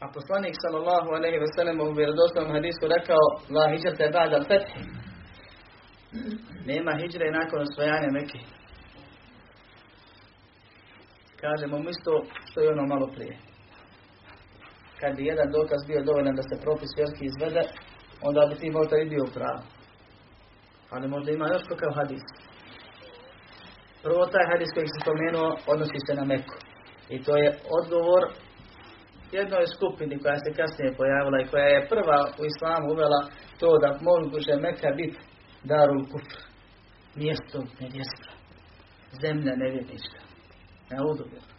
A 0.03 0.07
poslanik 0.11 0.55
sallallahu 0.63 1.09
alejhi 1.17 1.39
ve 1.39 1.49
sellem 1.55 1.79
u 1.81 1.93
vjerodostojnom 1.99 2.51
hadisu 2.51 2.83
rekao: 2.97 3.23
"La 3.55 3.65
hijrata 3.71 4.03
ba'da 4.17 4.35
al-fath." 4.41 4.69
Nema 6.65 6.91
hijre 6.99 7.31
nakon 7.31 7.61
osvajanja 7.61 8.09
Mekke. 8.11 8.39
Kažemo 11.41 11.77
mu 11.79 11.89
isto 11.89 12.11
što 12.47 12.61
je 12.61 12.71
ono 12.71 12.85
malo 12.93 13.07
prije. 13.15 13.37
Kad 14.99 15.15
bi 15.15 15.25
jedan 15.25 15.51
dokaz 15.51 15.79
bio 15.87 16.03
dovoljan 16.03 16.35
da 16.35 16.43
se 16.43 16.61
propis 16.63 16.89
vjerski 16.97 17.23
izvede, 17.25 17.63
onda 18.21 18.41
bi 18.49 18.55
ti 18.61 18.69
možda 18.77 18.95
i 18.97 19.09
bio 19.09 19.25
pravo. 19.33 19.61
Ali 20.89 21.07
možda 21.07 21.31
ima 21.31 21.47
još 21.47 21.63
kakav 21.69 21.91
hadis. 21.99 22.25
Prvo 24.03 24.25
taj 24.25 24.45
hadis 24.51 24.69
koji 24.73 24.87
se 24.87 24.97
spomenuo 25.03 25.49
odnosi 25.73 25.99
se 26.07 26.13
na 26.19 26.25
Meku. 26.25 26.55
I 27.09 27.23
to 27.23 27.37
je 27.37 27.49
odgovor 27.79 28.23
jednoj 29.37 29.65
skupini 29.75 30.15
koja 30.23 30.37
se 30.43 30.57
kasnije 30.59 30.97
pojavila 30.99 31.37
i 31.41 31.49
koja 31.51 31.67
je 31.73 31.87
prva 31.93 32.19
u 32.39 32.43
islamu 32.51 32.85
uvela 32.93 33.21
to 33.59 33.69
da 33.83 33.99
može 34.09 34.53
Meka 34.65 34.89
biti 34.99 35.19
darul 35.71 36.03
kufr. 36.11 36.39
Mjesto 37.15 37.57
nevjestva. 37.81 38.31
Zemlja 39.21 39.53
nevjernička. 39.55 40.19
Na 40.91 40.97
udobila. 41.11 41.53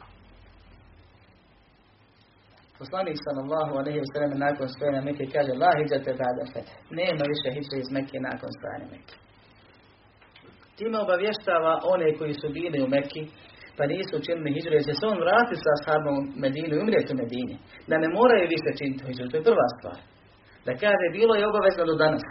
Poslanik 2.79 3.19
sallallahu 3.27 3.73
alejhi 3.81 3.99
ve 4.03 4.11
sellem 4.13 4.39
nakon 4.47 4.69
stojanja 4.69 5.01
Mekke 5.07 5.27
kaže 5.35 5.53
la 5.63 5.71
hijjate 5.79 6.13
ba'da 6.23 6.45
fath. 6.53 6.73
Nema 7.01 7.25
više 7.33 7.49
hijre 7.57 7.77
iz 7.81 7.91
Mekke 7.97 8.19
nakon 8.29 8.51
stojanja 8.59 8.87
Mekke. 8.93 9.17
Time 10.77 10.99
obavještava 11.05 11.73
one 11.95 12.09
koji 12.19 12.35
su 12.41 12.49
bili 12.59 12.79
u 12.83 12.89
Mekki 12.95 13.23
pa 13.77 13.83
nisu 13.93 14.13
učinili 14.17 14.53
hijđru, 14.55 14.73
jer 14.77 14.85
će 14.89 14.95
se 14.97 15.05
on 15.13 15.19
vratiti 15.25 15.63
sa 15.65 15.71
ashabom 15.77 16.17
Medinu 16.43 16.73
i 16.75 16.83
umrijeti 16.85 17.13
u 17.13 17.19
Medini. 17.21 17.57
Da 17.91 17.97
ne 18.05 18.09
moraju 18.19 18.53
više 18.55 18.71
činiti 18.79 19.05
hijđru, 19.07 19.31
to 19.31 19.37
je 19.37 19.49
prva 19.51 19.69
stvar. 19.77 19.99
Da 20.67 20.73
kaže, 20.83 21.07
bilo 21.19 21.33
je 21.37 21.49
obavezno 21.51 21.83
do 21.91 21.97
danas. 22.05 22.25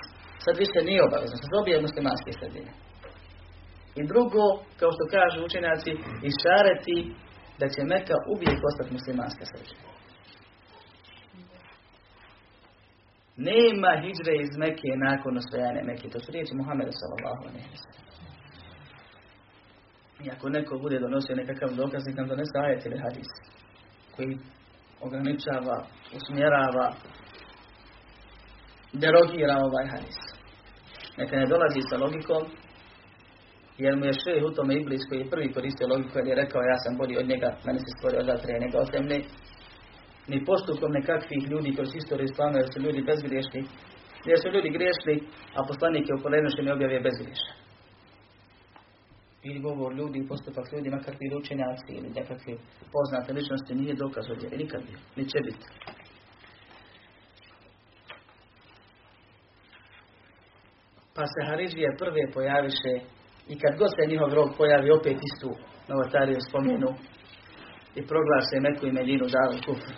Sad 0.45 0.55
više 0.63 0.79
nije 0.89 1.01
obavezno, 1.07 1.35
sad 1.37 1.49
dobije 1.57 1.85
muslimanske 1.87 2.31
sredine. 2.39 2.71
I 3.99 4.01
drugo, 4.11 4.43
kao 4.79 4.91
što 4.95 5.13
kažu 5.15 5.37
učenjaci, 5.39 5.91
išareti 6.31 6.97
da 7.59 7.65
će 7.73 7.81
Meka 7.93 8.17
uvijek 8.33 8.59
ostati 8.69 8.95
muslimanska 8.97 9.43
sredina. 9.51 9.83
Nema 13.37 13.91
hijđre 14.01 14.33
iz 14.35 14.51
Mekke 14.57 14.91
nakon 15.07 15.37
osvajanja 15.37 15.83
Mekke. 15.89 16.09
To 16.09 16.19
su 16.19 16.31
riječi 16.31 16.53
Muhammeda 16.59 16.91
sallallahu 16.91 17.43
alaihi 17.49 17.69
wa 17.75 17.79
sallam. 17.83 18.02
I 20.23 20.31
ako 20.31 20.49
neko 20.49 20.77
bude 20.77 20.99
donosio 20.99 21.35
nekakav 21.35 21.69
dokaz, 21.75 22.03
nekam 22.05 22.27
donese 22.27 22.57
ajet 22.57 22.85
ili 22.85 22.97
hadis 22.99 23.29
koji 24.15 24.37
ograničava, 25.01 25.77
usmjerava, 26.17 26.87
derogira 28.93 29.55
ovaj 29.67 29.87
hadis. 29.93 30.19
Neka 31.17 31.35
ne 31.35 31.45
dolazi 31.45 31.81
sa 31.89 31.97
logikom, 31.97 32.43
jer 33.77 33.95
mu 33.97 34.05
je 34.05 34.13
šeh 34.23 34.43
u 34.43 34.55
tome 34.55 34.75
Iblis 34.75 35.03
koji 35.09 35.19
je 35.19 35.29
prvi 35.29 35.53
koristio 35.53 35.87
logiku, 35.87 36.17
jer 36.17 36.27
je 36.27 36.35
rekao 36.35 36.61
ja 36.61 36.77
sam 36.83 36.97
bolji 36.97 37.17
od 37.17 37.27
njega, 37.31 37.49
mene 37.65 37.79
se 37.79 37.89
stvorio 37.97 38.19
od 38.19 38.27
vatre 38.27 38.59
nego 38.59 38.77
od 38.77 38.89
ni 40.27 40.45
postupkom 40.45 40.91
nekakvih 40.91 41.43
ljudi 41.51 41.75
kroz 41.75 41.89
istoriju 41.95 42.25
islama, 42.25 42.57
jer 42.57 42.67
su 42.73 42.79
ljudi 42.85 43.01
bezgriješni, 43.09 43.61
jer 44.29 44.37
su 44.41 44.47
ljudi 44.55 44.69
griješni, 44.77 45.15
a 45.57 45.59
poslanik 45.69 46.05
je 46.09 46.15
u 46.15 46.23
polenušenju 46.23 46.73
objavio 46.73 47.01
bezgriješan 47.07 47.62
ili 49.43 49.59
govor 49.59 49.93
ljudi 49.93 50.19
i 50.19 50.27
postupak 50.27 50.71
ljudi, 50.73 50.89
makar 50.89 51.15
bili 51.19 51.35
učenjaci 51.35 51.91
ili 51.93 52.09
nekakve 52.09 52.53
poznate 52.93 53.33
ličnosti, 53.33 53.75
nije 53.75 53.93
dokaz 53.93 54.25
od 54.29 54.41
vjere, 54.41 54.57
nikad 54.57 54.81
bio, 54.87 54.99
ni 55.15 55.29
će 55.29 55.39
biti. 55.45 55.65
Pa 61.15 61.23
se 61.25 61.39
Haridžije 61.47 61.95
prve 61.99 62.31
pojaviše 62.33 62.93
i 63.51 63.59
kad 63.61 63.73
god 63.79 63.89
se 63.95 64.11
njihov 64.11 64.33
rog 64.33 64.49
pojavi 64.57 64.91
opet 64.91 65.17
istu 65.29 65.51
novotariju 65.89 66.39
spomenu 66.49 66.89
i 67.95 68.01
proglase 68.11 68.55
Meku 68.65 68.85
i 68.87 68.95
Medinu 68.99 69.25
davu 69.37 69.55
kufr 69.65 69.93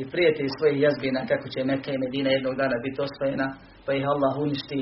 i 0.00 0.10
prijete 0.12 0.42
iz 0.44 0.52
svojih 0.58 0.80
jazbina 0.80 1.20
kako 1.30 1.46
će 1.48 1.64
Meka 1.64 1.90
i 1.92 2.02
Medina 2.04 2.30
jednog 2.30 2.54
dana 2.56 2.76
biti 2.84 3.00
osvojena 3.06 3.48
pa 3.84 3.90
ih 3.94 4.04
Allah 4.12 4.34
uništi 4.46 4.80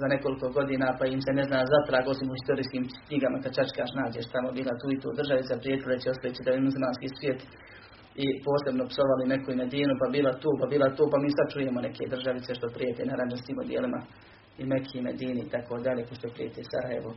za 0.00 0.06
nekoliko 0.14 0.46
godina, 0.58 0.86
pa 0.98 1.04
im 1.06 1.20
se 1.26 1.32
ne 1.38 1.44
zna 1.48 1.60
zatrag, 1.72 2.04
osim 2.12 2.28
u 2.30 2.36
historijskim 2.38 2.84
knjigama, 3.06 3.42
kad 3.42 3.52
čačkaš 3.58 3.90
nađeš 4.00 4.26
tamo 4.34 4.48
bila 4.58 4.72
tu 4.80 4.86
i 4.90 5.00
tu 5.02 5.08
državica, 5.20 5.62
prijetile 5.62 5.94
će 6.02 6.08
ostaviti 6.14 6.44
da 6.44 6.50
je 6.50 6.66
muslimanski 6.68 7.08
svijet 7.16 7.40
i 8.24 8.26
posebno 8.46 8.84
psovali 8.92 9.24
neku 9.32 9.48
Medinu, 9.62 9.94
pa 10.00 10.06
bila 10.16 10.32
tu, 10.42 10.50
pa 10.60 10.66
bila 10.74 10.88
tu, 10.96 11.04
pa 11.12 11.18
mi 11.22 11.30
sad 11.36 11.46
čujemo 11.54 11.80
neke 11.88 12.12
državice 12.14 12.50
što 12.58 12.74
prijete 12.76 13.02
na 13.08 13.14
ranđastim 13.20 13.58
dijelima 13.70 14.00
i 14.60 14.64
Meki 14.70 14.98
i 14.98 15.02
Medini 15.08 15.40
i 15.42 15.50
tako 15.54 15.74
dalje, 15.86 16.06
ko 16.06 16.14
što 16.14 16.28
prijete 16.34 16.60
Sarajevo 16.72 17.10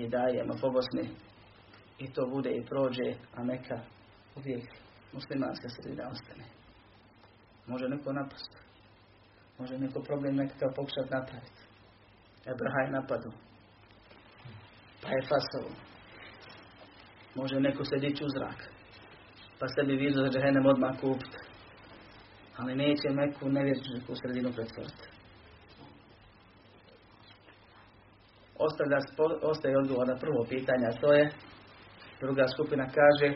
i 0.00 0.08
dajemo 0.08 0.54
po 0.60 0.68
Bosni. 0.70 1.04
I 1.98 2.06
to 2.14 2.22
bude 2.34 2.50
i 2.50 2.64
prođe, 2.70 3.08
a 3.36 3.44
Meka 3.44 3.78
uvijek 4.36 4.64
muslimanska 5.12 5.68
sredina 5.68 6.08
ostane. 6.14 6.44
Može 7.66 7.88
neko 7.88 8.12
napast. 8.12 8.52
Može 9.58 9.78
neko 9.78 10.00
problem 10.00 10.36
nekakav 10.36 10.68
pokušati 10.76 11.14
napraviti. 11.14 11.65
Ebraha 12.52 12.80
je 12.84 12.90
napadu. 12.90 13.30
Pa 15.02 15.08
je 15.08 15.28
fasovo. 15.30 15.70
Može 17.34 17.60
neko 17.60 17.84
se 17.84 17.96
dići 17.96 18.24
u 18.24 18.28
zrak. 18.28 18.60
Pa 19.58 19.66
sebi 19.68 19.96
vizu 19.96 20.20
za 20.20 20.30
džahenem 20.30 20.66
odmah 20.66 21.00
kupiti. 21.00 21.38
Ali 22.56 22.74
neće 22.74 23.08
neku 23.10 23.48
nevjerničku 23.48 24.14
sredinu 24.14 24.50
pretvoriti. 24.52 25.08
Ostavlja, 28.58 28.98
ostaje 29.42 29.78
odgovor 29.78 30.08
na 30.08 30.16
prvo 30.16 30.46
pitanje, 30.48 30.86
a 30.86 31.00
to 31.00 31.12
je 31.12 31.30
druga 32.20 32.46
skupina 32.54 32.86
kaže 32.98 33.28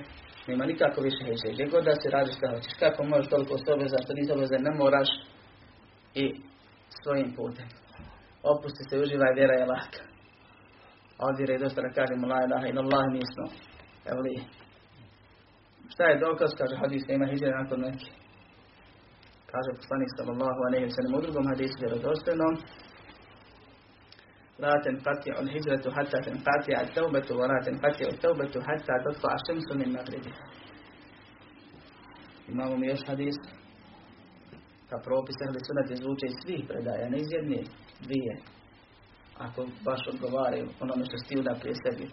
nema 0.46 0.64
nikako 0.64 1.00
više 1.00 1.24
heće. 1.24 1.52
Gdje 1.52 1.66
god 1.66 1.84
da 1.84 1.94
se 1.94 2.10
radi 2.10 2.32
šta 2.32 2.50
hoćeš. 2.54 2.72
Kako 2.78 3.04
možeš 3.04 3.28
toliko 3.28 3.58
s 3.58 3.68
obveza, 3.68 3.96
što 4.04 4.12
nisi 4.14 4.32
obveza, 4.32 4.56
ne 4.58 4.70
moraš 4.70 5.08
i 6.14 6.24
svojim 7.02 7.32
putem 7.36 7.79
opusti 8.42 8.82
se 8.88 8.98
uživaj, 8.98 9.32
vjera 9.34 9.54
je 9.54 9.66
laka. 9.66 10.02
A 11.18 11.20
od 11.28 11.40
je 11.40 11.58
dosta 11.58 11.80
da 11.82 11.90
kažemo, 11.98 12.26
la 12.26 12.38
ilaha 12.46 12.66
ila 12.70 12.80
Allah 12.84 13.04
nismo. 13.16 13.46
Evo 14.10 14.20
li. 14.26 14.34
Šta 15.92 16.04
je 16.04 16.20
dokaz, 16.26 16.50
kaže 16.58 16.74
hadis, 16.82 17.02
ima 17.08 17.26
hijjera 17.26 17.62
nakon 17.62 17.80
neki. 17.80 18.10
Kaže 19.52 19.70
poslanik 19.80 20.10
sallallahu 20.16 20.60
alaihi 20.66 20.86
wa 20.88 20.94
sallam 20.96 21.14
u 21.18 21.22
drugom 21.24 21.44
hadisu 21.52 21.76
je 21.78 21.82
vjerodostojnom. 21.84 22.54
La 24.62 24.74
tenqati 24.84 25.28
al 25.38 25.48
hijratu 25.54 25.88
hatta 25.96 26.18
tenqati 26.26 26.70
al 26.80 26.88
taubatu 26.96 27.32
wa 27.40 27.46
la 27.50 27.58
tenqati 27.66 28.02
al 28.10 28.16
taubatu 28.22 28.58
hatta 28.68 28.94
ašem 29.36 29.58
su 29.66 29.72
min 29.80 29.90
magribi. 29.96 30.32
Imamo 32.52 32.76
mi 32.76 32.86
još 32.86 33.02
hadis. 33.06 33.36
Ka 34.90 34.96
propis 35.06 35.36
ahli 35.44 35.60
sunat 35.68 35.88
izvuče 35.90 36.26
iz 36.28 36.36
svih 36.42 36.62
predaja, 36.68 37.08
ne 37.08 37.18
iz 37.18 37.30
jednih 37.36 37.66
dvije. 38.04 38.34
Ako 39.38 39.66
baš 39.84 40.00
odgovaraju 40.08 40.68
onome 40.80 41.04
što 41.04 41.18
si 41.18 41.42
da 41.42 41.60
prije 41.60 41.74
sebi 41.84 42.06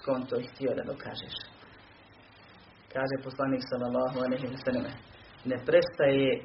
skonto 0.00 0.36
i 0.38 0.48
htio 0.50 0.70
da 0.74 0.82
dokažeš. 0.92 1.36
Kaže 2.92 3.24
poslanik 3.24 3.62
sallallahu 3.70 4.18
alaihi 4.18 4.46
wa 4.46 4.60
sallam, 4.64 4.92
ne 5.44 5.56
prestaje 5.66 6.42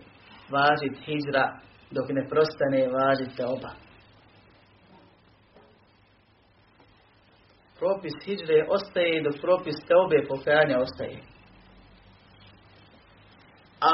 važit 0.56 0.96
hijra 1.06 1.46
dok 1.92 2.08
ne 2.10 2.28
prostane 2.30 2.82
važit 2.98 3.40
oba. 3.40 3.86
propis 7.80 8.14
hijre 8.26 8.66
ostaje 8.70 9.24
dok 9.24 9.36
propis 9.42 9.76
te 9.88 9.96
obe 9.96 10.28
pokajanja 10.28 10.80
ostaje. 10.80 11.20
A 13.82 13.92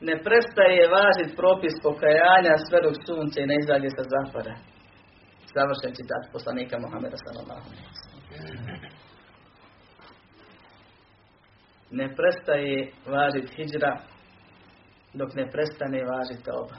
ne 0.00 0.14
prestaje 0.24 0.88
važiti 0.96 1.36
propis 1.36 1.74
pokajanja 1.82 2.54
sve 2.68 2.78
dok 2.86 2.94
sunce 3.06 3.40
ne 3.46 3.56
izađe 3.62 3.90
sa 3.96 4.04
zapada. 4.14 4.54
Završen 5.54 5.92
citat 5.98 6.22
poslanika 6.32 6.78
Muhammeda 6.78 7.16
sallallahu 7.24 7.68
Ne 11.90 12.06
prestaje 12.16 12.92
važiti 13.06 13.54
hijra 13.56 13.92
dok 15.14 15.34
ne 15.34 15.50
prestane 15.50 16.04
važiti 16.04 16.50
oba. 16.62 16.78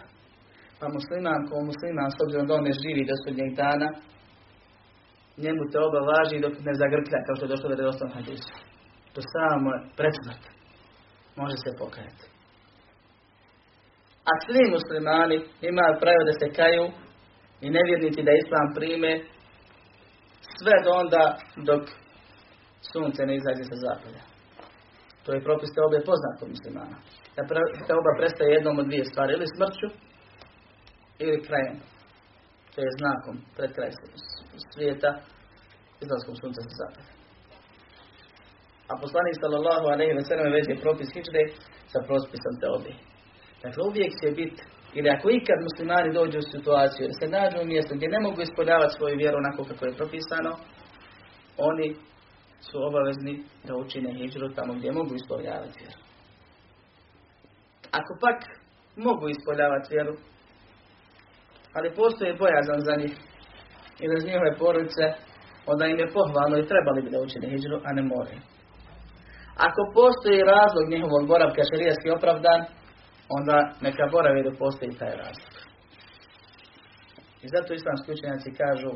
Pa 0.80 0.86
musliman 0.98 1.42
ko 1.48 1.56
musliman, 1.70 2.12
s 2.12 2.22
obzirom 2.24 2.48
da 2.48 2.54
on 2.54 2.64
ne 2.64 2.74
živi 2.84 3.04
do 3.10 3.16
sudnjeg 3.24 3.52
dana, 3.56 3.90
njemu 5.44 5.64
te 5.72 5.78
oba 5.88 6.00
važi 6.12 6.38
dok 6.46 6.54
ne 6.68 6.74
zagrklja, 6.82 7.20
kao 7.26 7.36
što 7.36 7.46
je 7.46 7.54
došlo 7.54 7.68
u 7.70 7.76
redostom 7.76 8.10
hadisu. 8.18 8.54
To 9.14 9.20
samo 9.34 9.72
smrt 10.22 10.44
može 11.36 11.58
se 11.64 11.78
pokajati. 11.82 12.39
A 14.30 14.32
svi 14.46 14.64
muslimani 14.76 15.38
imaju 15.72 15.94
pravo 16.04 16.22
da 16.30 16.34
se 16.40 16.48
kaju 16.60 16.86
i 17.66 17.68
nevjernici 17.78 18.28
da 18.28 18.34
islam 18.44 18.68
prime 18.78 19.14
sve 20.58 20.76
do 20.86 20.92
onda 21.04 21.24
dok 21.70 21.84
sunce 22.92 23.22
ne 23.26 23.34
izađe 23.40 23.64
sa 23.72 23.78
zapada. 23.86 24.22
To 25.24 25.30
je 25.34 25.46
propis 25.48 25.70
te 25.74 25.80
obe 25.88 26.00
poznato 26.10 26.44
muslimana. 26.54 26.98
Da 27.88 27.94
oba 28.02 28.12
prestaje 28.20 28.50
jednom 28.52 28.76
od 28.82 28.86
dvije 28.90 29.06
stvari, 29.12 29.32
ili 29.34 29.48
smrću, 29.56 29.88
ili 31.24 31.44
krajem. 31.48 31.78
To 32.74 32.78
je 32.82 32.98
znakom 33.00 33.36
pred 33.58 33.72
kraj 33.76 33.92
svijeta, 34.74 35.12
izlaskom 36.04 36.36
sunca 36.42 36.62
sa 36.66 36.74
zapada. 36.82 37.12
A 38.92 38.94
poslanik 39.04 39.36
sallallahu 39.42 39.86
alaihi 39.94 40.14
ve 40.20 40.24
sellem 40.30 40.54
je 40.54 40.84
propis 40.86 41.10
hičde 41.16 41.44
sa 41.92 42.00
prospisom 42.08 42.54
te 42.62 42.68
obi. 42.78 42.94
Dakle, 43.64 43.84
uvijek 43.84 44.12
će 44.22 44.28
biti, 44.32 44.64
ili 44.94 45.10
ako 45.10 45.30
ikad 45.30 45.60
muslimani 45.68 46.14
dođu 46.14 46.38
u 46.40 46.50
situaciju, 46.56 47.08
da 47.08 47.16
se 47.20 47.34
nađu 47.36 47.58
u 47.62 47.70
mjestu 47.72 47.92
gdje 47.96 48.08
ne 48.16 48.20
mogu 48.20 48.42
ispoljavati 48.42 48.96
svoju 48.98 49.16
vjeru 49.18 49.38
onako 49.38 49.62
kako 49.70 49.86
je 49.86 49.98
propisano, 50.00 50.52
oni 51.58 51.88
su 52.68 52.76
obavezni 52.90 53.34
da 53.68 53.72
učine 53.76 54.10
hijđru 54.18 54.54
tamo 54.58 54.74
gdje 54.74 54.92
mogu 54.92 55.14
ispoljavati 55.16 55.80
vjeru. 55.84 56.00
Ako 58.00 58.12
pak 58.24 58.40
mogu 59.08 59.26
ispoljavati 59.30 59.94
vjeru, 59.96 60.14
ali 61.76 61.96
postoji 62.02 62.40
bojazan 62.44 62.80
za 62.88 62.96
njih 63.02 63.14
i 64.04 64.06
za 64.12 64.28
njihove 64.28 64.52
porodice, 64.62 65.06
onda 65.72 65.84
im 65.86 66.00
je 66.00 66.14
pohvalno 66.18 66.56
i 66.58 66.68
trebali 66.72 67.02
bi 67.02 67.10
da 67.14 67.20
učine 67.26 67.48
hijđru, 67.52 67.78
a 67.88 67.90
ne 67.98 68.04
moraju. 68.14 68.42
Ako 69.68 69.82
postoji 70.00 70.48
razlog 70.54 70.86
njihovog 70.94 71.24
boravka 71.32 71.62
šarijaski 71.70 72.10
opravdan, 72.18 72.62
onda 73.38 73.58
neka 73.82 74.04
boravi 74.12 74.44
da 74.44 74.58
postoji 74.64 74.98
taj 75.00 75.14
razlog. 75.24 75.54
I 77.44 77.48
zato 77.54 77.74
islamski 77.74 78.12
učenjaci 78.12 78.58
kažu 78.62 78.92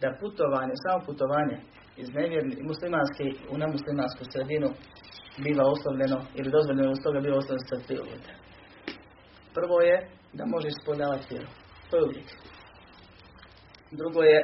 da 0.00 0.16
putovanje, 0.20 0.74
samo 0.84 1.04
putovanje 1.06 1.56
iz 1.96 2.08
nevjerni, 2.14 2.62
muslimanske 2.70 3.24
u 3.52 3.54
nemuslimansku 3.62 4.22
sredinu 4.32 4.68
biva 5.44 5.64
oslovljeno 5.74 6.18
ili 6.38 6.54
dozvoljeno 6.56 6.90
uz 6.90 7.00
toga 7.04 7.20
biva 7.20 7.36
oslovljeno 7.38 7.68
sa 7.68 7.76
tri 7.86 7.96
uvjeta. 8.04 8.32
Prvo 9.56 9.76
je 9.88 9.96
da 10.32 10.44
možeš 10.46 10.72
ispoljavati 10.72 11.26
vjeru. 11.30 11.48
To 11.90 11.96
je 11.96 12.04
uvijek. 12.04 12.28
Drugo 13.90 14.20
je 14.22 14.40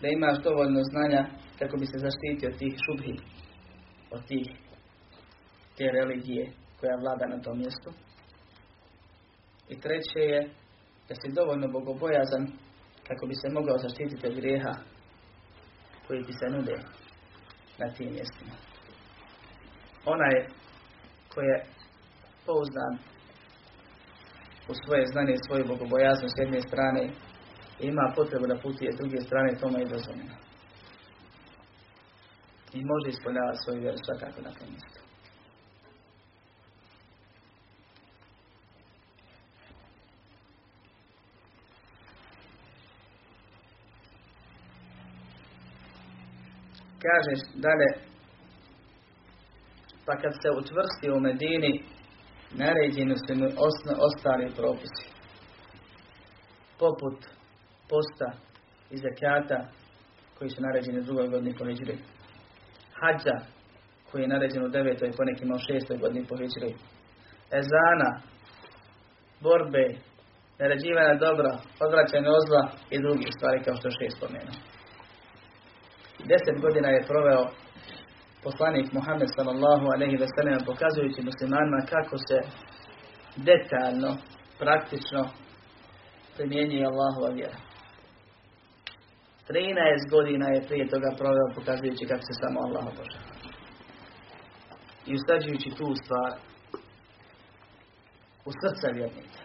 da 0.00 0.08
imaš 0.08 0.36
dovoljno 0.46 0.80
znanja 0.92 1.22
kako 1.58 1.76
bi 1.76 1.86
se 1.86 1.98
zaštitio 2.06 2.48
od 2.52 2.58
tih 2.58 2.74
šubhi, 2.84 3.16
od 4.10 4.22
tih 4.28 4.46
te 5.76 5.84
religije 5.98 6.44
koja 6.80 6.96
vlada 7.02 7.26
na 7.26 7.42
tom 7.42 7.58
mjestu. 7.58 7.90
I 9.72 9.80
treće 9.80 10.20
je 10.32 10.40
da 11.08 11.14
si 11.14 11.36
dovoljno 11.38 11.68
bogobojazan 11.68 12.44
kako 13.08 13.26
bi 13.26 13.34
se 13.34 13.48
mogao 13.48 13.78
zaštititi 13.78 14.26
od 14.26 14.34
grijeha 14.34 14.74
koji 16.06 16.24
ti 16.24 16.32
se 16.32 16.46
nude 16.54 16.76
na 17.78 17.92
tim 17.94 18.12
mjestima. 18.12 18.54
Onaj 20.04 20.34
koji 21.34 21.46
je 21.46 21.64
pouzdan 22.46 22.94
u 24.70 24.72
svoje 24.84 25.04
znanje 25.12 25.32
i 25.34 25.44
svoju 25.46 25.64
bogobojaznost 25.72 26.34
s 26.36 26.40
jedne 26.40 26.60
strane 26.60 27.02
ima 27.80 28.12
potrebu 28.16 28.46
da 28.46 28.62
putuje 28.64 28.92
s 28.92 28.96
druge 29.00 29.20
strane, 29.20 29.60
tome 29.60 29.78
je 29.80 29.92
dozvoljeno. 29.94 30.34
I 32.76 32.78
može 32.92 33.08
ispoljavati 33.08 33.62
svoju 33.64 33.80
vjeru 33.80 33.98
svakako 34.06 34.40
na 34.46 34.52
tom 34.58 34.68
Kažeš 47.04 47.40
dalje, 47.54 47.90
pa 50.06 50.12
kad 50.16 50.32
se 50.42 50.48
utvrsti 50.58 51.10
u 51.16 51.20
Medini, 51.20 51.84
naređeni 52.50 53.14
su 53.16 53.34
mi 53.34 53.46
ostali 54.08 54.52
propisi. 54.56 55.06
Poput 56.78 57.18
posta 57.88 58.30
i 58.90 58.96
zakata 58.96 59.58
koji 60.38 60.50
su 60.50 60.62
naređeni 60.62 60.98
u 60.98 61.02
drugoj 61.02 61.28
godini 61.28 61.56
po 61.58 61.64
Hidžri. 61.64 61.96
Hadža 63.00 63.36
koji 64.10 64.22
je 64.22 64.28
naređen 64.28 64.64
u 64.64 64.68
devetoj 64.68 65.10
po 65.16 65.24
nekima 65.24 65.54
u 65.54 65.64
šestoj 65.66 65.96
godini 65.96 66.26
po 66.26 66.36
Hidžri. 66.36 66.74
Ezana, 67.60 68.10
borbe, 69.40 69.86
naređivanja 70.58 71.14
dobra, 71.14 71.52
odvraćanja 71.84 72.30
ozla 72.40 72.62
i 72.90 73.02
drugih 73.04 73.28
stvari 73.36 73.64
kao 73.64 73.74
što 73.76 73.90
šest 73.90 74.16
spomenuo. 74.16 74.79
Deset 76.30 76.56
godina 76.64 76.88
je 76.88 77.08
proveo 77.12 77.42
poslanik 78.46 78.86
Muhammed 78.92 79.30
sallallahu 79.36 79.86
alaihi 79.94 80.16
ve 80.22 80.28
sellem 80.34 80.60
pokazujući 80.70 81.26
muslimanima 81.30 81.80
kako 81.94 82.16
se 82.28 82.38
detaljno, 83.48 84.10
praktično 84.62 85.20
primjenjuje 86.36 86.84
Allahova 86.90 87.30
vjera. 87.38 87.58
13 89.48 90.10
godina 90.16 90.46
je 90.54 90.66
prije 90.68 90.84
toga 90.94 91.10
proveo 91.20 91.54
pokazujući 91.56 92.04
kako 92.10 92.24
se 92.28 92.34
samo 92.42 92.58
Allah 92.66 92.84
obožava. 92.92 93.30
I 95.08 95.10
ustađujući 95.18 95.70
tu 95.78 95.88
stvar 96.02 96.32
u 98.48 98.50
srca 98.60 98.88
vjernika. 98.98 99.42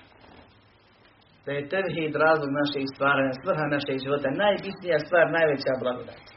Da 1.46 1.52
je 1.52 1.70
tevhid 1.74 2.14
razlog 2.26 2.50
našeg 2.62 2.86
stvaranja, 2.94 3.34
svrha 3.42 3.66
našeg 3.76 3.98
života, 4.06 4.28
najbitnija 4.44 4.98
stvar, 5.06 5.26
najveća 5.38 5.74
blagodat 5.84 6.35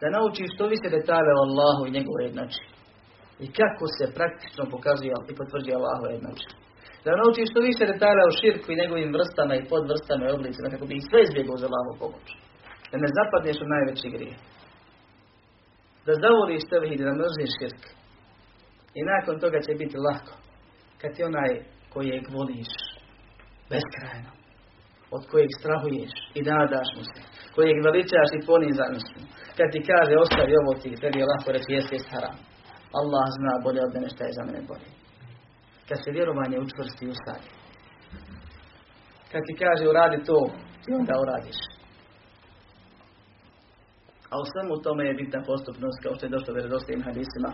da 0.00 0.14
nauči 0.16 0.52
što 0.54 0.72
više 0.74 0.88
detalje 0.96 1.30
o 1.34 1.44
Allahu 1.46 1.82
i 1.86 1.94
njegove 1.96 2.20
jednači. 2.28 2.64
I 3.44 3.46
kako 3.58 3.84
se 3.96 4.14
praktično 4.18 4.62
pokazuje 4.74 5.12
i 5.30 5.36
potvrđuje 5.40 5.74
Allahu 5.78 6.04
jednači. 6.14 6.48
Da 7.04 7.20
nauči 7.20 7.50
što 7.50 7.58
više 7.68 7.84
detalja 7.92 8.22
o 8.26 8.36
širku 8.40 8.68
i 8.70 8.80
njegovim 8.82 9.10
vrstama 9.16 9.54
i 9.54 9.68
podvrstama 9.72 10.24
i 10.24 10.34
oblicima, 10.36 10.72
kako 10.72 10.86
bi 10.88 10.94
ih 10.96 11.04
sve 11.08 11.20
izbjegao 11.22 11.56
za 11.60 11.66
Allahu 11.68 11.92
pomoć. 12.02 12.26
Da 12.90 12.96
ne 13.04 13.08
zapadneš 13.18 13.58
u 13.60 13.70
najveći 13.74 14.08
grije. 14.14 14.36
Da 16.06 16.12
zavoliš 16.22 16.64
tebi 16.70 16.88
i 16.90 16.98
da 17.00 17.18
mrziš 17.20 17.52
širk. 17.58 17.82
I 18.98 19.00
nakon 19.12 19.34
toga 19.42 19.58
će 19.66 19.72
biti 19.82 19.96
lako. 20.06 20.34
Kad 21.00 21.10
ti 21.14 21.28
onaj 21.30 21.50
kojeg 21.94 22.22
voliš 22.36 22.72
beskrajno, 23.70 24.30
od 25.16 25.22
kojeg 25.30 25.50
strahuješ 25.58 26.12
i 26.38 26.40
nadaš 26.50 26.88
mu 26.96 27.02
se, 27.10 27.20
kojeg 27.54 27.76
veličaš 27.86 28.30
i 28.34 28.44
ponizaš 28.48 29.02
mu, 29.14 29.22
kad 29.56 29.68
ti 29.74 29.80
kaže 29.90 30.14
ostavi 30.24 30.54
ovo 30.62 30.72
ti, 30.80 31.00
tebi 31.02 31.18
je 31.20 31.30
lako 31.32 31.48
reći 31.56 31.72
jeste 31.76 31.94
jest 31.96 32.10
haram. 32.14 32.36
Allah 33.00 33.26
zna 33.38 33.52
bolje 33.64 33.80
od 33.86 33.94
mene 33.94 34.08
šta 34.14 34.22
je 34.24 34.36
za 34.38 34.42
mene 34.48 34.60
bolje. 34.70 34.88
Kad 35.88 35.98
se 36.04 36.10
vjerovanje 36.16 36.56
učvrsti 36.64 37.02
i 37.04 37.12
ustavi. 37.14 37.46
Kad 39.32 39.42
ti 39.46 39.54
kaže 39.62 39.84
uradi 39.88 40.18
to, 40.28 40.38
ti 40.82 40.88
onda 41.00 41.14
uradiš. 41.24 41.60
A 44.30 44.34
u 44.42 44.44
svemu 44.50 44.74
tome 44.84 45.02
je 45.06 45.18
bitna 45.20 45.40
postupnost, 45.50 45.98
kao 46.02 46.14
što 46.14 46.26
je 46.26 46.34
došlo 46.36 46.54
vjerodostojnim 46.54 47.04
hadisima 47.08 47.50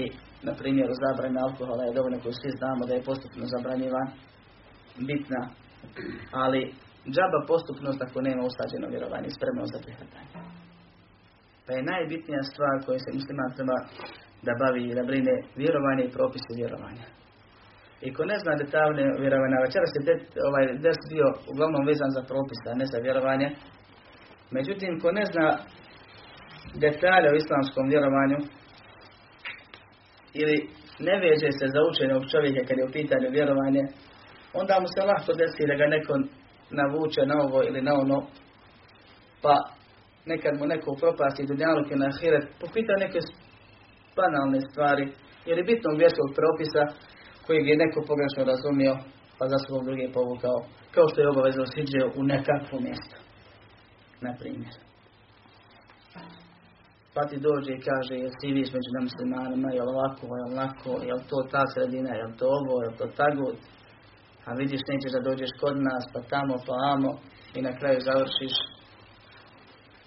i 0.00 0.02
na 0.46 0.52
primjeru 0.60 0.92
zabrane 1.04 1.38
alkohola 1.46 1.84
je 1.84 1.96
dovoljno 1.98 2.18
koju 2.22 2.34
svi 2.40 2.50
znamo 2.58 2.82
da 2.88 2.94
je 2.94 3.06
postupno 3.10 3.44
zabranjivan, 3.54 4.08
bitna, 5.10 5.40
ali 6.42 6.60
džaba 7.14 7.40
postupnost 7.50 8.00
ako 8.02 8.18
nema 8.28 8.42
usađeno 8.50 8.86
vjerovanje 8.94 9.28
spremno 9.36 9.64
za 9.72 9.78
prihvatanje. 9.84 10.30
Pa 11.66 11.70
je 11.72 11.88
najbitnija 11.92 12.42
stvar 12.50 12.74
koja 12.86 12.98
se 12.98 13.16
musliman 13.18 13.50
treba 13.56 13.76
da 14.46 14.52
bavi 14.62 14.82
i 14.86 14.96
da 14.98 15.02
brine 15.10 15.34
vjerovanje 15.62 16.02
i 16.04 16.14
propise 16.16 16.52
vjerovanja. 16.60 17.06
I 18.06 18.08
ko 18.14 18.22
ne 18.30 18.36
zna 18.42 18.52
detaljne 18.62 19.04
vjerovanja, 19.24 19.64
večeras 19.66 19.92
je 19.96 20.02
det, 20.08 20.16
ovaj 20.48 20.64
des 20.86 20.98
bio 21.12 21.28
uglavnom 21.52 21.82
vezan 21.90 22.10
za 22.16 22.22
propise, 22.30 22.66
a 22.70 22.78
ne 22.80 22.86
za 22.92 22.98
vjerovanje, 23.06 23.48
Međutim, 24.50 25.00
ko 25.00 25.12
ne 25.12 25.24
zna 25.32 25.58
detalje 26.74 27.28
o 27.30 27.36
islamskom 27.42 27.88
vjerovanju 27.88 28.38
ili 30.42 30.56
ne 30.98 31.14
veže 31.24 31.50
se 31.58 31.66
za 31.74 31.80
učenog 31.90 32.22
čovjeka 32.32 32.66
kad 32.68 32.78
je 32.78 32.84
u 32.84 32.94
pitanju 32.98 33.28
vjerovanje, 33.30 33.82
onda 34.60 34.74
mu 34.80 34.88
se 34.94 35.00
lahko 35.10 35.32
desi 35.40 35.68
da 35.70 35.74
ga 35.80 35.86
neko 35.94 36.12
navuče 36.78 37.22
na 37.26 37.36
ovo 37.44 37.58
ili 37.68 37.80
na 37.88 37.92
ono, 38.02 38.18
pa 39.42 39.54
nekad 40.26 40.54
mu 40.60 40.66
neko 40.66 40.90
propasti 41.00 41.46
dunjaluke 41.46 41.94
na 41.96 42.06
ahiret, 42.12 42.44
popita 42.60 42.94
neke 43.04 43.18
banalne 44.16 44.60
stvari 44.68 45.04
ili 45.50 45.62
bitnog 45.70 45.94
vjerskog 45.98 46.28
propisa 46.38 46.82
kojeg 47.46 47.64
je 47.68 47.82
neko 47.82 47.98
pogrešno 48.10 48.42
razumio, 48.52 48.94
pa 49.38 49.44
za 49.52 49.58
svog 49.64 49.82
druge 49.84 50.06
povukao, 50.16 50.58
kao 50.94 51.06
što 51.08 51.20
je 51.20 51.30
obavezno 51.32 51.64
sviđao 51.66 52.08
u 52.20 52.22
nekakvo 52.32 52.76
mjesto. 52.86 53.16
Na 54.24 54.32
primjer. 54.40 54.74
Pa 57.14 57.22
ti 57.28 57.36
dođe 57.48 57.72
i 57.74 57.84
kaže, 57.88 58.14
jel 58.22 58.34
ti 58.40 58.48
viš 58.58 58.68
među 58.76 58.90
muslimanima, 59.08 59.68
jel 59.78 59.88
ovako, 59.94 60.24
jel 60.40 60.50
lako, 60.60 60.92
jel 61.08 61.20
to 61.30 61.38
ta 61.52 61.62
sredina, 61.72 62.12
jel 62.20 62.30
to 62.38 62.46
ovo, 62.58 62.74
jel 62.84 62.94
to 63.00 63.06
tagut, 63.20 63.56
a 64.46 64.52
vidiš 64.54 64.80
nećeš 64.88 65.12
da 65.12 65.20
dođeš 65.28 65.50
kod 65.60 65.76
nas, 65.88 66.04
pa 66.12 66.20
tamo, 66.32 66.54
pa 66.66 66.74
amo, 66.94 67.10
i 67.54 67.62
na 67.62 67.72
kraju 67.78 67.98
završiš 68.00 68.54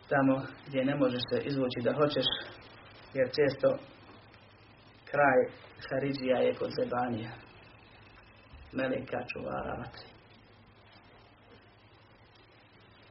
tamo 0.10 0.42
gdje 0.68 0.86
ne 0.86 0.96
možeš 0.96 1.22
se 1.30 1.38
izvući 1.50 1.80
da 1.84 1.94
hoćeš, 1.94 2.26
jer 3.14 3.28
često 3.38 3.68
kraj 5.12 5.40
Haridžija 5.90 6.38
je 6.38 6.56
kod 6.56 6.72
Zebanija, 6.80 7.32
meleka 8.72 9.20
čuvara 9.32 9.74
vatri. 9.80 10.08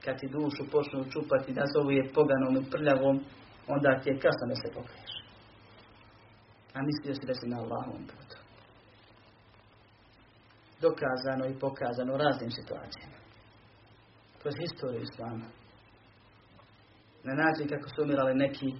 Kad 0.05 0.19
ti 0.21 0.29
dušu 0.29 0.71
počnu 0.73 1.05
čupati, 1.13 1.59
nazovu 1.61 1.91
je 1.91 2.13
poganom 2.15 2.57
i 2.57 2.71
prljavom, 2.71 3.25
onda 3.67 4.01
ti 4.01 4.11
je 4.11 4.19
kasno 4.19 4.47
da 4.49 4.55
se 4.55 4.69
pokaješ. 4.75 5.13
A 6.75 6.79
mislio 6.83 7.15
si 7.15 7.27
da 7.27 7.35
si 7.35 7.47
na 7.49 7.57
Allahovom 7.59 8.03
putu. 8.07 8.46
Dokazano 10.81 11.45
i 11.47 11.59
pokazano 11.59 12.15
u 12.15 12.17
raznim 12.17 12.51
situacijama. 12.51 13.19
Kroz 14.41 14.55
historiju 14.65 15.01
Islama. 15.03 15.47
Na 17.29 17.35
način 17.43 17.69
kako 17.69 17.89
su 17.89 18.03
umirali 18.03 18.35
neki 18.35 18.71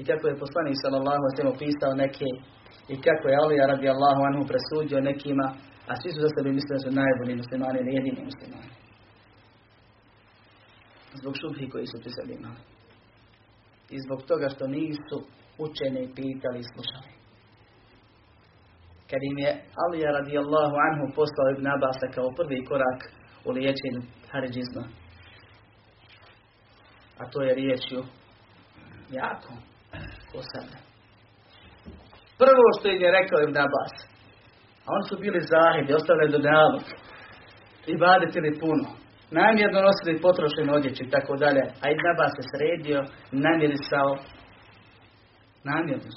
i 0.00 0.02
kako 0.08 0.24
je 0.28 0.42
poslanik 0.44 0.76
sallallahu 0.82 1.22
alejhi 1.22 1.48
ve 1.50 1.58
pisao 1.64 1.92
neke 2.04 2.28
i 2.92 2.96
kako 3.06 3.24
je 3.28 3.38
Ali 3.42 3.56
radi 3.72 3.88
Allahu 3.88 4.22
anhu 4.28 4.42
presudio 4.50 5.00
nekima, 5.10 5.46
a 5.90 5.92
svi 6.00 6.10
su 6.12 6.20
za 6.20 6.30
sebe 6.36 6.50
mislili 6.52 6.76
da 6.76 6.84
su 6.84 6.90
najbolji 7.02 7.40
muslimani 7.42 7.78
ili 7.80 7.94
jedini 7.96 8.20
muslimani. 8.30 8.72
Zbog 11.20 11.34
šubhi 11.40 11.70
koji 11.72 11.86
su 11.86 11.96
pri 12.02 12.10
sebi 12.16 12.32
imali 12.34 12.62
i 13.90 13.96
zbog 14.04 14.22
toga 14.22 14.48
što 14.48 14.66
nisu 14.66 15.16
učene 15.58 16.02
pitali 16.14 16.58
i 16.60 16.70
slušali. 16.72 17.13
Kad 19.10 19.20
im 19.30 19.38
je 19.38 19.50
Alija 19.82 20.10
radijallahu 20.18 20.76
anhu 20.86 21.04
poslao 21.18 21.50
Ibn 21.50 21.66
Abasa 21.66 22.06
kao 22.14 22.28
prvi 22.38 22.64
korak 22.64 23.00
u 23.44 23.50
liječenju 23.50 24.00
haridžizma. 24.30 24.84
A 27.18 27.30
to 27.30 27.42
je 27.42 27.54
riječju 27.54 28.02
jako 29.20 29.52
posada. 30.32 30.76
Prvo 32.38 32.66
što 32.76 32.88
im 32.88 33.02
je 33.02 33.16
rekao 33.18 33.40
Ibn 33.40 33.58
Abbas, 33.66 33.94
a 34.84 34.88
oni 34.94 35.04
su 35.08 35.16
bili 35.24 35.40
zahidi, 35.52 35.94
ostavili 35.94 36.32
do 36.32 36.38
nalog 36.38 36.82
i 37.86 37.96
baditili 37.96 38.58
puno 38.60 39.04
namjerno 39.30 39.80
nosili 39.80 40.20
potrošene 40.20 40.72
odjeće 40.72 41.04
i 41.04 41.10
tako 41.10 41.36
dalje, 41.36 41.62
a 41.82 41.90
i 41.90 41.96
Abbas 42.12 42.32
se 42.36 42.42
sredio, 42.52 43.00
namirisao, 43.30 44.10
namjerno. 45.64 46.10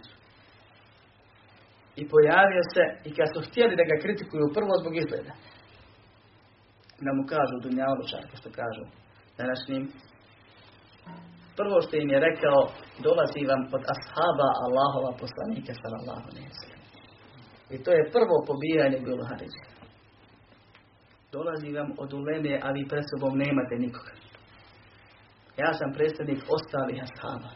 I 2.00 2.02
pojavio 2.14 2.64
se, 2.74 2.84
i 3.10 3.10
kad 3.18 3.28
su 3.34 3.40
htjeli 3.48 3.74
da 3.80 3.86
ga 3.90 4.02
kritikuju 4.04 4.54
prvo 4.58 4.74
zbog 4.82 4.94
izgleda, 4.98 5.34
da 7.06 7.12
mu 7.18 7.24
kažu 7.34 7.56
dunjalučar, 7.66 8.22
kao 8.30 8.38
što 8.42 8.50
kažu 8.62 8.84
današnjim, 9.42 9.84
prvo 11.60 11.78
što 11.86 11.94
im 11.98 12.10
je 12.14 12.20
rekao, 12.28 12.60
dolazi 13.06 13.50
vam 13.52 13.62
od 13.76 13.84
ashaba 13.94 14.50
Allahova 14.66 15.12
poslanika 15.24 15.74
sallallahu 15.82 16.26
alaihi 16.30 16.52
I 17.76 17.78
to 17.84 17.90
je 17.98 18.12
prvo 18.16 18.36
pobijanje 18.50 19.00
bilo 19.08 19.24
Haridža 19.30 19.78
dolazi 21.32 21.72
vam 21.72 21.92
od 21.98 22.14
uleme, 22.14 22.60
a 22.64 22.72
vi 22.72 22.88
pred 22.88 23.04
sobom 23.12 23.38
nemate 23.38 23.76
nikoga. 23.76 24.12
Ja 25.58 25.74
sam 25.74 25.94
predstavnik 25.94 26.44
ostalih 26.50 27.04
ashaba. 27.04 27.50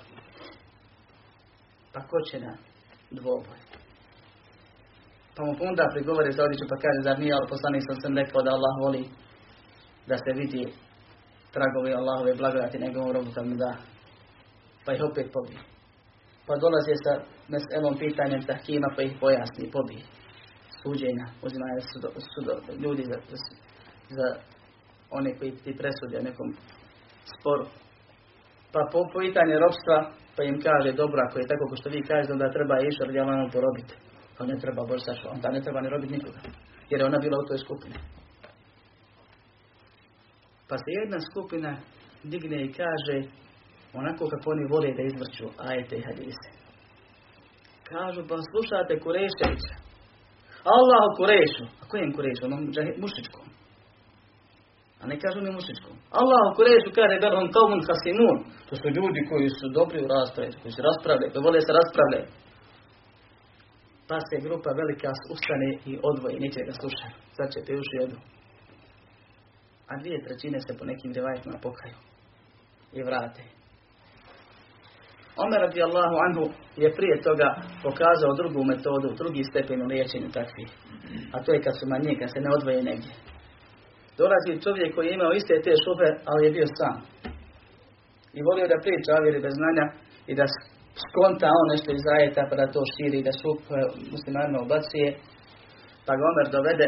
Pa 1.94 2.00
ko 2.02 2.22
će 2.32 2.40
na 2.40 2.54
dvoboj? 3.12 3.60
Pa 5.36 5.42
mu 5.46 5.52
onda 5.70 5.86
prigovore 5.94 6.32
za 6.32 6.44
odliču 6.44 6.66
pa 6.72 6.78
kaže, 6.84 7.00
zar 7.08 7.20
nije, 7.20 7.34
ali 7.34 7.52
poslanik 7.54 7.84
sam 7.88 7.98
sam 8.02 8.18
rekao 8.22 8.42
da 8.46 8.52
Allah 8.58 8.74
voli 8.84 9.04
da 10.10 10.16
se 10.24 10.32
vidi 10.40 10.64
tragovi 11.56 11.94
Allahove 11.94 12.40
blagodati 12.42 12.84
njegovom 12.84 13.12
robu 13.16 13.30
kad 13.36 13.46
mu 13.48 13.56
da. 13.56 13.72
Pa 14.86 14.94
ih 14.94 15.02
opet 15.10 15.28
pobije. 15.36 15.60
Pa 16.48 16.54
dolazi 16.64 16.94
sa 17.04 17.14
meselom 17.54 17.96
pitanjem 18.02 18.42
tahkima 18.50 18.88
pa 18.96 19.02
ih 19.02 19.14
pojasni 19.22 19.72
pobije 19.76 20.04
suđenja, 20.82 21.26
uzimaju 21.46 21.80
sudo, 21.90 22.10
sudo, 22.34 22.54
ljudi 22.84 23.04
za, 23.12 23.18
za 24.18 24.28
one 25.18 25.38
koji 25.38 25.52
ti 25.64 25.72
presude 25.80 26.28
nekom 26.30 26.50
sporu. 27.34 27.66
Pa 28.74 28.82
po 28.92 29.00
pitanje 29.20 29.56
ropstva, 29.64 29.98
pa 30.36 30.42
im 30.44 30.58
kaže, 30.68 31.00
dobro, 31.02 31.20
ako 31.26 31.36
je 31.40 31.50
tako 31.52 31.66
ko 31.70 31.76
što 31.76 31.90
vi 31.90 32.02
kažete, 32.10 32.34
onda 32.34 32.56
treba 32.56 32.76
išar 32.80 33.08
djelovano 33.12 33.54
porobiti. 33.56 33.94
Pa 34.42 34.48
ne 34.48 34.58
treba 34.60 34.82
Bož 34.90 35.02
sašla, 35.06 35.32
onda 35.36 35.48
ne 35.50 35.62
treba 35.62 35.82
ni 35.82 35.90
robiti 35.90 36.14
nikoga. 36.14 36.40
Jer 36.90 36.98
je 37.00 37.06
ona 37.06 37.20
bila 37.26 37.38
u 37.40 37.48
toj 37.48 37.58
skupini. 37.58 37.98
Pa 40.70 40.76
se 40.78 40.90
jedna 41.02 41.20
skupina 41.30 41.72
digne 42.32 42.58
i 42.66 42.74
kaže, 42.80 43.18
onako 44.00 44.24
kako 44.32 44.46
oni 44.52 44.72
vole 44.74 44.90
da 44.98 45.04
izvrću 45.04 45.46
ajete 45.68 45.96
i 45.98 46.06
hadise. 46.08 46.50
Kažu, 47.90 48.22
pa 48.30 48.36
slušate 48.52 49.02
Kureševića. 49.04 49.76
Allah 50.76 51.02
u 51.10 51.16
Kurešu. 51.20 51.66
A 51.82 51.84
kojem 51.92 52.10
Kurešu? 52.16 52.42
Onom 52.46 52.62
mušičkom. 53.04 53.46
A 55.02 55.04
ne 55.12 55.16
kažu 55.24 55.38
mi 55.42 55.52
mušičkom. 55.58 55.96
Allah 56.22 56.42
u 56.48 56.56
Kurešu 56.58 56.90
kaže 56.98 57.16
on 57.42 57.52
kaumun 57.56 57.82
hasimun. 57.88 58.38
To 58.68 58.74
su 58.80 58.88
ljudi 58.98 59.20
koji 59.30 59.48
su 59.58 59.66
dobri 59.78 60.00
u 60.06 60.12
raspravi, 60.16 60.52
koji 60.62 60.72
se 60.76 60.82
raspravljaju, 60.90 61.32
koji 61.32 61.46
vole 61.48 61.60
se 61.68 61.74
raspravljaju. 61.80 62.28
Pa 64.12 64.20
se 64.20 64.46
grupa 64.48 64.70
velika 64.82 65.10
ustane 65.34 65.70
i 65.92 65.94
odvoji, 66.12 66.44
neće 66.46 66.60
da 66.68 66.74
sluša. 66.80 67.08
Sad 67.38 67.48
će 67.54 67.60
te 67.66 67.74
uši. 67.82 67.98
A 69.92 69.94
dvije 70.02 70.18
trećine 70.26 70.60
se 70.66 70.78
po 70.80 70.84
nekim 70.86 71.12
revajtima 71.18 71.58
pokaju. 71.68 71.98
I 72.98 73.00
vrate. 73.08 73.44
Omer 75.44 75.60
radijallahu 75.68 76.16
anhu 76.26 76.46
je 76.84 76.96
prije 76.98 77.16
toga 77.28 77.50
pokazao 77.86 78.38
drugu 78.40 78.62
metodu, 78.72 79.10
drugi 79.22 79.44
stepen 79.50 79.82
u 79.82 79.90
liječenju 79.92 80.30
takvih. 80.40 80.70
A 81.34 81.36
to 81.44 81.50
je 81.54 81.64
kad 81.66 81.74
su 81.80 81.86
manje, 81.94 82.14
kad 82.20 82.30
se 82.34 82.40
ne 82.46 82.50
odvoje 82.58 82.88
negdje. 82.90 83.14
Dolazi 84.20 84.62
čovjek 84.66 84.96
koji 84.96 85.06
je 85.08 85.14
imao 85.18 85.34
iste 85.40 85.56
te 85.66 85.74
šube, 85.84 86.10
ali 86.30 86.46
je 86.46 86.56
bio 86.58 86.68
sam. 86.80 86.96
I 88.38 88.40
volio 88.48 88.68
da 88.72 88.84
priča 88.86 89.24
vjeri 89.24 89.40
bez 89.48 89.54
znanja 89.60 89.86
i 90.32 90.34
da 90.40 90.46
skonta 91.10 91.48
on 91.60 91.68
nešto 91.74 91.90
iz 91.92 92.06
ajeta 92.16 92.42
pa 92.50 92.56
da 92.60 92.74
to 92.76 92.82
širi 92.94 93.26
da 93.28 93.34
šup 93.42 93.62
e, 93.70 93.74
muslimanima 94.14 94.60
ubacuje. 94.66 95.10
Pa 96.06 96.12
ga 96.18 96.24
Omer 96.32 96.48
dovede 96.56 96.88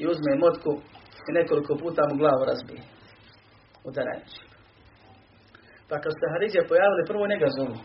i 0.00 0.02
uzme 0.12 0.32
motku 0.44 0.72
i 1.28 1.30
nekoliko 1.38 1.72
puta 1.82 2.02
mu 2.08 2.14
glavu 2.20 2.42
razbije. 2.50 2.82
Udarajući. 3.88 4.40
Pa 5.88 5.94
kad 6.02 6.12
se 6.18 6.26
Haridje 6.32 6.68
pojavili, 6.70 7.08
prvo 7.10 7.24
njega 7.32 7.48
zovu. 7.58 7.76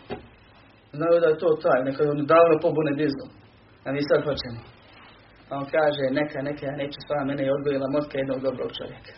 Znaju 0.98 1.16
da 1.22 1.28
je 1.28 1.40
to 1.42 1.48
taj, 1.64 1.80
neka 1.88 2.00
je 2.02 2.10
on 2.10 2.26
davno 2.34 2.56
pobune 2.64 2.92
dizu. 3.00 3.26
A 3.86 3.88
mi 3.92 4.00
sad 4.10 4.20
hoćemo. 4.28 4.60
A 5.50 5.52
on 5.60 5.66
kaže, 5.76 6.04
neka, 6.20 6.38
neka, 6.48 6.62
ja 6.66 6.76
neću 6.82 6.98
s 7.02 7.08
vama, 7.10 7.24
mene 7.30 7.42
je 7.44 7.56
odgojila 7.58 7.94
motka 7.96 8.14
jednog 8.18 8.40
dobrog 8.46 8.70
čovjeka. 8.78 9.12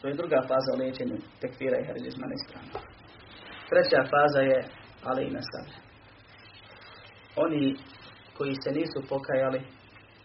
To 0.00 0.08
je 0.08 0.14
druga 0.20 0.38
faza 0.48 0.70
u 0.74 0.78
liječenju 0.80 1.16
tekvira 1.40 1.76
i 1.78 1.86
haridizma 1.88 2.26
na 2.26 2.36
stranu. 2.44 2.89
Treća 3.70 4.00
faza 4.10 4.40
je 4.40 4.58
ali 5.04 5.30
i. 5.30 5.74
Oni 7.36 7.76
koji 8.36 8.54
se 8.62 8.70
nisu 8.78 9.08
pokajali, 9.08 9.60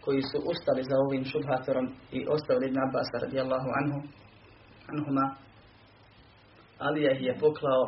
koji 0.04 0.22
su 0.22 0.38
ustali 0.50 0.82
za 0.90 0.96
ovim 1.06 1.24
šubhatorom 1.24 1.86
i 2.12 2.26
ostavili 2.28 2.66
Ibn 2.68 2.78
Abbas 2.86 3.08
radijallahu 3.22 3.68
anhu, 3.80 3.98
anhuma, 4.92 5.26
Alija 6.78 7.10
ih 7.12 7.22
je 7.22 7.38
poklao 7.44 7.82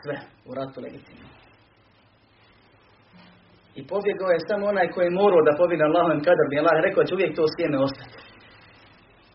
sve 0.00 0.16
u 0.48 0.54
ratu 0.54 0.80
legitimno. 0.80 1.28
I 3.74 3.86
pobjegao 3.86 4.30
je 4.32 4.46
samo 4.48 4.66
onaj 4.66 4.88
koji 4.94 5.04
je 5.06 5.18
morao 5.20 5.42
da 5.48 5.58
pobjegne 5.60 5.86
Allahovim 5.86 6.22
kadar, 6.28 6.46
bi 6.50 6.58
Allah 6.58 6.76
rekao 6.86 7.04
će 7.04 7.14
uvijek 7.14 7.36
to 7.36 7.44
sjeme 7.54 7.78
ostati. 7.88 8.16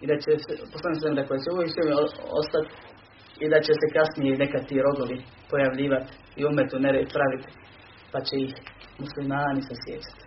i 0.02 0.08
da 0.08 0.16
će 0.24 0.32
se, 0.44 0.52
poslanik 0.74 1.00
sam 1.02 1.18
rekao, 1.20 1.44
će 1.44 1.50
uvijek 1.56 1.72
sve 1.74 1.84
ostati 2.42 2.70
i 3.44 3.50
da 3.50 3.60
će 3.66 3.74
se 3.80 3.88
kasnije 3.96 4.38
neka 4.38 4.60
ti 4.68 4.82
rogovi 4.86 5.18
pojavljivati 5.50 6.14
i 6.36 6.46
umetu 6.46 6.80
nered 6.80 7.08
praviti, 7.16 7.50
pa 8.12 8.20
će 8.28 8.36
ih 8.46 8.54
muslimani 9.00 9.62
sasjećati. 9.70 10.26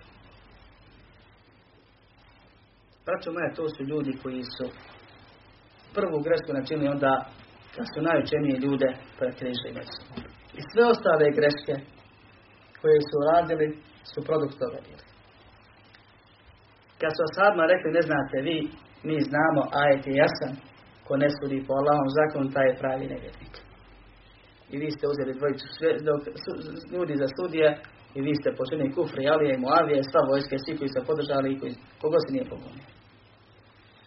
Braćo 3.06 3.32
moja, 3.32 3.54
to 3.56 3.68
su 3.68 3.82
ljudi 3.82 4.12
koji 4.22 4.42
su 4.56 4.66
prvu 5.94 6.18
grešku 6.26 6.50
načinili 6.52 6.88
onda 6.96 7.12
kad 7.74 7.86
su 7.92 7.98
najučenije 8.09 8.56
ljude 8.64 8.88
prekrižili 9.18 9.76
među 9.78 9.94
I 10.59 10.61
sve 10.70 10.82
ostale 10.92 11.36
greške 11.38 11.74
koje 12.80 12.98
su 13.09 13.16
radili 13.30 13.66
su 14.11 14.18
produkt 14.28 14.56
toga 14.62 14.78
bili. 14.86 15.04
Kad 17.00 17.11
su 17.16 17.20
osadma 17.28 17.64
rekli, 17.72 17.96
ne 17.98 18.02
znate 18.09 18.36
vi, 18.48 18.59
mi 19.09 19.16
znamo, 19.28 19.61
ajet 19.80 20.02
je 20.06 20.14
jasan, 20.22 20.52
ko 21.09 21.16
ne 21.16 21.28
sudi 21.36 21.64
po 21.66 21.72
Allahom 21.80 22.09
zakonu, 22.18 22.52
taj 22.54 22.66
je 22.68 22.78
pravi 22.80 23.06
nevjernik. 23.12 23.54
I 24.72 24.76
vi 24.82 24.90
ste 24.90 25.04
uzeli 25.12 25.38
dvojicu 25.38 25.66
sve, 25.76 25.90
dok, 26.09 26.20
ljudi 26.94 27.14
za 27.22 27.28
studije 27.34 27.68
i 28.14 28.20
vi 28.26 28.34
ste 28.34 28.56
počinili 28.59 28.94
kufri, 28.94 29.28
Alije 29.28 29.54
i 29.54 29.62
Moavije, 29.64 30.02
sva 30.11 30.20
vojske, 30.30 30.56
svi 30.59 30.78
koji 30.78 30.88
su 30.88 31.06
podržali 31.06 31.48
i 31.52 31.59
koji, 31.61 31.72
kogo 32.00 32.18
se 32.20 32.32
nije 32.34 32.50
pogonio. 32.52 32.86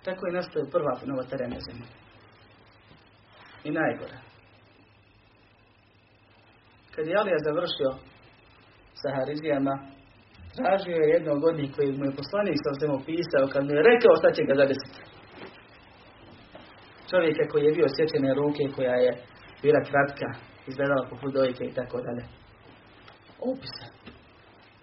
Tako 0.05 0.21
je 0.27 0.37
nastoje 0.39 0.71
prva 0.73 0.93
novotarena 1.05 1.57
zemlja. 1.67 1.89
I 3.67 3.69
najgore. 3.79 4.17
Kad 6.93 7.07
je 7.07 7.17
Alija 7.19 7.45
završio 7.47 7.91
sa 9.01 9.09
Harizijama, 9.15 9.75
tražio 10.57 10.97
je 11.01 11.13
jednog 11.15 11.43
od 11.43 11.55
koji 11.75 11.89
mu 11.97 12.03
je 12.05 12.17
poslanik 12.19 12.57
sa 12.65 12.71
svemu 12.77 12.97
pisao, 13.07 13.51
kad 13.53 13.61
mu 13.65 13.71
je 13.75 13.87
rekao 13.91 14.19
šta 14.19 14.29
će 14.35 14.41
ga 14.47 14.53
zadesiti. 14.61 14.90
Čovjeka 17.11 17.43
koji 17.51 17.63
je 17.65 17.77
bio 17.77 17.95
sjećene 17.95 18.33
ruke, 18.33 18.63
koja 18.75 18.95
je 19.05 19.11
bila 19.63 19.81
kratka, 19.89 20.27
izgledala 20.67 21.07
po 21.09 21.29
dojke 21.29 21.63
i 21.65 21.73
tako 21.79 21.97
dalje. 22.07 22.23
Opisa. 23.51 23.85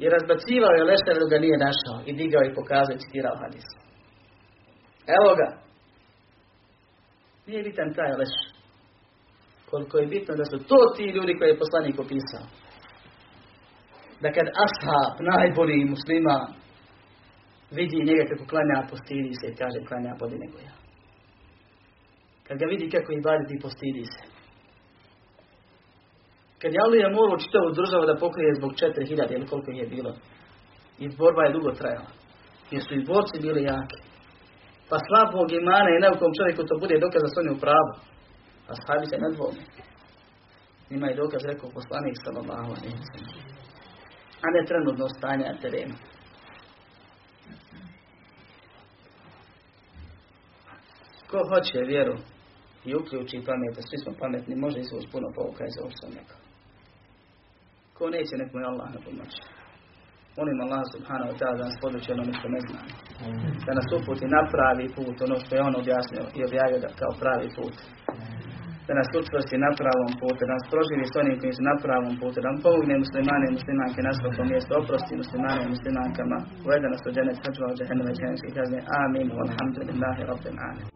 I 0.02 0.04
razbacivao 0.14 0.74
je 0.76 0.88
lešter 0.90 1.16
ga 1.32 1.38
nije 1.38 1.64
našao 1.66 1.98
i 2.06 2.12
digao 2.20 2.42
i 2.44 2.54
pokazao 2.54 2.94
i 2.94 3.02
citirao 3.02 3.36
hadis. 3.42 3.66
Evo 5.16 5.30
ga. 5.40 5.48
Nije 7.46 7.62
bitan 7.62 7.94
taj 7.94 8.12
leš. 8.20 8.34
Koliko 9.70 9.98
je 9.98 10.06
bitno 10.06 10.32
da 10.40 10.44
su 10.44 10.56
to 10.70 10.78
ti 10.96 11.04
ljudi 11.16 11.32
koje 11.38 11.48
je 11.50 11.62
poslanik 11.62 11.96
opisao. 11.98 12.44
Da 14.22 14.28
kad 14.32 14.46
ashab, 14.66 15.14
najbolji 15.32 15.84
muslima, 15.92 16.36
vidi 17.70 18.06
njega 18.08 18.24
kako 18.30 18.44
klanja, 18.50 18.88
postidi 18.90 19.32
se 19.40 19.46
i 19.48 19.56
kaže 19.60 19.78
klanja 19.88 20.12
bolje 20.20 20.38
nego. 20.38 20.58
Kad 22.49 22.59
ga 22.59 22.66
vidi 22.66 22.90
kako 22.90 23.12
i 23.12 23.20
baditi, 23.20 23.62
postidi 23.62 24.05
se. 24.05 24.22
Kad 26.61 26.72
je 26.72 26.80
Alija 26.84 27.09
morao 27.09 27.42
čitavu 27.44 27.76
državu 27.80 28.05
da 28.07 28.20
pokrije 28.24 28.59
zbog 28.59 28.72
4000 28.72 29.34
ili 29.36 29.46
koliko 29.46 29.70
je 29.70 29.86
bilo. 29.86 30.12
I 30.99 31.09
borba 31.09 31.42
je 31.42 31.53
dugo 31.53 31.70
trajala. 31.72 32.11
Jer 32.70 32.82
su 32.82 32.94
i 32.94 33.05
borci 33.05 33.36
bili 33.40 33.62
jaki. 33.62 33.99
Pa 34.88 34.96
slabog 35.07 35.53
imana 35.53 35.88
i 35.90 36.03
neukom 36.05 36.30
čovjeku 36.38 36.62
to 36.68 36.74
bude 36.82 36.96
dokaz 37.05 37.20
da 37.22 37.28
su 37.28 37.40
oni 37.40 37.51
u 37.57 37.61
pravu. 37.64 37.92
A 38.68 38.72
sahabi 38.74 39.07
se 39.07 39.16
ne 39.18 39.30
dvomi. 39.36 39.62
Ima 40.90 41.11
i 41.11 41.18
dokaz, 41.22 41.40
rekao 41.44 41.70
poslanik 41.70 42.16
sallallahu 42.24 42.72
A 44.44 44.46
ne 44.55 44.66
trenutno 44.68 45.09
stanje 45.09 45.44
na 45.49 45.61
terenu. 45.62 45.94
Ko 51.30 51.38
hoće 51.51 51.78
vjeru 51.92 52.16
i 52.89 52.97
uključi 53.01 53.47
pamet, 53.49 53.74
a 53.78 53.82
svi 53.89 53.99
smo 54.03 54.12
pametni, 54.20 54.62
može 54.64 54.78
izvući 54.80 55.12
puno 55.12 55.28
povuka 55.36 55.62
iz 55.66 55.76
ovog 55.80 55.95
sam. 56.01 56.12
Ko 57.97 58.05
neće, 58.16 58.34
nek 58.41 58.51
mu 58.53 58.59
je 58.61 58.70
Allah 58.70 58.89
na 58.95 59.01
pomoći. 59.07 59.41
Molim 60.39 60.59
Allah 60.64 60.82
subhanahu 60.95 61.30
wa 61.32 61.36
ta'ala 61.41 61.57
da 61.61 61.64
nas 61.68 61.78
poduči 61.84 62.09
ono 62.12 62.24
što 62.39 62.49
ne 62.57 62.61
znamo. 62.66 62.91
Da 63.66 63.72
nas 63.78 63.89
uputi 63.99 64.26
na 64.36 64.43
pravi 64.55 64.86
put, 64.97 65.16
ono 65.26 65.36
što 65.43 65.51
je 65.55 65.66
on 65.68 65.74
objasnio 65.82 66.24
i 66.39 66.41
objavio 66.49 66.78
da 66.84 66.91
kao 67.01 67.12
pravi 67.22 67.49
put. 67.57 67.76
Da 68.86 68.93
nas 69.01 69.11
učvrsti 69.20 69.57
na 69.66 69.70
pravom 69.80 70.12
putu, 70.20 70.41
da 70.49 70.55
nas 70.57 70.64
proživi 70.72 71.05
s 71.12 71.14
onim 71.20 71.36
koji 71.41 71.53
su 71.57 71.62
na 71.70 71.74
pravom 71.84 72.14
putu, 72.20 72.36
da 72.41 72.47
nam 72.49 72.59
pomogne 72.64 72.95
muslimane 73.05 73.45
i 73.47 73.57
muslimanke 73.59 74.01
na 74.09 74.12
svakom 74.18 74.47
mjestu, 74.53 74.70
oprosti 74.80 75.20
muslimane 75.22 75.61
i 75.64 75.72
muslimankama, 75.74 76.39
uvede 76.66 76.86
nas 76.93 77.03
u 77.09 77.11
dženet, 77.14 77.36
sačuva 77.43 77.68
u 77.72 77.76
džahenneme 77.78 78.12
i 78.49 78.51
kazne. 78.57 78.78
Amin. 79.03 79.26
Walhamdulillahi 79.39 80.22
rabbil 80.30 80.57
alamin. 80.66 80.86